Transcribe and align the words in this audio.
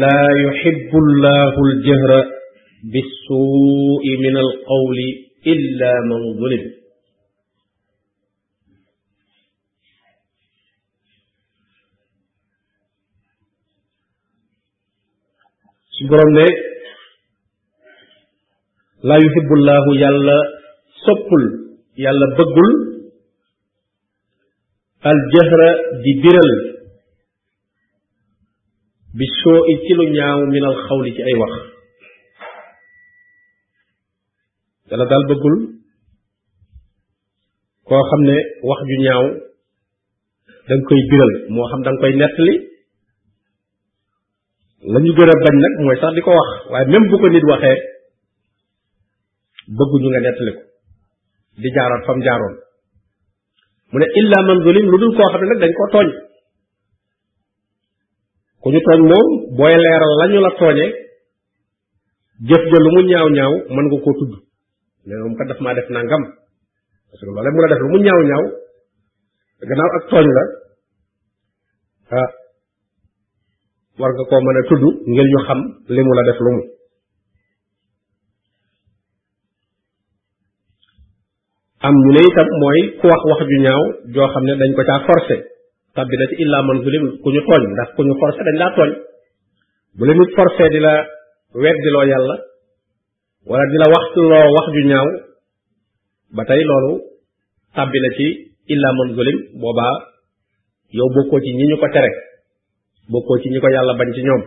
لا 0.01 0.19
يحب 0.39 0.91
الله 1.03 1.55
الجهر 1.61 2.11
بالسوء 2.97 4.17
من 4.25 4.37
القول 4.41 4.99
إلا 5.53 5.93
من 6.09 6.27
ظلم 6.41 6.67
سبحان 16.01 16.35
لي 16.41 16.49
لا 19.13 19.19
يحب 19.27 19.57
الله 19.57 19.97
يلا 20.07 20.37
سبل 21.07 21.49
يلا 22.09 22.31
بقل 22.43 22.71
aljahra 25.11 25.69
di 26.03 26.13
biral 26.23 26.53
bi 29.19 29.25
soo 29.43 29.59
i 29.73 29.75
ci 29.85 29.93
lu 29.99 30.05
ñaaw 30.17 30.39
min 30.55 30.65
al 30.71 30.77
xawli 30.87 31.11
ci 31.17 31.23
ay 31.29 31.35
wax 31.43 31.53
dala 34.91 35.05
daal 35.11 35.25
bëggul 35.31 35.57
koo 37.87 38.03
xam 38.11 38.21
ne 38.29 38.37
wax 38.69 38.81
ju 38.91 38.97
ñaaw 39.07 39.25
da 40.67 40.75
koy 40.89 41.01
biral 41.11 41.33
moo 41.55 41.67
xam 41.71 41.81
da 41.85 41.91
nga 41.93 42.01
koy 42.03 42.15
nettali 42.21 42.55
la 44.93 44.99
ñu 45.05 45.11
gën 45.17 45.33
a 45.35 45.37
bañ 45.45 45.57
nag 45.63 45.75
mooy 45.87 45.99
sax 46.03 46.13
di 46.17 46.25
ko 46.27 46.31
wax 46.39 46.51
waaye 46.73 46.87
même 46.93 47.09
bu 47.11 47.17
ko 47.23 47.27
nit 47.31 47.49
waxee 47.53 47.79
bëgguñu 49.77 50.09
nga 50.11 50.23
nettali 50.25 50.53
ko 50.57 50.63
di 51.63 51.69
jaaroon 51.75 52.05
fam 52.07 52.21
jaaroon 52.27 52.57
mu 53.93 53.97
ne 54.03 54.07
illa 54.21 54.39
man 54.47 54.59
zulim 54.67 54.87
lu 54.93 54.99
dul 55.03 55.13
koo 55.17 55.29
xam 55.33 55.41
ne 55.43 55.47
nag 55.51 55.61
dañ 55.63 55.73
ko 55.79 55.85
tooñ 55.95 56.09
ku 58.63 58.69
ñu 58.73 58.81
tooñ 58.87 59.01
moom 59.11 59.27
booy 59.59 59.75
leeral 59.85 60.13
lañu 60.21 60.39
la 60.43 60.51
tooñe 60.61 60.87
jëf 62.49 62.63
ja 62.71 62.79
lu 62.85 62.91
mu 62.95 63.01
ñaaw 63.11 63.29
ñaaw 63.37 63.53
mën 63.75 63.87
nga 63.87 63.99
koo 64.05 64.15
tudd 64.19 64.33
ne 65.07 65.13
moom 65.23 65.35
ka 65.39 65.45
daf 65.49 65.59
maa 65.65 65.77
def 65.79 65.89
nangam 65.95 66.25
parce 67.09 67.21
que 67.23 67.27
loolee 67.31 67.53
mu 67.55 67.61
la 67.63 67.69
def 67.73 67.81
lu 67.85 67.89
mu 67.95 67.99
ñaaw 68.05 68.21
ñaaw 68.31 68.45
gannaaw 69.69 69.91
ak 69.99 70.05
tooñ 70.11 70.27
la 70.37 70.45
ah 72.21 72.31
war 74.01 74.11
nga 74.13 74.25
koo 74.31 74.41
mën 74.45 74.59
a 74.61 74.63
tudd 74.71 74.83
ngir 75.11 75.27
ñu 75.33 75.39
xam 75.47 75.61
li 75.95 76.01
mu 76.07 76.13
la 76.19 76.25
def 76.31 76.39
lu 76.45 76.51
mu 76.57 76.65
am 81.87 81.95
ñu 82.03 82.11
ne 82.15 82.21
itam 82.29 82.49
mooy 82.61 82.79
ku 82.99 83.05
wax 83.11 83.21
wax 83.31 83.41
ju 83.51 83.57
ñaaw 83.67 83.83
joo 84.15 84.29
xam 84.35 84.45
ne 84.47 84.53
dañ 84.61 84.71
ko 84.77 84.83
caa 84.89 85.05
forcé 85.07 85.37
tabbi 85.95 86.15
na 86.19 86.25
ci 86.31 86.35
illaa 86.45 86.63
man 86.67 86.79
zulim 86.85 87.05
ku 87.23 87.29
ñu 87.35 87.41
tooñ 87.47 87.63
ndax 87.75 87.89
ku 87.97 88.01
ñu 88.07 88.15
forcé 88.21 88.41
dañ 88.47 88.57
laa 88.63 88.73
tooñ 88.77 88.93
bu 89.97 90.03
la 90.07 90.13
nit 90.19 90.31
forcé 90.37 90.65
di 90.73 90.81
la 90.87 90.93
weddiloo 91.63 92.05
yàlla 92.11 92.37
wala 93.49 93.65
di 93.71 93.77
la 93.81 93.87
waxloo 93.95 94.51
wax 94.57 94.67
ju 94.75 94.81
ñaaw 94.91 95.09
ba 96.37 96.43
tey 96.49 96.63
loolu 96.69 96.93
tabbi 97.77 97.99
na 98.03 98.09
ci 98.19 98.27
illaa 98.75 98.95
man 98.99 99.09
zulim 99.17 99.39
boobaa 99.61 99.97
yow 100.97 101.09
bokkoo 101.15 101.41
ci 101.45 101.51
ñi 101.59 101.65
ñu 101.71 101.77
ko 101.81 101.87
tere 101.95 102.11
bokkoo 103.11 103.39
ci 103.43 103.49
ñi 103.53 103.59
ko 103.63 103.69
yàlla 103.75 103.93
bañ 103.99 104.09
ci 104.15 104.21
ñoom 104.29 104.43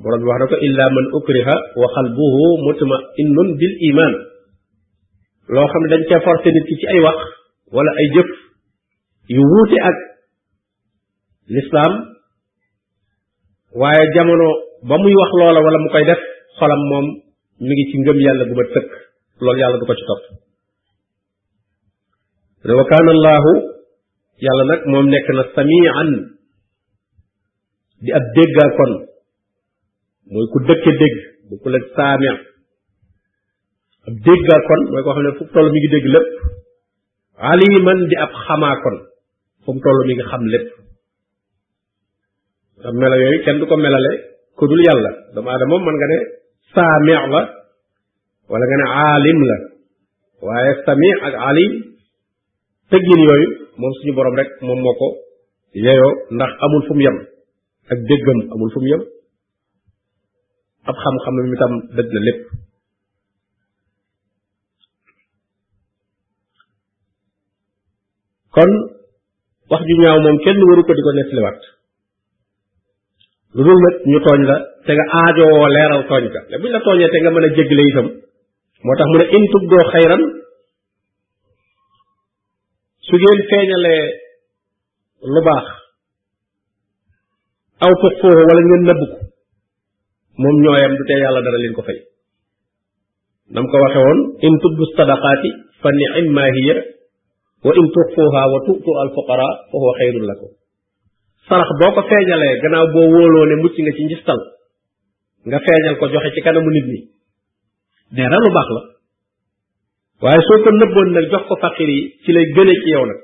borom 0.00 0.20
bi 0.22 0.26
wax 0.30 0.38
na 0.40 0.46
ko 0.50 0.56
illaa 0.66 0.90
man 0.94 1.06
ukriha 1.18 1.54
wa 1.80 1.86
qalbuhu 1.94 2.42
mutma'innun 2.64 3.48
bil 3.60 3.74
iman 3.90 4.14
loo 5.54 5.64
xam 5.72 5.82
ne 5.82 5.88
dañ 5.92 6.02
cee 6.08 6.20
forcer 6.26 6.52
nit 6.56 6.66
ki 6.68 6.76
ci 6.80 6.86
ay 6.92 7.00
wax 7.06 7.18
walla 7.74 7.92
ay 8.00 8.08
jëf 8.14 8.28
yu 9.34 9.42
wuute 9.52 9.78
ak 9.90 9.96
lislaam 11.56 11.92
waaye 13.82 14.04
jamono 14.16 14.48
ba 14.88 14.94
muy 15.02 15.14
wax 15.20 15.30
loola 15.40 15.60
wala 15.66 15.78
mu 15.82 15.88
koy 15.94 16.04
def 16.10 16.22
xolam 16.60 16.82
moom 16.90 17.06
mi 17.66 17.72
ngi 17.74 17.84
ci 17.90 17.96
ngëm 18.02 18.18
yàlla 18.24 18.44
bu 18.50 18.54
ma 18.60 18.64
tëkk 18.74 18.88
loolu 19.44 19.60
yàlla 19.60 19.78
du 19.80 19.86
ko 19.90 19.94
ci 19.98 20.04
topp 20.10 20.22
ne 22.66 22.72
wa 22.78 22.84
kaana 22.90 23.12
yàlla 24.44 24.64
nag 24.70 24.80
moom 24.90 25.06
nekk 25.12 25.28
na 25.34 25.44
samian 25.54 26.10
di 28.02 28.10
ab 28.18 28.24
déggal 28.38 28.70
kon 28.78 28.92
mooy 30.32 30.46
ku 30.52 30.58
dëkke 30.68 30.90
dégg 31.02 31.16
bu 31.48 31.54
ku 31.62 31.68
la 31.72 31.78
saamia 31.96 32.34
ab 34.08 34.14
déggaa 34.26 34.60
kon 34.68 34.80
mooy 34.92 35.02
koo 35.04 35.14
xam 35.16 35.24
ne 35.26 35.30
fu 35.38 35.42
mu 35.54 35.60
ngi 35.70 35.90
dégg 35.94 36.06
lépp 36.14 36.28
aliman 37.52 37.98
di 38.10 38.16
ab 38.24 38.32
xamaa 38.44 38.76
kon 38.82 38.96
tollu 39.64 39.76
mu 39.76 39.80
toll 39.84 39.98
ngi 40.12 40.24
xam 40.30 40.42
lépp 40.52 40.66
ndax 42.78 42.92
melo 43.00 43.16
yooyu 43.22 43.38
kenn 43.44 43.58
du 43.60 43.64
ko 43.70 43.74
melale 43.76 44.10
ku 44.58 44.64
yàlla 44.88 45.10
doomu 45.32 45.48
aadama 45.50 45.70
moom 45.70 45.82
mën 45.86 45.96
nga 45.98 46.06
ne 46.12 46.18
saamee 46.72 47.18
la 47.32 47.40
walla 48.50 48.64
nga 48.68 48.76
ne 48.80 48.86
aalim 49.06 49.38
la 49.50 49.56
waaye 50.46 50.72
sami 50.86 51.08
ak 51.26 51.34
alim 51.48 51.72
tëggin 52.90 53.20
yooyu 53.28 53.48
moom 53.80 53.92
suñu 53.96 54.12
borom 54.16 54.34
rek 54.40 54.48
moom 54.66 54.78
moo 54.84 54.94
ko 55.00 55.08
yeyoo 55.84 56.12
ndax 56.36 56.50
amul 56.64 56.82
fu 56.86 56.92
mu 56.96 57.02
yem 57.06 57.18
ak 57.90 57.98
déggam 58.08 58.38
amul 58.52 58.70
fu 58.74 58.78
mu 58.82 58.88
yem 58.92 59.02
ab 60.88 60.96
xam-xam 61.02 61.34
mi 61.50 61.56
tam 61.60 61.72
daj 61.96 62.08
na 62.14 62.20
lépp 62.28 62.40
kon 68.54 68.70
wax 69.70 69.82
ju 69.86 69.94
ñaaw 70.02 70.18
moom 70.22 70.38
kenn 70.44 70.58
waru 70.68 70.82
ko 70.82 70.92
di 70.94 71.06
ko 71.06 71.10
nettaliwaat 71.14 71.58
lu 73.54 73.62
dul 73.66 73.78
nag 73.82 73.94
ñu 74.10 74.18
tooñ 74.26 74.40
la 74.50 74.56
te 74.86 74.92
nga 74.94 75.06
aajowoo 75.18 75.66
leeral 75.74 76.02
tooñ 76.10 76.24
ka 76.34 76.40
te 76.50 76.54
buñ 76.60 76.70
la 76.74 76.80
tooñee 76.86 77.10
te 77.12 77.18
nga 77.20 77.30
mën 77.32 77.46
a 77.46 77.50
jégle 77.56 77.82
itam 77.90 78.08
moo 78.84 78.96
tax 78.98 79.08
mu 79.10 79.16
ne 79.22 79.26
in 79.36 79.44
tubdoo 79.54 79.82
xayran 79.94 80.22
su 83.06 83.14
ngeen 83.20 83.40
feeñalee 83.50 84.02
lu 85.34 85.40
baax 85.46 85.66
aw 87.86 87.92
ko 88.02 88.06
xóoxu 88.18 88.28
wala 88.50 88.60
ngeen 88.66 88.84
nëbb 88.90 89.00
ko 89.10 89.16
moom 90.42 90.56
ñooyam 90.64 90.92
du 90.98 91.02
tee 91.08 91.18
yàlla 91.22 91.44
dara 91.46 91.58
leen 91.62 91.76
ko 91.78 91.82
fay 91.88 91.98
nam 93.54 93.66
ko 93.70 93.76
waxe 93.82 93.98
woon 94.06 94.20
in 94.46 94.54
tubdu 94.62 94.84
sadaqaati 94.98 95.50
fa 95.80 95.88
ni'imma 95.98 96.44
hiya 96.58 96.76
wa 97.64 97.72
in 97.80 97.86
tuxfuha 97.94 98.42
wa 98.52 98.58
tu'tu 98.66 98.90
al 99.04 99.10
fuqara 99.12 99.48
fa 101.50 101.56
boo 101.80 101.90
ko 101.94 102.00
feeñalee 102.08 102.54
gannaaw 102.62 102.86
boo 102.92 103.06
wóoloo 103.10 103.46
ne 103.50 103.54
mucc 103.62 103.74
nga 103.80 103.92
ci 103.96 104.02
njistal 104.04 104.40
nga 105.46 105.58
feeñal 105.64 105.94
ko 105.98 106.06
joxe 106.08 106.30
ci 106.34 106.40
kanamu 106.40 106.70
nit 106.70 106.86
ñi 106.92 107.00
nee 108.14 108.28
na 108.30 108.36
baax 108.56 108.68
la 108.76 108.80
waaye 110.22 110.40
soo 110.46 110.62
ko 110.64 110.70
nëbboon 110.70 111.08
ko 111.48 111.54
faqir 111.62 111.90
ci 112.24 112.30
lay 112.32 112.46
gënee 112.54 112.80
ci 112.84 112.88
yow 112.94 113.04
nag 113.10 113.20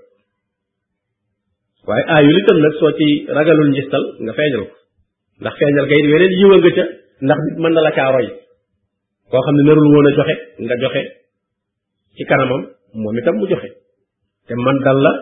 waaye 1.86 2.04
aayul 2.12 2.38
itam 2.42 2.58
nag 2.64 2.74
soo 2.80 2.92
ci 2.98 3.06
ragalul 3.36 3.70
njistal 3.70 4.04
nga 4.24 4.32
feeñal 4.38 4.62
ko 4.70 4.74
ndax 5.40 5.54
feeñal 5.60 5.86
gay 5.88 6.02
weneen 6.12 6.32
yiwa 6.38 6.56
nga 6.60 6.70
ca 6.76 6.84
ndax 7.24 7.38
nit 7.46 7.56
mën 7.62 7.72
na 7.74 7.80
la 7.86 7.92
caa 7.96 8.12
roy 8.12 8.26
koo 9.30 9.42
xam 9.46 9.54
ne 9.56 9.62
narul 9.64 9.88
woon 9.92 10.06
a 10.08 10.12
joxe 10.18 10.34
nga 10.62 10.74
joxe 10.82 11.02
ci 12.16 12.22
kanamam 12.28 12.60
moom 13.00 13.16
itam 13.18 13.36
mu 13.38 13.46
joxe 13.46 13.85
te 14.46 14.54
man 14.54 14.78
dal 14.86 14.98
la 15.04 15.12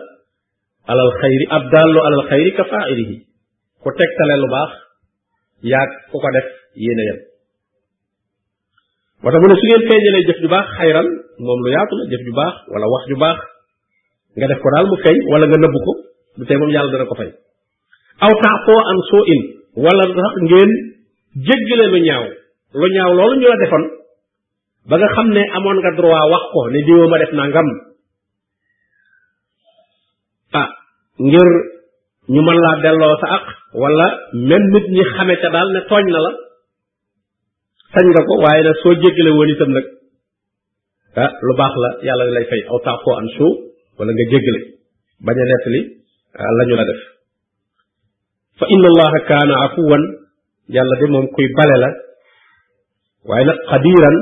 alal 0.93 1.11
khayri 1.21 1.45
ab 1.57 1.63
dallu 1.73 1.99
alal 2.07 2.23
khayri 2.29 2.51
ka 2.57 2.63
fa'ilihi 2.71 3.15
ku 3.81 3.89
tegtale 3.97 4.35
lu 4.41 4.47
bax 4.53 4.69
yaag 5.73 5.91
ko 6.09 6.15
ko 6.21 6.29
def 6.37 6.47
yene 6.85 7.03
yam 7.09 7.19
wata 9.25 9.37
mo 9.41 9.45
su 9.61 9.65
ngeen 9.65 9.83
feñele 9.89 10.19
def 10.29 10.37
ju 10.45 10.49
bax 10.53 10.65
xayran 10.77 11.07
mom 11.45 11.59
lu 11.65 11.69
yaatu 11.75 11.93
def 11.97 12.07
jëf 12.13 12.21
ju 12.29 12.33
baax 12.39 12.53
wala 12.71 12.85
wax 12.93 13.03
ju 13.09 13.15
bax 13.23 13.37
nga 14.37 14.45
def 14.53 14.59
ko 14.63 14.67
dal 14.77 14.85
mu 14.91 14.95
feñ 15.03 15.17
wala 15.33 15.43
nga 15.49 15.57
nëbb 15.63 15.75
ko 15.85 15.91
du 16.37 16.43
te 16.47 16.53
mom 16.61 16.69
yalla 16.75 16.89
dara 16.93 17.05
ko 17.09 17.15
fay 17.21 17.29
aw 18.25 18.31
ta'fu 18.45 18.75
an 18.93 18.97
su'in 19.09 19.41
wala 19.83 20.03
sax 20.15 20.33
ngeen 20.49 20.69
jéggale 21.49 21.85
lu 21.93 21.99
ñaaw 22.07 22.25
lu 22.79 22.87
ñaaw 22.95 23.11
lolu 23.17 23.33
ñu 23.41 23.47
la 23.53 23.57
defon 23.63 23.83
ba 24.89 24.95
nga 25.01 25.09
xamne 25.17 25.41
ne 25.49 25.71
nga 25.83 25.91
droit 25.97 26.25
wax 26.33 26.43
ko 26.53 26.61
ne 26.73 26.79
diwo 26.87 27.03
ma 27.11 27.17
def 27.25 27.33
nangam 27.41 27.69
ah 30.57 30.65
ngir 31.25 31.49
ñu 32.35 32.41
mën 32.47 32.57
laa 32.63 32.75
delloo 32.83 33.15
sa 33.21 33.27
aq 33.37 33.43
wala 33.81 34.07
même 34.49 34.65
nit 34.73 34.85
ñi 34.95 35.03
xame 35.13 35.33
ca 35.41 35.49
daal 35.55 35.67
ne 35.75 35.81
tooñ 35.89 36.05
na 36.13 36.19
la 36.27 36.31
sañ 37.93 38.05
nga 38.13 38.21
ko 38.27 38.33
waaye 38.43 38.61
nag 38.67 38.77
soo 38.81 38.93
jéggale 39.01 39.31
woon 39.37 39.51
itam 39.53 39.71
nag 39.75 39.85
ah, 41.23 41.31
lu 41.45 41.53
baax 41.59 41.73
la 41.83 41.89
yàlla 42.07 42.25
lay 42.35 42.45
fay 42.51 42.61
aw 42.71 42.77
taafoo 42.85 43.15
an 43.21 43.27
suuf 43.35 43.55
wala 43.97 44.11
nga 44.15 44.25
jéggale 44.31 44.59
bañ 45.25 45.37
a 45.43 45.45
nettali 45.51 45.81
ah, 46.41 46.51
lañu 46.57 46.75
la 46.79 46.85
def 46.89 47.01
fa 48.59 48.65
inna 48.75 48.87
allaha 48.93 49.19
kaana 49.29 49.55
afuwan 49.65 50.03
yàlla 50.75 50.95
de 50.99 51.05
moom 51.13 51.25
kuy 51.35 51.47
bale 51.57 51.75
la 51.83 51.89
waaye 53.29 53.43
nag 53.49 53.59
xadiran 53.71 54.17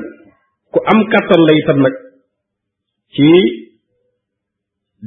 ku 0.73 0.79
am 0.91 0.99
kattan 1.13 1.41
la 1.47 1.53
itam 1.61 1.79
nag 1.85 1.95
ci 3.15 3.29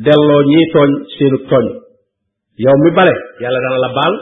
delloo 0.04 0.42
ñiy 0.52 0.66
tooñ 0.74 0.90
seenu 1.16 1.38
tooñ 1.50 1.66
yow 2.62 2.76
mi 2.84 2.90
bale 2.96 3.14
yàlla 3.42 3.60
dana 3.64 3.78
la 3.84 3.90
baal 3.96 4.14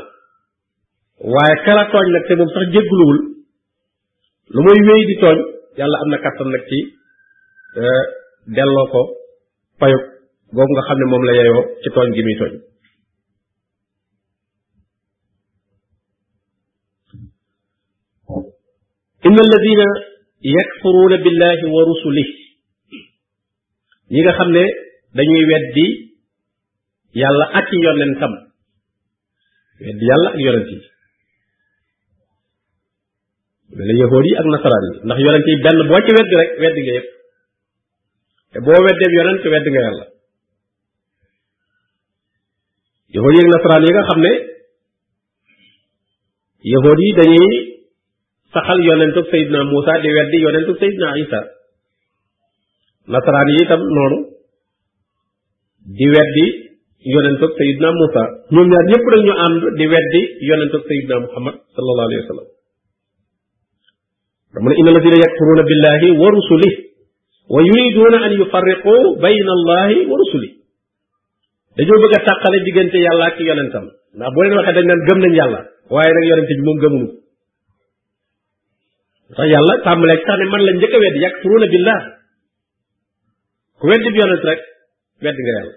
waaye 1.33 1.57
kala 1.65 1.85
tooñ 1.93 2.07
nag 2.13 2.25
te 2.29 2.37
moom 2.39 2.51
sax 2.55 2.65
jégguluwul 2.75 3.19
lu 4.55 4.59
muy 4.65 4.79
wéy 4.89 5.03
di 5.11 5.15
tooñ 5.23 5.39
yàlla 5.79 5.97
am 6.03 6.09
na 6.11 6.19
kattan 6.25 6.49
nag 6.55 6.63
ci 6.71 6.79
euh, 7.81 8.05
delloo 8.57 8.87
ko 8.93 9.01
payug 9.81 10.05
googu 10.55 10.73
nga 10.75 10.87
xam 10.87 10.97
ne 10.99 11.07
moom 11.11 11.23
la 11.27 11.33
yeyoo 11.39 11.63
ci 11.83 11.89
tooñ 11.97 12.09
gi 12.17 12.23
muy 12.27 12.37
tooñ 12.41 12.53
inna 19.27 19.43
alladina 19.47 19.89
yakfuruuna 20.55 21.17
billahi 21.25 21.65
wa 21.75 21.81
rusulih 21.91 22.31
ñi 24.13 24.23
nga 24.25 24.35
xam 24.41 24.51
ne 24.57 24.65
dañuy 25.17 25.43
weddi 25.51 25.87
yàlla 27.23 27.47
ak 27.61 27.69
i 27.71 27.79
yonentam 27.85 28.33
yàlla 30.09 30.29
ak 30.35 30.39
yonent 30.45 30.69
yi 30.75 30.79
mel 33.79 33.87
ne 33.87 33.95
yi 33.99 34.35
ak 34.43 34.47
nasaraan 34.55 34.85
yi 34.89 34.99
ndax 35.07 35.19
yonent 35.27 35.47
yi 35.49 35.57
benn 35.65 35.79
boo 35.89 36.01
ci 36.07 36.11
weddi 36.19 36.35
rek 36.41 36.51
weddi 36.63 36.81
nga 36.87 36.95
yëpp 36.99 37.09
te 38.53 38.59
boo 38.67 38.81
weddee 38.87 39.11
yonent 39.19 39.43
weddi 39.55 39.71
nga 39.75 39.83
yàlla 39.87 40.05
yahood 43.15 43.35
yi 43.39 43.43
ak 43.47 43.51
nasaraan 43.55 43.87
yi 43.87 43.93
nga 43.95 44.07
xam 44.11 44.21
ne 44.27 44.33
yahood 46.75 46.99
yi 47.07 47.11
dañuy 47.21 47.55
saxal 48.55 48.81
yonentub 48.89 49.27
Seydina 49.31 49.63
Muusa 49.71 49.95
di 50.03 50.11
weddi 50.19 50.39
yonentub 50.45 50.77
Seydina 50.83 51.09
Isa 51.23 51.41
nasaraan 53.13 53.49
yi 53.57 53.69
tam 53.71 53.81
noonu 53.97 54.34
di 55.85 56.07
weddi 56.09 56.47
yonentub 57.05 57.53
sayidna 57.61 57.89
Musa 57.93 58.23
ñoom 58.53 58.69
ñaar 58.73 58.85
ñëpp 58.89 59.05
nag 59.13 59.21
ñu 59.27 59.33
ànd 59.45 59.63
di 59.77 59.85
weddi 59.87 60.23
yonentub 60.49 60.83
sayidna 60.89 61.15
Muhammad 61.29 61.55
sallallahu 61.77 62.09
alayhi 62.09 62.23
wa 62.25 62.29
sallam 62.33 62.49
dama 64.55 64.67
ne 64.73 64.75
inna 64.81 64.91
alladina 64.97 65.17
yakfuruna 65.25 65.63
billahi 65.69 66.09
wa 66.21 66.29
rusulih 66.37 66.75
wa 67.53 67.61
yuriduna 67.69 68.19
an 68.25 68.33
yufarriqu 68.41 68.95
bayna 69.21 69.51
allahi 69.59 69.97
wa 70.09 70.17
rusulih 70.25 70.53
dañoo 71.77 72.01
bëgg 72.01 72.15
a 72.17 72.21
tàqale 72.29 72.59
diggante 72.65 72.97
yàlla 72.99 73.25
ak 73.29 73.37
yonentam 73.41 73.85
ndax 74.17 74.29
boo 74.33 74.43
leen 74.43 74.57
waxee 74.57 74.73
dañ 74.79 74.85
naan 74.89 75.01
gëm 75.09 75.19
nañ 75.21 75.33
yàlla 75.37 75.61
waaye 75.93 76.11
nag 76.17 76.25
yonente 76.33 76.53
bi 76.59 76.65
moom 76.65 76.79
gëmunu 76.83 77.09
sax 79.37 79.47
yàlla 79.53 79.73
tàmbalee 79.85 80.23
sax 80.25 80.37
ne 80.41 80.45
man 80.49 80.61
la 80.67 80.73
njëkk 80.81 80.95
a 80.97 80.99
weddi 81.05 81.19
yakfuruna 81.29 81.67
billah 81.73 82.01
ku 83.79 83.85
weddi 83.93 84.09
bi 84.15 84.21
yonent 84.25 84.45
rek 84.49 84.61
wedd 85.23 85.39
nga 85.43 85.53
yàlla 85.59 85.75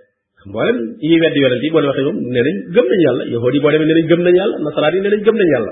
mboolem 0.49 0.77
yi 1.07 1.15
wedd 1.21 1.35
yonent 1.41 1.63
yi 1.63 1.69
boo 1.73 1.79
leen 1.79 1.89
waxee 1.91 2.05
ñoom 2.05 2.17
nee 2.33 2.43
nañ 2.47 2.57
gëm 2.75 2.87
nañ 2.91 3.01
yàlla 3.05 3.23
yahood 3.33 3.53
yi 3.55 3.59
boo 3.63 3.71
demee 3.73 3.87
nee 3.89 3.97
nañ 3.99 4.07
gëm 4.11 4.21
nañ 4.25 4.35
yàlla 4.39 4.55
nasaraan 4.65 4.93
yi 4.95 4.99
nee 5.01 5.13
nañ 5.13 5.21
gëm 5.25 5.37
nañ 5.41 5.49
yàlla 5.53 5.71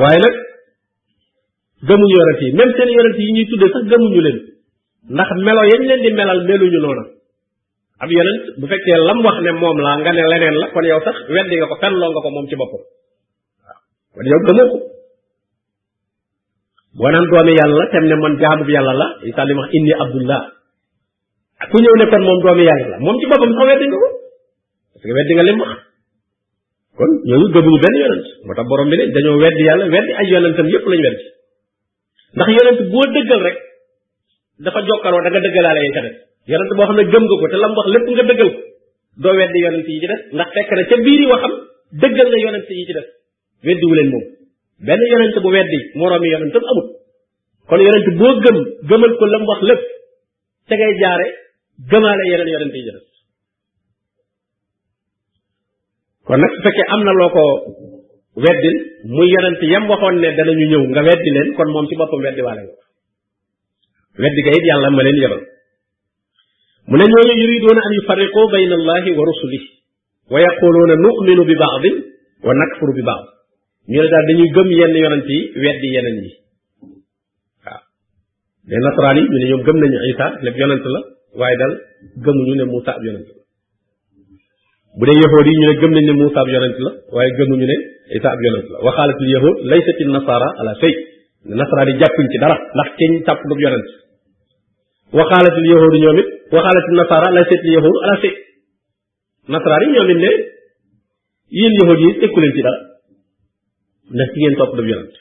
waaye 0.00 0.18
nag 0.24 0.34
gëmuñu 1.88 2.14
yonent 2.20 2.40
yi 2.44 2.48
même 2.58 2.72
seen 2.76 2.88
yonent 2.96 3.18
yi 3.22 3.26
ñuy 3.34 3.46
tuddee 3.50 3.70
sax 3.74 3.84
gëmuñu 3.90 4.20
leen 4.26 4.38
ndax 5.16 5.30
melo 5.46 5.62
yañ 5.72 5.80
leen 5.88 6.00
di 6.04 6.10
melal 6.18 6.38
meluñu 6.48 6.80
noona 6.84 7.04
ab 8.02 8.08
yonent 8.16 8.42
bu 8.60 8.64
fekkee 8.70 8.98
lam 9.08 9.18
wax 9.26 9.36
ne 9.44 9.50
moom 9.62 9.78
laa 9.86 9.96
nga 10.00 10.12
ne 10.12 10.22
leneen 10.30 10.56
la 10.60 10.66
kon 10.74 10.84
yow 10.92 11.00
sax 11.06 11.16
weddi 11.34 11.54
nga 11.58 11.66
ko 11.70 11.76
fenloo 11.82 12.10
nga 12.12 12.20
ko 12.24 12.30
moom 12.34 12.46
ci 12.50 12.56
boppam 12.60 12.82
waaw 13.64 13.78
kon 14.16 14.26
yow 14.32 14.40
gëmoo 14.46 14.68
ko 14.72 14.78
boo 16.98 17.10
naan 17.12 17.24
doomi 17.30 17.52
yàlla 17.58 17.84
tem 17.92 18.04
ne 19.48 20.36
ku 21.70 21.76
ñëw 21.80 21.94
ne 21.98 22.04
moom 22.24 22.38
doomi 22.44 22.64
yàlla 22.68 22.88
la 22.92 22.96
moom 23.00 23.16
ci 23.20 23.26
boppam 23.30 23.52
sax 23.56 23.64
weddi 23.66 23.86
nga 23.88 23.98
ko 24.02 24.08
parce 24.94 25.04
que 25.06 25.14
weddi 25.16 25.32
nga 25.36 25.44
lim 25.48 25.58
wax 25.60 25.76
kon 26.98 27.10
ñooñu 27.30 27.46
gëmuñu 27.54 27.78
benn 27.84 27.96
yonent 28.00 28.26
moo 28.44 28.54
tax 28.58 28.66
borom 28.68 28.88
bi 28.90 28.96
ne 28.98 29.04
dañoo 29.14 29.38
weddi 29.40 29.62
yàlla 29.68 29.84
weddi 29.94 30.12
ay 30.18 30.26
yonentam 30.32 30.66
yépp 30.72 30.86
lañu 30.90 31.02
weddi 31.08 31.24
ndax 32.36 32.48
yonent 32.58 32.80
boo 32.92 33.06
dëggal 33.14 33.40
rek 33.48 33.56
dafa 34.64 34.80
jokkaloo 34.88 35.20
da 35.24 35.28
nga 35.30 35.40
dëggalaale 35.44 35.80
yi 35.86 35.92
ca 35.96 36.00
xam 36.02 36.94
ne 36.96 37.02
gëm 37.12 37.24
nga 37.28 37.36
ko 37.42 37.46
te 37.52 37.56
lam 37.62 37.72
wax 37.78 37.86
lépp 37.94 38.06
nga 38.12 38.24
dëggal 38.32 38.50
ko 38.54 38.60
doo 39.22 39.32
ndax 40.36 40.48
fekk 40.56 40.70
na 40.76 40.82
ca 40.90 40.96
biir 41.04 41.20
yi 41.22 41.26
waxam 41.32 41.52
dëggal 42.02 42.26
nga 42.30 42.38
yonent 42.44 42.68
yi 42.72 42.84
ci 42.88 42.92
def 42.96 43.08
weddiwu 43.66 43.94
leen 43.98 44.08
moom 44.12 44.24
benn 44.86 45.02
yonent 45.12 45.36
bu 45.42 45.48
weddi 45.56 45.80
moroomi 45.98 46.28
yonentam 46.34 46.64
amut 46.70 46.88
kon 47.68 47.80
yonent 47.86 48.06
boo 48.20 48.32
gëm 48.44 48.58
gëmal 48.88 49.12
ko 49.20 49.24
lam 49.32 49.44
wax 49.52 49.60
lépp 49.68 49.82
te 50.68 50.74
ngay 50.76 50.96
jaare 51.02 51.43
gëmaale 51.78 52.24
yeneen 52.30 52.48
yonent 52.54 52.74
yi 52.74 52.84
jëres 52.86 53.02
kon 56.26 56.38
nag 56.40 56.52
su 56.54 56.62
fekkee 56.64 56.86
am 56.94 57.02
na 57.04 57.12
loo 57.12 57.28
ko 57.34 57.42
weddil 58.44 58.76
muy 59.10 59.28
yonent 59.34 59.62
yam 59.62 59.88
waxoon 59.90 60.20
ne 60.20 60.28
danañu 60.36 60.66
ñëw 60.70 60.82
nga 60.90 61.02
weddi 61.08 61.30
leen 61.34 61.48
kon 61.56 61.70
moom 61.72 61.86
ci 61.88 61.96
boppam 61.96 62.22
weddi 62.24 62.42
waale 62.46 62.62
nga 62.62 62.76
weddi 64.22 64.40
ga 64.46 64.50
it 64.58 64.64
yàlla 64.70 64.88
ma 64.90 65.02
leen 65.02 65.18
yebal 65.22 65.42
mu 66.88 66.94
ne 66.96 67.04
ñooñu 67.10 67.34
yuriduuna 67.42 67.80
an 67.86 67.92
yufarriqu 67.98 68.40
bayna 68.54 68.74
allahi 68.80 69.10
wa 69.18 69.24
rusulihi 69.30 69.66
wa 70.32 70.38
yaquluuna 70.44 70.94
nu'minu 71.04 71.42
bi 71.50 71.54
ba'din 71.62 71.96
wa 72.46 72.52
nakfuru 72.60 72.92
bi 72.98 73.02
ba'd 73.08 73.24
ñu 73.90 73.98
ne 74.00 74.08
daal 74.12 74.26
dañuy 74.30 74.48
gëm 74.56 74.68
yenn 74.78 74.94
yonent 75.02 75.26
yi 75.36 75.40
weddi 75.62 75.88
yeneen 75.96 76.18
yi 76.24 76.32
waaw 79.02 79.12
les 79.12 79.20
yi 79.20 79.26
ñu 79.30 79.38
ne 79.40 79.46
ñoom 79.50 79.62
gëm 79.66 79.76
nañu 79.82 79.98
Isa 80.12 80.26
lépp 80.44 80.56
yonent 80.62 80.84
la 80.94 81.02
waaye 81.38 81.56
daal 81.60 81.74
gëmuñu 82.24 82.54
ne 82.58 82.64
Moussa 82.64 82.90
ab 82.94 83.02
yonent 83.02 83.26
la 83.26 83.38
bu 84.98 85.04
dee 85.06 85.18
yahood 85.18 85.46
yi 85.50 85.54
ñu 85.58 85.66
ne 85.66 85.74
gëm 85.80 85.92
nañ 85.94 86.04
ne 86.06 86.12
Moussa 86.20 86.40
yonent 86.54 86.78
la 86.86 86.90
waaye 87.14 87.30
gëmuñu 87.38 87.66
ne 87.70 87.76
Isa 88.16 88.28
ab 88.34 88.40
yonent 88.46 88.68
la 88.72 88.78
waxaalatul 88.86 89.30
yahud 89.34 89.56
laysati 89.70 90.02
nasara 90.14 90.48
ala 90.62 90.72
shay 90.80 90.92
nasara 91.58 91.82
di 91.88 91.92
jàppuñ 92.00 92.26
ci 92.30 92.38
dara 92.38 92.56
ndax 92.76 92.88
kenn 92.98 93.14
tàpp 93.26 93.40
du 93.50 93.54
yonent 93.62 93.88
waxaalatul 95.18 95.66
yahud 95.72 95.92
ñoom 95.92 96.16
yi 101.56 101.64
ñoom 101.64 101.64
it 101.64 101.64
ne 101.64 101.64
yéen 101.64 101.72
yahood 101.80 101.98
yi 102.02 102.18
tekku 102.20 102.40
leen 102.40 102.52
ci 102.54 102.62
dara 102.62 102.78
ndax 104.14 104.28
ki 104.32 104.38
ngeen 104.40 104.56
topp 104.60 104.72
du 104.76 104.82
yonent 104.90 105.16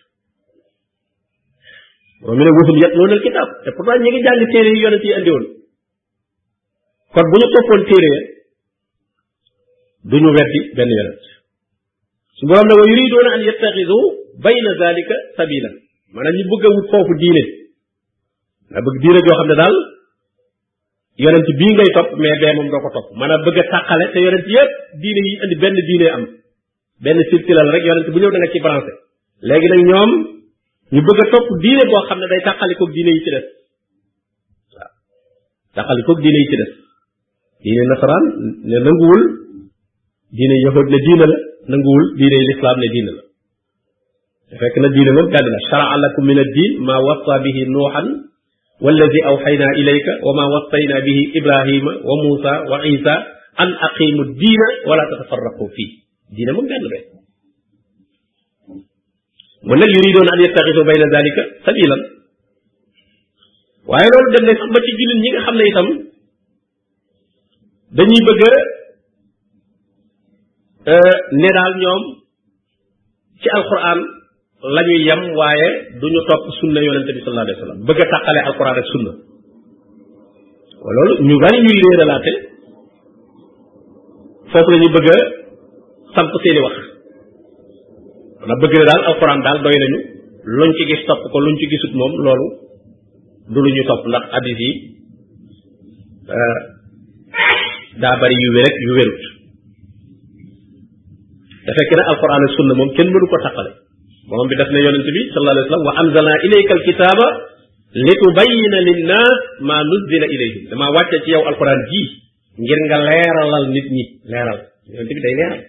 moom 2.22 2.38
mi 2.38 2.44
ne 2.46 2.52
wutum 2.58 2.78
yat 2.86 2.94
loonal 2.98 3.22
kitaab 3.26 3.50
te 3.66 3.70
pourtant 3.76 3.98
ñi 4.04 4.10
ngi 4.14 4.20
jàng 4.26 4.40
téere 4.54 4.70
yi 4.76 4.80
yonent 4.86 5.04
yi 5.08 5.14
andi 5.18 5.32
woon 5.36 5.48
kon 7.14 7.28
bu 7.32 7.36
ñu 7.42 7.48
toppoon 7.56 7.84
téere 7.90 8.08
ya 8.14 8.20
du 10.12 10.18
ñu 10.24 10.30
weddi 10.38 10.60
benn 10.78 10.90
yonent 10.98 11.26
su 12.38 12.44
na 12.50 12.62
ne 12.70 12.74
wa 12.80 12.86
yuriduuna 12.90 13.30
an 13.38 13.42
yattaxidu 13.48 13.98
bayna 14.46 14.72
zalika 14.82 15.16
sabila 15.38 15.70
maanaam 16.14 16.36
ñu 16.38 16.44
bëgg 16.52 16.66
a 16.66 16.70
wut 16.76 16.88
foofu 16.94 17.14
diine 17.22 17.44
na 18.74 18.80
bëgg 18.86 18.98
diine 19.04 19.20
joo 19.28 19.36
xam 19.40 19.48
ne 19.52 19.56
daal 19.62 19.76
yonent 21.26 21.48
bii 21.60 21.74
ngay 21.78 21.90
topp 21.98 22.10
mais 22.22 22.36
bee 22.42 22.54
moom 22.58 22.68
doo 22.74 22.82
ko 22.84 22.90
topp 22.98 23.08
a 23.24 23.38
bëgg 23.46 23.58
a 23.62 23.64
tàqale 23.74 24.06
te 24.14 24.20
yonent 24.26 24.46
yépp 24.56 24.72
diine 25.04 25.22
yi 25.28 25.34
indi 25.46 25.56
benn 25.64 25.78
diine 25.90 26.08
am 26.18 26.24
benn 27.06 27.18
circulal 27.30 27.70
rek 27.78 27.84
yonent 27.92 28.08
bu 28.14 28.18
ñëw 28.26 28.32
da 28.34 28.50
ci 28.52 28.60
branché 28.66 28.94
léegi 29.50 29.68
nag 29.72 29.82
ñoom 29.90 30.12
ñu 30.94 31.02
bëgg 31.08 31.20
a 31.22 31.26
topp 31.34 31.48
diine 31.64 31.84
boo 31.94 32.06
xam 32.10 32.20
ne 32.22 32.28
day 32.34 32.42
tàqalikoog 32.50 32.92
diine 32.98 33.12
yi 33.16 33.22
ci 33.24 33.30
des 33.38 33.46
waaw 34.74 34.92
tàqalikoog 35.78 36.20
diine 36.26 36.40
yi 36.44 36.50
ci 36.52 36.58
des 36.64 36.74
diine 37.64 37.84
nasaraan 37.96 38.26
ne 38.72 38.78
nanguwul 38.88 39.24
diine 40.38 40.56
yahud 40.68 40.88
ne 40.94 40.98
diine 41.08 41.26
la 41.32 41.38
nanguwul 41.74 42.06
diine 42.20 42.38
lislaam 42.50 42.78
ne 42.84 42.88
diine 42.96 43.12
la 43.18 43.22
fekk 44.64 44.76
na 44.84 44.88
diine 44.96 45.12
moom 45.18 45.28
gàdd 45.36 45.48
na 45.54 45.60
shara'a 45.70 45.96
lakum 46.04 46.24
min 46.32 46.40
ad-din 46.46 46.72
ma 46.88 46.96
wassa 47.08 47.36
bihi 47.48 47.66
nuuhan 47.76 48.10
والذي 48.86 49.20
أوحينا 49.32 49.68
إليك 49.82 50.08
وما 50.26 50.46
وصينا 50.54 50.96
به 51.08 51.20
إبراهيم 51.40 51.86
وموسى 52.08 52.54
وعيسى 52.70 53.16
أن 53.64 53.70
أقيموا 53.88 54.24
الدين 54.28 54.62
ولا 54.90 55.04
تتفرقوا 55.12 55.70
فيه 55.76 55.92
دين 56.38 56.50
من 56.58 56.66
قال 56.72 56.84
به 56.94 57.02
ولا 59.70 59.86
يريدون 59.96 60.28
أن 60.36 60.40
يتخذوا 60.46 60.86
بين 60.92 61.04
ذلك 61.16 61.38
سبيلا 61.68 61.98
waaye 63.90 64.08
loolu 64.14 64.30
dem 64.34 64.44
ne 64.48 64.54
sax 64.60 64.70
ba 64.76 64.80
ci 64.86 64.90
jullit 65.00 65.20
ñi 65.24 65.30
nga 65.32 65.42
xam 65.46 65.56
ne 65.60 65.66
itam 65.70 65.88
dañuy 67.98 68.22
bëgg 68.28 68.44
a 68.48 68.54
euh, 70.94 71.14
ne 71.42 71.50
daal 71.56 71.74
ñoom 71.82 72.02
ci 73.40 73.48
alquran 73.58 74.00
la 74.74 74.82
ñuy 74.88 75.32
waaye 75.38 75.68
du 76.02 76.06
ñu 76.14 76.22
topp 76.28 76.44
sunna 76.60 76.80
yonente 76.86 77.12
bi 77.16 77.22
sallallahu 77.22 77.48
alayhi 77.48 77.86
bëgg 77.88 78.00
a 78.06 78.10
tàqale 78.14 78.40
alquran 78.50 78.76
ak 78.82 78.88
sunna 78.94 79.12
loolu 80.96 81.14
ñu 81.28 81.36
bari 81.44 81.58
ñuy 81.66 81.78
léeralaate 81.84 82.32
foofu 84.52 84.70
la 84.72 84.88
bëgg 84.96 85.08
a 85.16 85.18
samp 86.18 86.32
seeni 86.44 86.62
wax 86.66 86.76
wala 88.42 88.54
bëgg 88.64 88.74
ne 88.80 88.86
daal 88.90 89.04
alquran 89.14 89.40
daal 89.46 89.60
doy 89.66 89.76
nañu 89.82 90.00
luñ 90.58 90.72
ci 90.80 90.84
gis 90.90 91.02
topp 91.08 91.22
ko 91.32 91.38
luñ 91.46 91.56
ci 91.62 91.66
gisut 91.76 91.94
moom 92.00 92.14
loolu 92.26 92.48
du 93.54 93.60
lu 93.64 93.70
ñu 93.76 93.84
topp 93.90 94.02
ndax 94.10 94.26
hadis 94.34 94.60
yi 94.66 94.72
euh, 96.38 96.62
da 98.02 98.10
bari 98.22 98.38
yu 98.46 98.50
wér 98.58 98.74
yu 98.86 98.92
wérut 98.98 99.24
da 101.66 101.72
fekk 101.78 101.92
na 101.98 102.04
alquran 102.12 102.42
ak 102.48 102.52
sunna 102.58 102.74
mom 102.80 102.90
kenn 102.98 103.10
mënu 103.14 103.26
ko 103.30 103.38
taqale 103.46 103.72
moom 104.30 104.48
bi 104.50 104.58
daf 104.58 104.70
na 104.74 104.80
yonent 104.86 105.06
bi 105.16 105.22
sallallahu 105.30 105.54
alayhi 105.54 105.68
wasallam 105.70 105.88
wa 105.90 105.94
anzalna 106.02 106.34
ilayka 106.48 106.72
alkitaba 106.80 107.28
litubayyina 108.06 108.78
linnas 108.90 109.36
ma 109.68 109.78
nuzila 109.92 110.26
ilayhim 110.36 110.64
dama 110.74 110.88
wacce 110.96 111.18
ci 111.26 111.30
yow 111.38 111.44
alquran 111.52 111.80
ji 111.92 112.02
ngir 112.66 112.80
nga 112.90 112.98
leeralal 113.08 113.66
nit 113.76 113.88
ñi 113.96 114.04
leeral 114.32 114.60
yonent 114.90 115.12
bi 115.18 115.22
day 115.26 115.34
leeral 115.40 115.62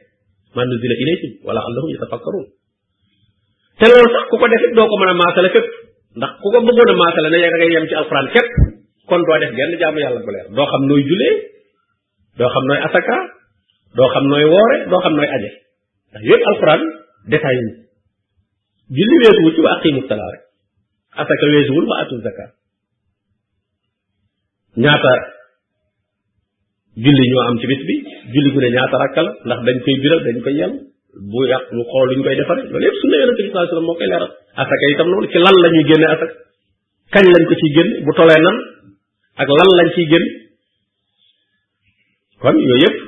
ma 0.56 0.62
nuzila 0.70 0.94
ilayhim 1.04 1.32
wala 1.46 1.60
allahu 1.68 1.86
yatafakkarun 1.94 2.44
té 3.78 3.84
lool 3.92 4.08
sax 4.16 4.24
ku 4.32 4.36
ko 4.40 4.46
def 4.52 4.62
do 4.76 4.82
ko 4.90 4.94
mëna 5.00 5.12
a 5.16 5.20
maasale 5.22 5.48
ndax 6.18 6.32
ku 6.42 6.48
ko 6.52 6.58
bëggona 6.66 7.04
a 7.18 7.20
na 7.24 7.28
ne 7.32 7.38
yaa 7.44 7.52
ngay 7.52 7.70
ci 7.90 7.94
alquran 8.02 8.26
kep 8.34 8.48
kon 9.08 9.20
do 9.26 9.32
def 9.44 9.52
genn 9.58 9.72
jaamu 9.80 9.98
yalla 10.04 10.20
bu 10.26 10.30
leer 10.34 10.46
do 10.56 10.62
xam 10.72 10.82
noy 10.90 11.02
julé 11.10 11.30
doo 12.38 12.48
xam 12.54 12.64
nooy 12.68 12.78
asaka 12.86 13.16
doo 13.96 14.08
xam 14.14 14.24
nooy 14.30 14.44
woore 14.52 14.76
doo 14.90 15.00
xam 15.04 15.14
nooy 15.18 15.28
aje 15.36 15.50
ndax 16.10 16.22
yépp 16.30 16.42
alquran 16.50 16.80
détail 17.30 17.58
ñu 17.66 17.74
julli 19.06 19.16
weesuwul 19.24 19.52
ci 19.54 19.60
wa 19.66 19.70
aqimu 19.78 20.00
salaa 20.08 20.30
rek 20.34 20.42
asaka 21.22 21.44
weesuwul 21.54 21.84
wa 21.90 21.96
atu 22.02 22.14
zaka 22.26 22.44
ñaata 24.82 25.10
julli 27.04 27.24
ñoo 27.30 27.44
am 27.48 27.56
ci 27.62 27.66
bis 27.70 27.82
bi 27.88 27.94
julli 28.34 28.48
gu 28.54 28.58
ne 28.60 28.68
ñaata 28.76 28.96
rakka 29.04 29.20
la 29.26 29.32
ndax 29.46 29.58
dañ 29.66 29.76
koy 29.84 29.96
biral 30.02 30.20
dañ 30.26 30.36
koy 30.44 30.54
yel 30.60 30.72
bu 31.30 31.38
yàq 31.50 31.64
lu 31.76 31.82
xool 31.90 32.06
luñ 32.10 32.20
koy 32.24 32.36
defare 32.38 32.62
loolu 32.70 32.84
yëpp 32.86 32.96
sunna 33.00 33.16
yonente 33.20 33.42
bi 33.46 33.50
saa 33.54 33.66
sallam 33.70 33.86
moo 33.88 33.94
koy 34.00 34.08
leeral 34.10 34.30
asaka 34.60 34.84
itam 34.92 35.06
noonu 35.10 35.26
ci 35.32 35.38
lan 35.44 35.54
la 35.62 35.68
ñuy 35.74 35.84
génne 35.88 36.06
asaka 36.14 36.34
kañ 37.14 37.24
lañ 37.34 37.44
ko 37.48 37.54
ciy 37.60 37.70
génne 37.78 37.94
bu 38.04 38.10
tolee 38.18 38.40
nan 38.46 38.56
ak 39.42 39.48
lan 39.58 39.68
lañ 39.78 39.88
ciy 39.96 40.06
génne 40.12 40.30
kon 42.44 42.56
yooyu 42.60 42.78
yëpp 42.84 42.98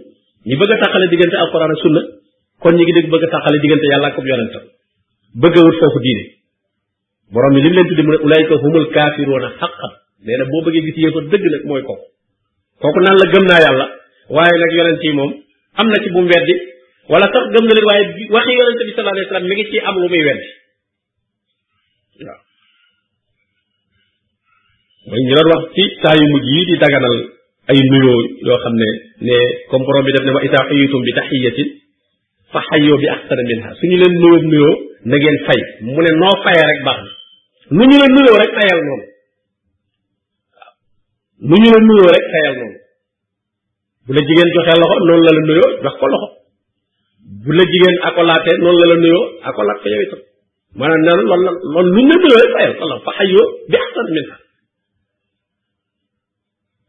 bëgg 0.57 0.71
a 0.73 0.77
tàqale 0.81 1.05
diggante 1.13 1.35
alquran 1.43 1.69
ak 1.69 1.77
sunna 1.85 2.01
kon 2.63 2.73
ñi 2.73 2.83
ngi 2.83 2.93
dégg 2.97 3.09
bëgg 3.13 3.23
a 3.23 3.27
tàqale 3.33 3.57
diggante 3.61 3.85
yàlla 3.91 4.09
ko 4.17 4.21
yonentam 4.25 4.63
bëgg 5.41 5.55
a 5.57 5.61
wut 5.65 5.77
foofu 5.81 5.99
diine 6.05 6.23
borom 7.31 7.53
bi 7.53 7.61
li 7.61 7.69
mu 7.69 7.73
leen 7.77 7.85
tuddi 7.89 8.03
mu 8.07 8.11
ne 8.11 8.17
ulaayika 8.25 8.55
boo 10.51 10.61
bëggee 10.65 10.83
gis 10.87 10.97
yéefar 11.03 11.23
mooy 11.69 11.83
kooku 11.87 12.05
kooku 12.81 12.99
naan 13.05 13.17
la 13.21 13.25
gëm 13.33 13.45
naa 13.49 13.61
yàlla 13.65 13.85
waaye 14.35 14.55
nag 14.61 14.71
yonent 14.77 15.03
yi 15.05 15.11
moom 15.17 15.31
am 15.79 15.87
na 15.91 15.97
ci 16.03 16.09
bu 16.09 16.19
mu 16.25 16.29
weddi 16.33 16.53
wala 17.13 17.25
sax 17.33 17.43
gëm 17.53 17.65
na 17.69 17.73
leen 17.77 17.85
waaye 17.89 18.03
waxi 18.35 18.51
yonente 18.59 18.81
bi 18.87 18.91
sallallahu 18.97 19.15
alayhi 19.15 19.29
wa 19.29 19.31
sallam 19.31 19.47
mi 19.49 19.55
ngi 19.57 19.65
ci 19.71 19.77
am 19.79 19.95
lu 20.01 20.07
muy 20.09 20.23
weddi 20.27 20.47
waaw 22.25 22.41
mooy 25.09 25.21
ñu 25.27 25.33
doon 25.35 25.49
wax 25.53 25.63
ci 25.75 25.83
saa 26.01 26.15
yu 26.19 26.25
mujj 26.33 26.47
yi 26.53 26.61
di 26.69 26.75
daganal 26.83 27.17
ay 27.71 27.77
nuyoo 27.91 28.19
yoo 28.47 28.59
xam 28.63 28.73
ne 28.81 28.87
ne 29.27 29.35
comme 29.69 30.03
bi 30.05 30.11
def 30.15 30.23
ne 30.27 30.31
wa 30.35 30.41
itaa 30.47 30.67
xuyitum 30.69 31.01
bi 31.07 31.11
taxiyatin 31.19 31.69
fa 32.51 32.59
xayyoo 32.69 32.97
bi 33.01 33.07
axsana 33.15 33.43
minha 33.49 33.69
suñu 33.79 33.95
leen 34.01 34.13
nuyoo 34.21 34.39
nuyoo 34.51 34.73
na 35.09 35.15
ngeen 35.21 35.37
fay 35.47 35.59
mu 35.93 36.01
ne 36.05 36.11
noo 36.21 36.35
fayee 36.43 36.65
rek 36.71 36.81
baax 36.87 36.99
na 37.03 37.07
nu 37.77 37.81
ñu 37.89 37.95
leen 38.01 38.13
nuyoo 38.17 38.37
rek 38.43 38.51
fayal 38.57 38.79
noonu 38.87 39.05
waaw 40.55 40.71
nu 41.49 41.55
ñu 41.61 41.65
leen 41.73 41.85
nuyoo 41.89 42.69
la 44.15 44.21
jigéen 44.27 44.49
joxee 44.55 44.77
loxo 44.81 44.95
noonu 45.07 45.23
la 45.27 45.31
la 45.37 45.41
nuyoo 45.49 45.69
jox 45.85 45.95
ko 46.01 46.05
loxo 46.13 46.27
lu 47.57 47.63
ñu 51.95 52.03
nuyoo 52.21 52.39
rek 52.41 52.51
fayal 52.55 52.73
fa 53.05 53.11
xayyoo 53.19 53.47
bi 53.71 53.77
axsana 53.85 54.11
minha 54.17 54.37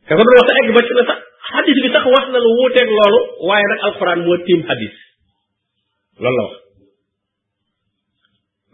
ka 0.08 0.16
ko 0.16 0.22
doon 0.24 0.38
wax 0.40 0.48
egg 0.56 0.68
ba 0.72 0.80
ci 0.88 0.92
na 0.96 1.04
sax 1.04 1.20
xadis 1.52 1.78
bi 1.84 1.88
sax 1.92 2.04
wax 2.16 2.24
na 2.32 2.40
lu 2.40 2.50
wuuteeg 2.56 2.88
loolu 2.98 3.18
waaye 3.48 3.64
nag 3.70 3.80
alxuraan 3.86 4.20
moo 4.24 4.36
tiim 4.46 4.60
xadis 4.68 4.94
loolu 6.16 6.36
la 6.36 6.42
wax 6.48 6.54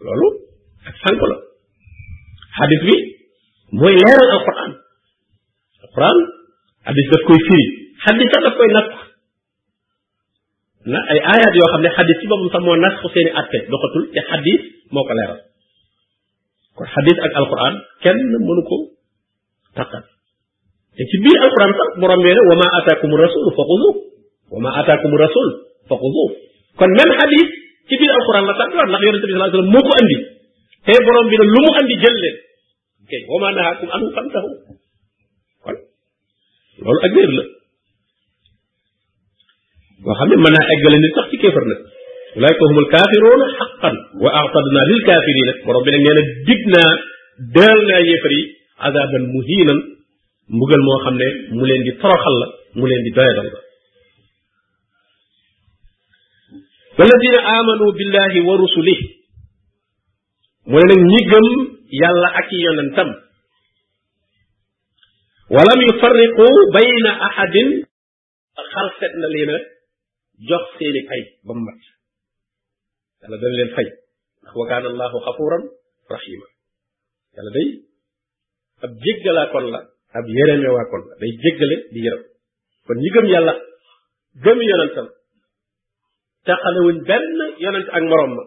loolu 0.05 0.27
ak 0.89 0.95
sànq 1.03 1.19
la 1.31 1.37
xadis 2.57 2.81
bi 2.87 2.95
mooy 3.79 3.93
leeral 3.99 4.31
alxuraan 4.35 4.71
alxuraan 5.83 6.17
xadis 6.87 7.07
daf 7.11 7.21
koy 7.27 7.39
firi 7.47 7.67
xadis 8.05 8.27
sax 8.31 8.41
daf 8.47 8.55
koy 8.59 8.69
natt 8.71 8.89
ay 11.11 11.19
ayat 11.35 11.53
yoo 11.59 11.71
xam 11.75 11.81
ne 11.83 11.89
xadis 11.99 12.17
ci 12.23 12.27
boppam 12.31 12.49
sax 12.55 12.63
moo 12.63 12.79
nas 12.79 12.95
ko 13.03 13.07
seeni 13.11 13.31
doxatul 13.75 14.03
te 14.15 14.21
xadis 14.31 14.61
moo 14.95 15.03
ko 15.03 15.13
leeral 15.19 15.41
kon 16.79 16.87
xadis 16.95 17.17
ak 17.27 17.31
alxuraan 17.43 17.75
kenn 18.03 18.19
mënu 18.47 18.63
ko 18.71 18.77
taqal 19.75 20.05
te 20.95 21.03
ci 21.03 21.17
biir 21.23 21.39
alquran 21.43 21.71
sax 21.77 21.89
borom 21.99 22.21
bi 22.23 22.31
ne 22.33 22.41
wa 22.49 22.55
ma 22.61 22.67
ataakum 22.79 23.11
rasul 23.23 23.45
fa 23.57 23.63
xudu 23.69 23.89
wa 24.55 24.59
ma 24.63 24.69
ataakum 24.81 25.11
rasul 25.23 25.47
fa 25.91 25.95
xudu 26.03 26.25
kon 26.79 26.91
même 26.99 27.13
hadith 27.19 27.51
ci 27.91 27.95
biir 27.99 28.11
alquran 28.19 28.43
la 28.47 28.53
tàggat 28.59 28.87
ndax 28.91 29.01
yonente 29.05 29.27
bi 29.27 29.33
sallallahu 29.33 29.49
alayhi 29.49 29.59
wasallam 29.59 29.73
moo 29.75 29.83
ko 29.85 29.91
andi 29.99 30.17
te 30.87 30.93
borom 31.07 31.25
bi 31.31 31.35
ne 31.39 31.45
lu 31.53 31.59
mu 31.65 31.71
andi 31.79 31.95
jël 32.03 32.17
leen 32.23 32.37
kay 33.11 33.21
wa 33.31 33.37
ma 33.43 33.49
nahaakum 33.57 33.89
anhu 33.95 34.07
fantahu 34.17 34.49
kon 35.65 35.77
loolu 36.83 36.99
ak 37.07 37.13
réer 37.15 37.31
la 37.39 37.43
boo 40.03 40.13
xam 40.17 40.27
ne 40.31 40.35
mën 40.43 40.51
naa 40.55 40.63
eggale 40.75 40.97
nit 41.03 41.13
sax 41.19 41.25
ci 41.33 41.37
kéefar 41.43 41.65
nag 41.73 41.79
ulaayka 42.39 42.63
humul 42.71 42.87
kaafiruuna 42.95 43.45
xaqan 43.59 43.95
wa 44.23 44.29
aatadna 44.39 44.81
lil 44.91 45.01
kaafirina 45.11 45.51
borom 45.67 45.81
bi 45.85 45.89
ne 45.93 45.99
nee 46.05 46.15
na 46.17 46.21
dig 46.47 46.61
naa 46.73 46.91
deel 47.59 47.79
naa 47.91 48.01
yéefar 48.09 48.33
yi 48.39 48.43
azaban 48.87 49.25
muhinan 49.35 49.79
mbugal 50.53 50.81
moo 50.87 50.99
xam 51.03 51.15
ne 51.21 51.27
mu 51.55 51.63
leen 51.69 51.81
di 51.87 51.93
toroxal 52.01 52.35
la 52.41 52.47
mu 52.77 52.85
leen 52.89 53.01
di 53.05 53.11
doyadal 53.15 53.47
la 53.53 53.59
walladina 56.97 57.39
amanu 57.59 57.85
billahi 57.97 58.39
wa 58.47 58.53
rusulih 58.61 58.99
mooy 60.71 60.85
nag 60.89 61.01
ñi 61.11 61.19
gëm 61.31 61.45
yàlla 62.01 62.29
ak 62.39 62.47
i 62.55 62.59
yonentam 62.65 63.09
walam 65.55 65.79
yufarriqu 65.87 66.45
bayna 66.73 67.11
ahadin 67.27 67.69
xalset 68.71 69.13
na 69.21 69.27
leen 69.27 69.49
a 69.49 69.57
jox 70.49 70.63
seeni 70.77 71.01
pay 71.09 71.21
ba 71.45 71.53
mu 71.57 71.61
mat 71.65 71.79
yàlla 73.21 73.37
dana 73.41 73.55
leen 73.59 73.71
fay 73.75 73.87
ndax 74.41 74.53
wa 74.61 74.65
kaana 74.69 74.87
allahu 74.93 75.17
xafuran 75.25 75.63
rahima 76.13 76.47
yàlla 77.35 77.51
day 77.57 77.67
ab 78.85 78.91
jéggalaa 79.05 79.51
kon 79.51 79.67
la 79.73 79.81
ab 80.19 80.25
yërëme 80.37 80.69
waa 80.75 80.87
kon 80.91 81.03
day 81.19 81.31
jéggale 81.43 81.77
di 81.93 81.99
yërëm 82.07 82.23
kon 82.87 82.97
ñi 83.03 83.09
gëm 83.15 83.25
yàlla 83.33 83.53
gëm 84.43 84.59
yonentam 84.69 85.07
taxalewuñ 86.47 86.97
benn 87.09 87.27
yonent 87.63 87.89
ak 87.97 88.03
morom 88.09 88.31
ma 88.37 88.43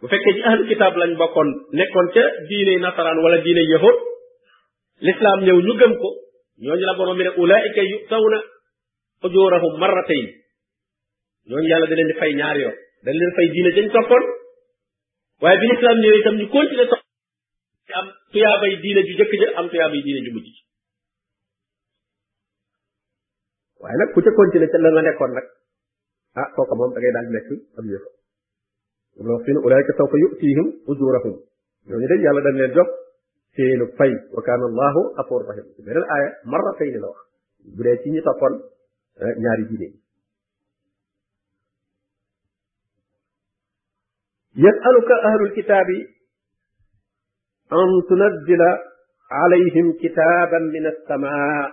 bu 0.00 0.04
fekkee 0.12 0.34
ci 0.36 0.42
ahlu 0.48 0.62
kitaab 0.70 0.94
lañ 1.00 1.10
bokkoon 1.20 1.48
nekkoon 1.78 2.08
ca 2.14 2.24
diine 2.48 2.74
nasaraan 2.84 3.22
wala 3.24 3.38
diine 3.44 3.62
yahud 3.72 3.96
l'islam 5.04 5.38
ñëw 5.46 5.58
ñu 5.66 5.72
gëm 5.80 5.92
ko 6.02 6.08
ñooñu 6.64 6.84
la 6.86 6.94
borom 6.98 7.16
bi 7.18 7.24
ne 7.26 7.32
ulaika 7.42 7.82
yu'tawna 7.92 8.38
ujurahum 9.24 9.74
marratayn 9.82 10.26
ñooñu 11.48 11.68
yàlla 11.70 11.86
da 11.90 11.94
leen 11.96 12.10
di 12.12 12.18
fay 12.20 12.32
ñaar 12.40 12.56
yoon 12.62 12.76
da 13.04 13.10
leen 13.12 13.32
fay 13.36 13.48
diine 13.54 13.70
dañ 13.76 13.86
toppoon 13.94 14.24
waaye 15.40 15.56
bi 15.60 15.66
l'islam 15.70 15.96
ñëwee 16.02 16.20
itam 16.20 16.36
ñu 16.40 16.48
continuer 16.54 17.02
tuyaabay 18.34 18.72
diine 18.82 19.02
ju 19.08 19.14
jëkk 19.22 19.32
ja 19.42 19.48
am 19.60 19.68
tuyaabay 19.72 20.00
diine 20.06 20.20
ju 20.26 20.32
mujj 20.36 20.48
waaye 23.82 23.96
nag 24.02 24.10
ku 24.14 24.20
ca 24.26 24.34
continuer 24.38 24.70
ca 24.74 24.78
la 24.82 24.88
nga 24.94 25.02
nekkoon 25.06 25.32
nag 25.38 25.46
ah 26.42 26.48
kooka 26.58 26.74
moom 26.78 26.90
da 26.94 26.98
ngay 27.00 27.12
daal 27.16 27.28
nekk 27.34 27.48
am 27.78 27.84
yëfa 27.94 28.10
am 29.20 29.24
na 29.26 29.30
wax 29.34 29.42
fii 29.46 29.54
ne 29.54 29.60
ulaayka 29.66 29.92
sawfa 30.00 30.16
yu'tiihim 30.24 30.68
ujurahum 30.90 31.36
ñooñu 31.88 32.06
de 32.10 32.16
yàlla 32.24 32.40
dañ 32.46 32.54
leen 32.60 32.72
jox 32.76 32.88
seenu 33.56 33.84
fay 33.98 34.12
wa 34.34 34.40
kaana 34.46 34.64
allahu 34.70 35.00
afuur 35.22 35.42
rahim 35.50 35.66
ci 35.76 35.80
beneen 35.86 36.06
aaya 36.14 36.28
marratayni 36.50 36.98
la 37.02 37.08
wax 37.12 37.20
bu 37.76 37.80
dee 37.86 37.96
ci 38.02 38.08
ñi 38.14 38.20
toppoon 38.26 38.54
eh, 39.22 39.32
ñaari 39.42 39.64
diine 39.70 39.88
yi 44.54 44.66
yasaluka 44.66 45.14
ahlul 45.28 45.52
kitaabi 45.56 45.98
an 47.70 48.02
tunazila 48.08 48.68
alayhim 49.42 49.92
kitaaban 50.00 50.64
min 50.72 50.86
as-samaa 50.86 51.72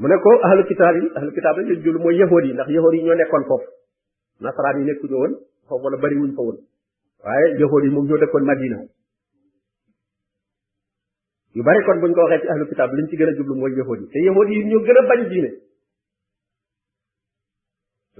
mu 0.00 0.08
ne 0.08 0.16
ko 0.24 0.30
ahlu 0.48 0.62
kitaab 0.70 0.96
yi 0.96 1.06
ahlu 1.20 1.30
kitaab 1.36 1.56
la 1.58 1.62
ñu 1.68 1.74
jul 1.84 1.98
mooy 2.00 2.16
yahood 2.18 2.44
ndax 2.54 2.68
yahood 2.70 2.94
ñoo 3.04 3.14
nekkoon 3.14 3.44
foofu 3.48 3.68
nasaraan 4.40 4.78
yi 4.80 4.84
nekkuñu 4.88 5.16
woon 5.22 5.32
foofu 5.68 5.84
wala 5.84 5.96
bariwuñ 6.00 6.30
fa 6.36 6.42
woon 6.42 6.58
waaye 7.24 7.46
yahood 7.60 7.84
yi 7.84 7.90
moom 7.90 8.06
ñoo 8.08 8.20
dëkkoon 8.24 8.44
Madina 8.44 8.78
yu 11.54 11.62
bari 11.62 11.84
kon 11.84 12.00
buñ 12.00 12.12
ko 12.14 12.20
waxee 12.24 12.40
ci 12.40 12.48
ahlu 12.48 12.64
kitaab 12.66 12.90
liñ 12.96 13.06
ci 13.08 13.16
gën 13.16 13.28
a 13.28 13.36
jublu 13.36 13.54
mooy 13.60 13.76
yahood 13.76 14.00
yi 14.00 14.08
te 14.08 14.18
yahood 14.24 14.48
yi 14.48 14.64
ñoo 14.72 14.80
gën 14.84 14.98
a 14.98 15.06
bañ 15.08 15.20
diine 15.28 15.50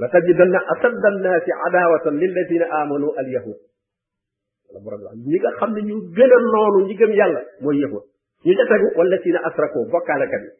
لتجدن 0.03 0.57
أشد 0.57 1.05
الناس 1.15 1.43
عداوة 1.67 2.07
للذين 2.11 2.63
آمنوا 2.63 3.21
اليهود 3.21 3.59
ñi 5.29 5.37
nga 5.41 5.51
xam 5.61 5.71
ne 5.77 5.81
ñu 5.89 5.97
gën 6.17 6.33
a 6.37 6.39
noonu 6.53 6.79
ñi 6.89 6.95
gëm 7.01 7.11
yàlla 7.19 7.41
mooy 7.63 7.77
yahud 7.83 8.05
ñu 8.47 8.53
ca 8.59 8.65
tegu 8.71 8.87
wala 8.99 9.17
ci 9.23 9.29
na 9.35 9.41
asrako 9.49 9.81
bokkaalekat 9.93 10.43
yi 10.47 10.51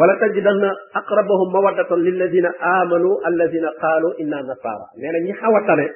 wala 0.00 0.14
tajidanna 0.20 0.70
aqrabahum 1.00 1.48
mawaddatan 1.56 2.00
lilladina 2.06 2.50
amanu 2.78 3.10
alladina 3.28 3.68
qalu 3.82 4.08
inna 4.22 4.38
nasara 4.50 4.86
nee 5.02 5.10
na 5.14 5.18
ñi 5.26 5.32
xaw 5.40 5.54
a 5.58 5.60
tane 5.68 5.86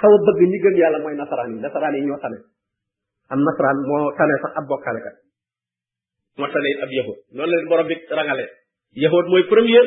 xaw 0.00 0.12
a 0.18 0.20
bëgg 0.26 0.40
ñi 0.52 0.58
gëm 0.64 0.74
yàlla 0.82 0.98
mooy 1.02 1.14
nasaraan 1.22 1.50
yi 1.54 1.58
nasaraan 1.64 1.94
yi 1.98 2.06
ñoo 2.08 2.18
tane 2.22 2.38
am 3.34 3.40
nasaraan 3.48 3.78
moo 3.90 4.04
tane 4.18 4.34
sax 4.42 4.52
ab 4.60 4.66
bokkaalekat 4.70 5.14
moo 6.38 6.50
tane 6.54 6.70
ab 6.84 6.90
yahud 6.98 7.18
noonu 7.34 7.50
leen 7.52 7.66
borom 7.70 7.86
bi 7.90 7.96
rangale 8.18 8.44
yahud 9.04 9.24
mooy 9.30 9.42
premier 9.52 9.86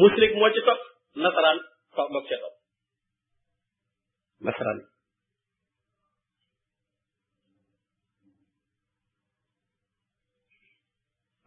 musrik 0.00 0.32
moo 0.40 0.48
ci 0.56 0.60
topp 0.66 0.80
nasaraan 1.18 1.58
faw 1.96 2.06
mag 2.14 2.24
ca 2.28 2.36
topp 2.42 2.54
nasaraan 4.46 4.78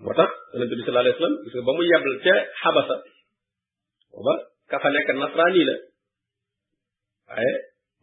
moo 0.03 0.15
tax 0.20 0.29
yonent 0.51 0.72
bi 0.72 0.84
sallallahu 0.84 1.03
alayhi 1.03 1.15
wasallam 1.17 1.38
gis 1.43 1.53
nga 1.55 1.67
ba 1.67 1.72
mu 1.77 1.84
yebal 1.91 2.15
ca 2.25 2.36
xabasa 2.62 2.96
booba 4.12 4.34
ka 4.70 4.75
fa 4.84 4.88
nekk 4.91 5.10
nasraan 5.24 5.53
yi 5.58 5.63
la 5.70 5.75
waaye 7.29 7.53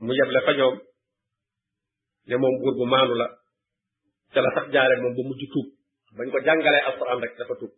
mu 0.05 0.13
yeble 0.19 0.39
fa 0.47 0.53
ñoom 0.59 0.77
ne 2.29 2.35
moom 2.43 2.55
buur 2.61 2.75
bu 2.79 2.85
maanu 2.93 3.15
la 3.21 3.27
ca 4.33 4.39
la 4.45 4.51
sax 4.57 4.65
jaare 4.75 4.95
moom 5.03 5.15
ba 5.19 5.23
mujj 5.29 5.43
tuub 5.53 5.69
bañ 6.17 6.27
ko 6.33 6.39
jàngalee 6.47 6.83
alquran 6.89 7.23
rek 7.23 7.35
dafa 7.39 7.55
tuub 7.61 7.73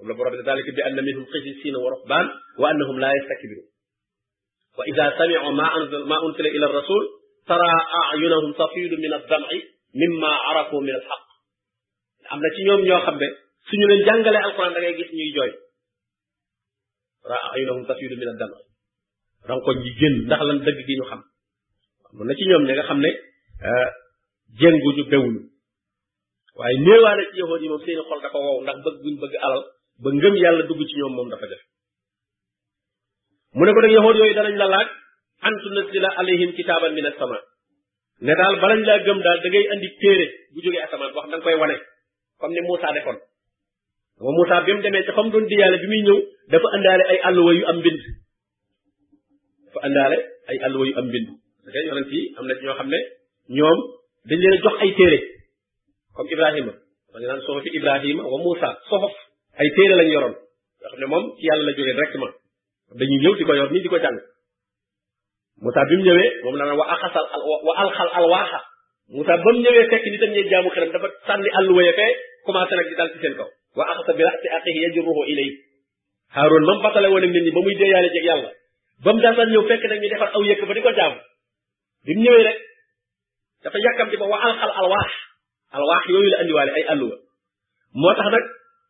قال 0.00 0.20
رب 0.20 0.34
ذلك 0.34 0.70
بأن 0.76 1.04
منهم 1.04 1.24
قسيسين 1.24 1.76
ورهبان 1.76 2.26
وأنهم 2.58 3.00
لا 3.00 3.10
يستكبرون 3.20 3.68
وإذا 4.78 5.18
سمعوا 5.18 5.52
ما 5.52 5.76
أنزل 5.76 6.08
ما 6.08 6.16
أنزل 6.28 6.46
إلى 6.46 6.66
الرسول 6.66 7.02
ترى 7.46 7.70
أعينهم 8.02 8.52
تفيض 8.52 8.92
من 8.98 9.14
الدمع 9.14 9.48
مما 9.94 10.28
عرفوا 10.28 10.80
من 10.80 10.90
الحق 10.90 11.26
أما 12.32 12.42
شيء 12.56 12.66
يوم 12.66 12.86
يوم 12.86 13.18
سنو 13.70 13.86
لن 13.90 13.98
جنجل 14.06 14.36
القرآن 14.36 14.72
دقائق 14.72 14.96
سنو 15.06 15.20
يجوي 15.28 15.50
ترى 17.24 17.36
أعينهم 17.52 17.84
تفيض 17.84 18.12
من 18.12 18.28
الدمع 18.28 18.58
رأوا 19.48 19.64
كون 19.64 19.82
جن 20.00 20.28
دخلن 20.28 20.58
دق 20.58 20.86
دينو 20.86 21.04
خم 21.10 21.22
أما 22.22 22.34
شيء 22.34 22.48
يوم 22.50 22.62
نيغا 22.66 22.82
خم 22.82 23.00
ني 23.00 23.12
جنجو 24.60 24.90
جو 24.96 25.10
بيولو 25.10 25.40
waye 26.60 26.76
neewale 26.86 27.22
ci 27.32 27.38
yahudi 27.40 27.68
mom 27.72 27.80
seen 27.86 27.98
xol 28.08 28.18
da 28.24 28.28
ko 28.32 28.38
wow 28.46 28.56
ndax 28.64 28.78
bëgg 28.84 29.00
buñ 29.04 29.16
bëgg 29.22 29.34
alal 29.46 29.62
ba 30.02 30.08
ngëm 30.16 30.34
yàlla 30.42 30.62
dugg 30.68 30.80
ci 30.88 30.94
ñoom 30.96 31.12
moom 31.16 31.28
dafa 31.32 31.46
def 31.50 31.62
mu 33.56 33.62
ne 33.64 33.72
ko 33.74 33.80
nag 33.80 33.92
yahood 33.96 34.16
yooyu 34.18 34.34
danañ 34.38 34.56
la 34.62 34.66
laaj 34.74 34.88
antu 35.46 35.68
alayhim 36.20 36.50
kitaaban 36.56 36.92
min 36.98 37.06
as 37.10 37.16
ne 38.24 38.32
daal 38.38 38.56
balañ 38.62 38.80
laa 38.88 39.00
gëm 39.04 39.18
daal 39.26 39.38
da 39.44 39.48
ngay 39.48 39.66
andi 39.72 39.88
téere 40.00 40.26
bu 40.52 40.58
jógee 40.64 40.82
asamaan 40.84 41.10
wax 41.16 41.26
da 41.32 41.36
koy 41.44 41.54
wane 41.62 41.76
comme 42.40 42.54
ni 42.54 42.60
Moussa 42.68 42.88
defoon 42.96 43.18
dama 44.16 44.30
Moussa 44.36 44.56
bi 44.64 44.72
mu 44.74 44.80
demee 44.84 45.04
ca 45.06 45.12
doon 45.32 45.44
diyaale 45.50 45.76
bi 45.82 45.86
muy 45.92 46.02
ñëw 46.06 46.18
dafa 46.50 46.66
àndaale 46.76 47.04
ay 47.12 47.18
alluwa 47.28 47.52
yu 47.58 47.64
am 47.70 47.78
mbind 47.80 48.00
dafa 49.66 49.78
àndaale 49.86 50.18
ay 50.50 50.56
alluwa 50.66 50.84
yu 50.88 50.94
am 51.00 51.06
mbind 51.08 51.28
parce 51.64 51.72
que 51.76 51.80
yonent 51.88 52.10
yi 52.14 52.20
am 52.38 52.44
na 52.48 52.52
ci 52.58 52.62
ñoo 52.64 52.76
xam 52.78 52.88
ne 52.92 53.00
ñoom 53.56 53.78
dañ 54.28 54.38
leen 54.42 54.56
a 54.56 54.58
jox 54.64 54.74
ay 54.82 54.90
téere 54.98 55.18
comme 56.16 56.30
Ibrahima 56.34 58.14
ma 58.16 58.22
wa 58.32 58.38
Moussa 58.44 58.70
ay 59.60 59.66
téere 59.76 59.94
lañ 60.00 60.08
yoroon 60.14 60.34
yoo 60.34 60.40
xam 60.80 60.92
ne 61.10 61.16
yàlla 61.46 61.62
la 61.68 61.72
jógee 61.76 61.92
directement 61.94 62.34
dañuy 62.98 63.18
ñëw 63.22 63.32
di 63.36 63.44
ko 63.48 63.52
yor 63.60 63.70
nii 63.72 63.82
di 63.84 63.90
ko 63.92 63.98
jàng 64.04 64.18
Moussa 65.62 65.82
bi 65.88 65.94
mu 65.98 66.04
ñëwee 66.08 66.30
moom 66.42 66.56
la 66.58 66.64
wa 66.80 66.86
axasal 66.94 67.26
al 67.36 67.42
wa 67.66 67.72
alxal 67.84 68.08
alwaaxa 68.18 68.60
Moussa 69.12 69.34
ba 69.36 69.40
mu 69.52 69.58
ñëwee 69.64 69.86
fekk 69.92 70.04
nitam 70.12 70.30
ñee 70.34 70.46
jaamu 70.50 70.68
xelam 70.74 70.90
dafa 70.94 71.08
sànni 71.26 71.50
àlluwaye 71.58 71.92
fee 71.98 72.12
commencé 72.44 72.72
nag 72.76 72.86
di 72.88 72.94
dal 72.98 73.08
ci 73.12 73.18
seen 73.22 73.34
kaw 73.38 73.48
wa 73.76 73.82
axasa 73.92 74.12
bi 74.16 74.22
raxsi 74.26 74.48
aqihi 74.56 74.78
yajruhu 74.84 75.22
ilay 75.32 75.50
Haaroon 76.36 76.64
moom 76.68 76.78
ñu 76.78 76.80
defar 76.84 77.02
aw 80.32 80.40
ba 80.68 80.72
di 80.78 80.82
ko 80.86 80.92
jaamu 80.98 81.18
bi 82.04 82.12
mu 82.16 82.22
ñëwee 82.24 82.44
rek 82.48 82.58
wa 84.32 84.38
alxal 84.48 84.72
alwaax 84.80 85.10
alwaax 85.76 86.02
yooyu 86.12 86.30
la 86.32 86.38
andiwaale 86.42 86.72
ay 86.76 86.84
àlluwa 86.92 87.16
moo 88.00 88.12
tax 88.16 88.28
nag 88.34 88.44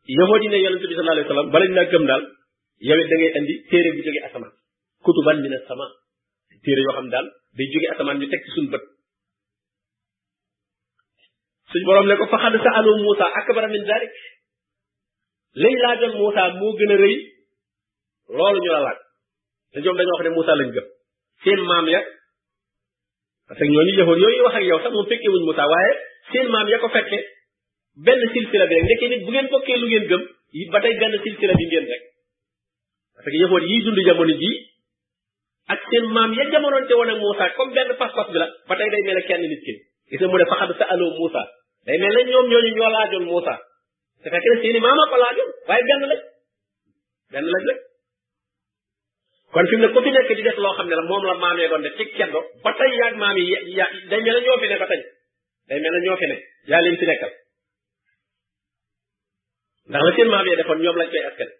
yahood 0.06 0.40
yi 0.42 0.48
ne 0.50 0.58
yonente 0.64 0.86
bi 0.88 0.94
sallallahu 0.94 1.16
alayhi 1.18 1.28
wa 1.28 1.32
sallam 1.34 1.50
bala 1.52 1.66
ñu 1.68 1.74
laa 1.76 1.90
gëm 1.92 2.04
daal 2.10 2.22
yow 2.88 2.98
it 3.02 3.08
da 3.10 3.16
ngay 3.18 3.32
andi 3.38 3.54
téere 3.70 3.88
bu 3.96 4.00
jóge 4.06 4.20
asamaan 4.26 4.52
kutuban 5.04 5.36
mina 5.44 5.58
sama 5.68 5.86
téere 6.64 6.80
yoo 6.86 6.94
xam 6.96 7.08
daal 7.12 7.26
day 7.56 7.66
jóge 7.72 7.86
asamaan 7.92 8.16
ñu 8.20 8.26
teg 8.32 8.40
ci 8.44 8.50
suñu 8.54 8.70
bët 8.72 8.82
suñ 11.70 11.82
borom 11.86 12.06
ne 12.08 12.14
ko 12.16 12.24
fa 12.32 12.38
xad 12.42 12.54
sa'alu 12.64 12.90
Muusa 13.04 13.26
akbara 13.40 13.68
min 13.68 13.82
dalik 13.90 14.12
lañ 15.62 15.74
laajoon 15.82 16.12
Muusa 16.20 16.42
moo 16.60 16.72
gën 16.78 16.92
a 16.94 16.96
rëy 17.04 17.16
loolu 18.36 18.58
ñu 18.62 18.70
la 18.72 18.80
laaj 18.86 18.98
te 19.72 19.76
ñoom 19.80 19.96
dañoo 19.98 20.16
wax 20.16 20.24
ne 20.24 20.30
Muusa 20.36 20.52
lañ 20.60 20.68
gëm 20.74 20.86
seen 21.42 21.60
maam 21.68 21.86
ya 21.94 22.00
parce 23.46 23.58
que 23.66 23.72
ñooñu 23.72 23.92
yahood 23.98 24.18
yooyu 24.22 24.42
wax 24.46 24.54
ak 24.58 24.64
yow 24.70 24.80
sax 24.82 24.92
moom 24.96 25.06
fekkee 25.10 25.28
wuñ 25.32 25.44
Muusa 25.48 25.64
waaye 25.72 25.92
seen 26.32 26.46
maam 26.52 26.66
ya 26.72 26.78
ko 26.82 26.88
fekke 26.96 27.20
benn 28.06 28.20
silsila 28.32 28.64
bi 28.70 28.74
rek 28.74 28.84
ndekkee 28.86 29.08
nit 29.10 29.22
bu 29.26 29.30
ngeen 29.32 29.48
bokkee 29.52 29.76
lu 29.80 29.86
ngeen 29.88 30.06
gëm 30.10 30.22
ba 30.72 30.78
tey 30.80 30.94
benn 31.02 31.14
silsila 31.24 31.54
bi 31.58 31.64
ngeen 31.66 31.84
rek 31.90 32.02
parce 33.16 33.28
que 33.30 33.36
yahood 33.42 33.62
yi 33.70 33.76
dund 33.84 33.98
jamono 34.06 34.34
ji 34.40 34.50
ak 35.72 35.80
seen 35.90 36.04
maam 36.14 36.30
ya 36.38 36.44
jamonoon 36.52 36.84
te 36.86 36.92
woon 36.98 37.10
ak 37.12 37.18
Moussa 37.22 37.44
comme 37.56 37.72
benn 37.74 37.90
pas-pas 38.00 38.26
bi 38.32 38.38
la 38.38 38.46
ba 38.68 38.74
tey 38.76 38.88
day 38.92 39.02
mel 39.08 39.20
kenn 39.28 39.40
nit 39.52 39.60
ki 39.66 39.74
gis 40.10 40.20
nga 40.20 40.28
mu 40.28 40.36
ne 40.38 40.44
faxad 40.50 40.70
sa 40.78 40.84
aloo 40.92 41.12
Moussa 41.18 41.42
day 41.86 41.96
mel 41.98 42.14
ne 42.14 42.20
ñoom 42.30 42.46
ñooñu 42.50 42.70
ñoo 42.76 42.90
laajoon 42.94 43.24
Moussa 43.32 43.54
te 44.22 44.26
fekk 44.32 44.44
ne 44.50 44.56
seeni 44.62 44.78
maama 44.86 45.02
ko 45.10 45.16
laajoon 45.22 45.50
waaye 45.68 45.82
benn 45.88 46.02
lañ 47.54 47.78
mu 49.52 49.78
ne 49.82 49.88
ku 49.92 49.98
fi 50.04 50.10
nekk 50.16 50.30
di 50.36 50.42
def 50.46 50.56
loo 50.64 50.74
xam 50.76 50.86
ne 50.90 50.94
la 51.00 51.04
moom 51.10 51.22
la 51.28 51.34
maamee 51.42 51.68
doon 51.70 51.82
def 51.84 51.94
ci 51.98 52.04
keddo 52.18 52.40
ba 52.62 52.70
tey 52.78 52.90
yaag 53.00 53.14
maam 53.22 53.36
yi 53.38 53.42
ya 53.78 53.86
day 54.10 54.20
mel 54.26 54.38
ñoo 54.44 54.58
fi 54.62 54.66
ne 54.70 54.76
ba 54.82 54.86
tey 54.90 55.02
day 55.68 55.78
mel 55.82 55.94
ñoo 56.04 56.16
fi 56.20 56.26
ne 56.30 56.36
yaa 56.70 56.80
leen 56.84 56.96
fi 57.02 57.06
nekkal 57.10 57.34
ndax 59.90 60.02
la 60.06 60.12
seen 60.16 60.28
maam 60.30 60.46
yee 60.46 60.56
defoon 60.58 60.78
ñoom 60.82 60.96
lañ 60.98 61.08
koy 61.12 61.22
askan 61.28 61.50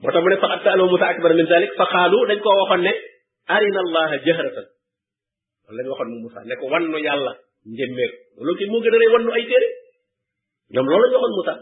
moo 0.00 0.10
tax 0.10 0.20
mu 0.22 0.28
ne 0.28 0.36
fa 0.42 0.48
qad 0.52 0.60
sa'alu 0.64 0.84
Musa 0.92 1.06
akbar 1.12 1.32
min 1.38 1.46
zalik 1.52 1.70
fa 1.78 1.86
qaalu 1.92 2.18
dañ 2.28 2.38
koo 2.44 2.56
waxoon 2.60 2.82
ne 2.86 2.92
arina 3.56 3.80
allaha 3.84 4.16
jahratan 4.26 4.66
loolu 5.64 5.76
lañ 5.78 5.86
waxoon 5.90 6.08
mu 6.12 6.18
Musa 6.24 6.40
ne 6.44 6.54
ko 6.60 6.64
wannu 6.72 6.98
yàlla 7.06 7.32
njëmmeeku 7.72 8.16
loolu 8.36 8.52
ci 8.58 8.64
moo 8.70 8.80
gën 8.84 8.94
a 8.96 8.98
rëy 9.00 9.10
wannu 9.14 9.30
ay 9.36 9.44
téere 9.48 9.68
ñoom 10.74 10.86
loolu 10.90 11.02
lañ 11.06 11.12
waxoon 11.16 11.34
Musa 11.38 11.54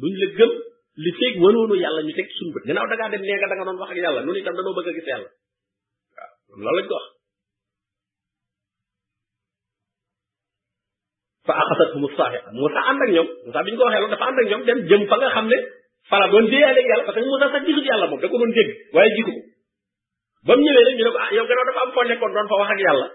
duñ 0.00 0.12
la 0.22 0.26
gëm 0.38 0.50
li 1.02 1.10
feeg 1.18 1.34
wanoonu 1.42 1.74
yàlla 1.82 2.00
ñu 2.06 2.12
teg 2.18 2.28
suñu 2.36 2.52
bët 2.54 2.64
gannaaw 2.68 2.86
da 2.90 2.94
ngaa 2.96 3.12
dem 3.12 3.22
nee 3.26 3.36
nga 3.38 3.48
da 3.50 3.54
nga 3.56 3.66
doon 3.66 3.78
wax 3.82 3.90
ak 3.92 3.98
yàlla 4.04 4.20
noonu 4.24 4.38
itam 4.40 4.54
danoo 4.58 4.76
bëgg 4.78 4.88
a 4.90 4.92
gis 4.96 5.08
yàlla 5.12 5.28
waaw 6.16 6.60
loolu 6.62 6.74
lañ 6.78 6.86
ko 6.88 6.94
wax 6.98 7.06
fa 11.52 11.58
akhadathum 11.68 12.02
as-sa'iqa 12.08 12.48
Musa 12.56 12.80
and 12.88 12.98
ak 13.04 13.08
ñom 13.12 13.28
Musa 13.48 13.60
biñ 13.62 13.74
ko 13.76 13.82
waxe 13.84 14.00
lu 14.00 14.08
dafa 14.08 14.24
and 14.32 14.38
ak 14.40 14.46
ñom 14.48 14.60
dem 14.64 14.78
jëm 14.88 15.02
fa 15.12 15.16
nga 15.20 15.28
xamne 15.36 15.58
fa 16.08 16.16
la 16.20 16.26
doon 16.32 16.44
déyale 16.48 16.80
ak 16.80 16.86
yalla 16.88 17.04
parce 17.04 17.16
que 17.20 17.24
Musa 17.28 17.44
sax 17.52 17.62
gisul 17.68 17.84
yalla 17.84 18.06
mom 18.08 18.20
da 18.24 18.28
ko 18.32 18.36
doon 18.40 18.52
dégg 18.56 18.70
waye 18.96 19.10
gisu 19.20 19.34
bam 20.48 20.58
ñëwé 20.64 20.80
nak 20.88 20.96
ñu 20.96 21.04
ne 21.04 21.10
ko 21.12 21.18
ah 21.20 21.30
yow 21.36 21.44
gënaaw 21.48 21.66
dafa 21.68 21.80
am 21.84 21.90
fonne 21.96 22.14
kon 22.18 22.32
doon 22.36 22.48
fa 22.52 22.56
wax 22.62 22.68
ak 22.76 22.80
yalla 22.88 23.06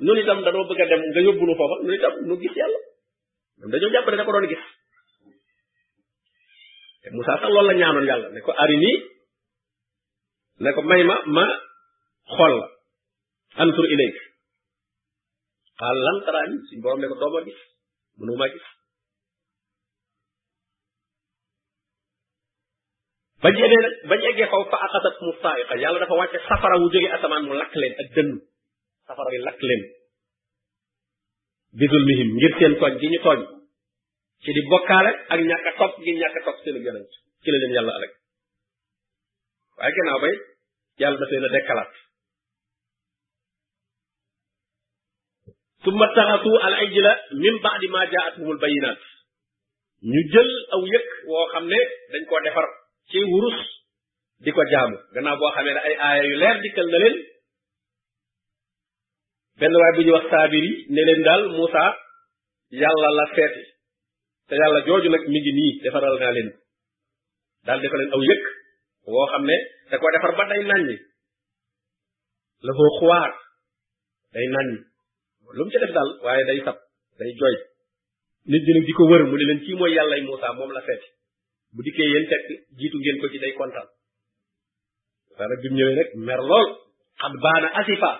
ñun 0.00 0.42
da 0.44 0.50
do 0.56 0.60
bëgg 0.72 0.82
dem 0.88 1.00
nga 1.12 1.20
yóbbu 1.28 1.44
nu 1.46 1.54
foofa 1.60 1.74
ñun 1.84 1.94
itam 2.00 2.14
ñu 2.28 2.34
gis 2.40 2.54
yalla 2.56 2.78
dañoo 3.70 3.90
jàpp 3.92 4.10
ne 4.10 4.16
da 4.20 4.24
ko 4.26 4.32
doon 4.32 4.46
gis 4.48 4.62
Musa 7.12 7.32
sax 7.40 7.50
loolu 7.52 7.68
la 7.68 7.74
ñaanon 7.76 8.06
yalla 8.10 8.26
ne 8.32 8.40
ko 8.40 8.50
ari 8.56 8.76
nii 8.80 8.98
ne 10.64 10.70
ko 10.72 10.80
mayma 10.82 11.16
ma 11.26 11.44
ma 11.44 12.46
antur 13.62 13.84
ilayk 13.86 14.16
qaal 15.78 15.96
lan 16.06 16.16
tarani 16.24 16.56
suñ 16.68 16.80
borom 16.80 17.00
ne 17.00 17.08
ko 17.12 17.18
dooma 17.20 17.42
gis 17.44 17.60
ma 18.30 18.46
gis 18.54 18.64
bañ 23.42 23.52
yeggee 23.60 23.80
nag 23.84 23.94
bañ 24.10 24.20
yeggee 24.26 24.48
xaw 24.52 24.62
fa 24.70 24.78
aqatat 24.86 25.16
musaiqa 25.28 25.74
yalla 25.82 25.98
dafa 26.02 26.18
wacce 26.20 26.38
safara 26.48 26.76
wu 26.80 26.86
jëgé 26.94 27.08
asaman 27.16 27.42
mu 27.48 27.54
lak 27.60 27.72
leen 27.80 27.94
ak 28.02 28.08
dënnu 28.14 28.36
safara 29.06 29.28
bi 29.32 29.38
lak 29.46 29.58
leen 29.68 29.82
bisul 31.78 32.04
mihim 32.10 32.28
ngir 32.38 32.52
seen 32.58 32.72
toj 32.80 32.92
gi 33.00 33.08
ñu 33.12 33.20
toj 33.26 33.40
ci 34.42 34.50
di 34.56 34.62
bokkale 34.70 35.10
ak 35.32 35.40
ñaka 35.48 35.70
top 35.80 35.92
gi 36.04 36.12
ñaka 36.22 36.40
top 36.46 36.56
seen 36.62 36.76
yonent 36.86 37.10
ci 37.42 37.48
la 37.52 37.58
leen 37.62 37.74
yalla 37.76 37.92
alek 37.98 38.12
waye 39.78 39.92
gënaaw 39.96 40.18
bay 40.24 40.34
yalla 41.00 41.16
dafa 41.20 41.34
la 41.54 41.84
a 41.84 41.86
summa 45.84 46.06
taxasu 46.14 46.52
al 46.66 46.74
ajla 46.82 47.12
min 47.44 47.54
baadi 47.64 47.86
ma 47.94 48.02
jaatuhumul 48.14 48.58
bayinaat 48.64 48.98
ñu 50.12 50.20
jël 50.32 50.50
aw 50.74 50.80
yëkk 50.94 51.08
woo 51.30 51.46
xam 51.52 51.64
ne 51.72 51.80
dañ 52.12 52.22
koo 52.30 52.40
defar 52.46 52.66
ci 53.10 53.18
wurus 53.32 53.58
di 54.44 54.50
ko 54.56 54.62
jaamu 54.72 54.96
gannaaw 55.14 55.36
boo 55.40 55.52
xamee 55.56 55.74
ne 55.74 55.80
ay 55.88 55.94
aaya 56.06 56.22
yu 56.30 56.36
leer 56.42 56.56
dikkal 56.64 56.88
na 56.92 56.98
leen 57.02 57.16
benn 59.60 59.76
waay 59.80 59.92
bu 59.96 60.00
ñuy 60.02 60.14
wax 60.16 60.26
saabir 60.32 60.64
yi 60.68 60.72
ne 60.94 61.02
leen 61.08 61.20
daal 61.26 61.42
Moussa 61.56 61.84
yàlla 62.82 63.08
la 63.20 63.24
seeti 63.34 63.62
te 64.48 64.54
yàlla 64.60 64.80
jooju 64.86 65.08
nag 65.10 65.22
mi 65.32 65.38
ngi 65.40 65.52
nii 65.60 65.72
defaral 65.82 66.14
naa 66.22 66.32
leen 66.36 66.48
daal 67.66 67.78
defa 67.84 67.96
leen 68.00 68.12
aw 68.16 68.22
yëkk 68.28 68.44
woo 69.12 69.26
xam 69.32 69.44
ne 69.50 69.56
da 69.90 69.94
ko 70.00 70.06
defar 70.14 70.32
ba 70.38 70.44
day 70.50 70.62
nàññi 70.70 70.96
la 72.66 72.72
foo 72.78 72.90
xuwaar 72.98 73.30
day 74.34 74.46
nàññi 74.54 74.91
lu 75.50 75.62
mu 75.66 75.70
ci 75.70 75.78
def 75.82 75.90
daal 75.90 76.10
waaye 76.22 76.42
day 76.46 76.58
sab 76.64 76.76
day 77.18 77.30
jooy 77.38 77.56
nit 78.46 78.62
ñi 78.64 78.80
di 78.86 78.92
ko 78.94 79.02
wër 79.10 79.22
mu 79.28 79.34
ne 79.36 79.44
leen 79.50 79.60
kii 79.64 79.74
mooy 79.74 79.92
yàllay 79.94 80.20
Moussa 80.26 80.52
moom 80.58 80.70
la 80.70 80.80
feeti 80.86 81.06
bu 81.74 81.82
dikkee 81.82 82.08
yéen 82.12 82.26
fekk 82.30 82.44
jiitu 82.78 82.96
ngeen 82.98 83.16
ko 83.20 83.26
ci 83.32 83.38
day 83.42 83.52
kontaan 83.58 83.88
waaye 85.34 85.48
nag 85.50 85.58
bi 85.62 85.68
mu 85.70 85.76
ñëwee 85.78 85.96
nag 85.98 86.08
mer 86.26 86.40
lool 86.50 86.66
xat 87.20 87.34
baana 87.42 87.68
asifa 87.80 88.10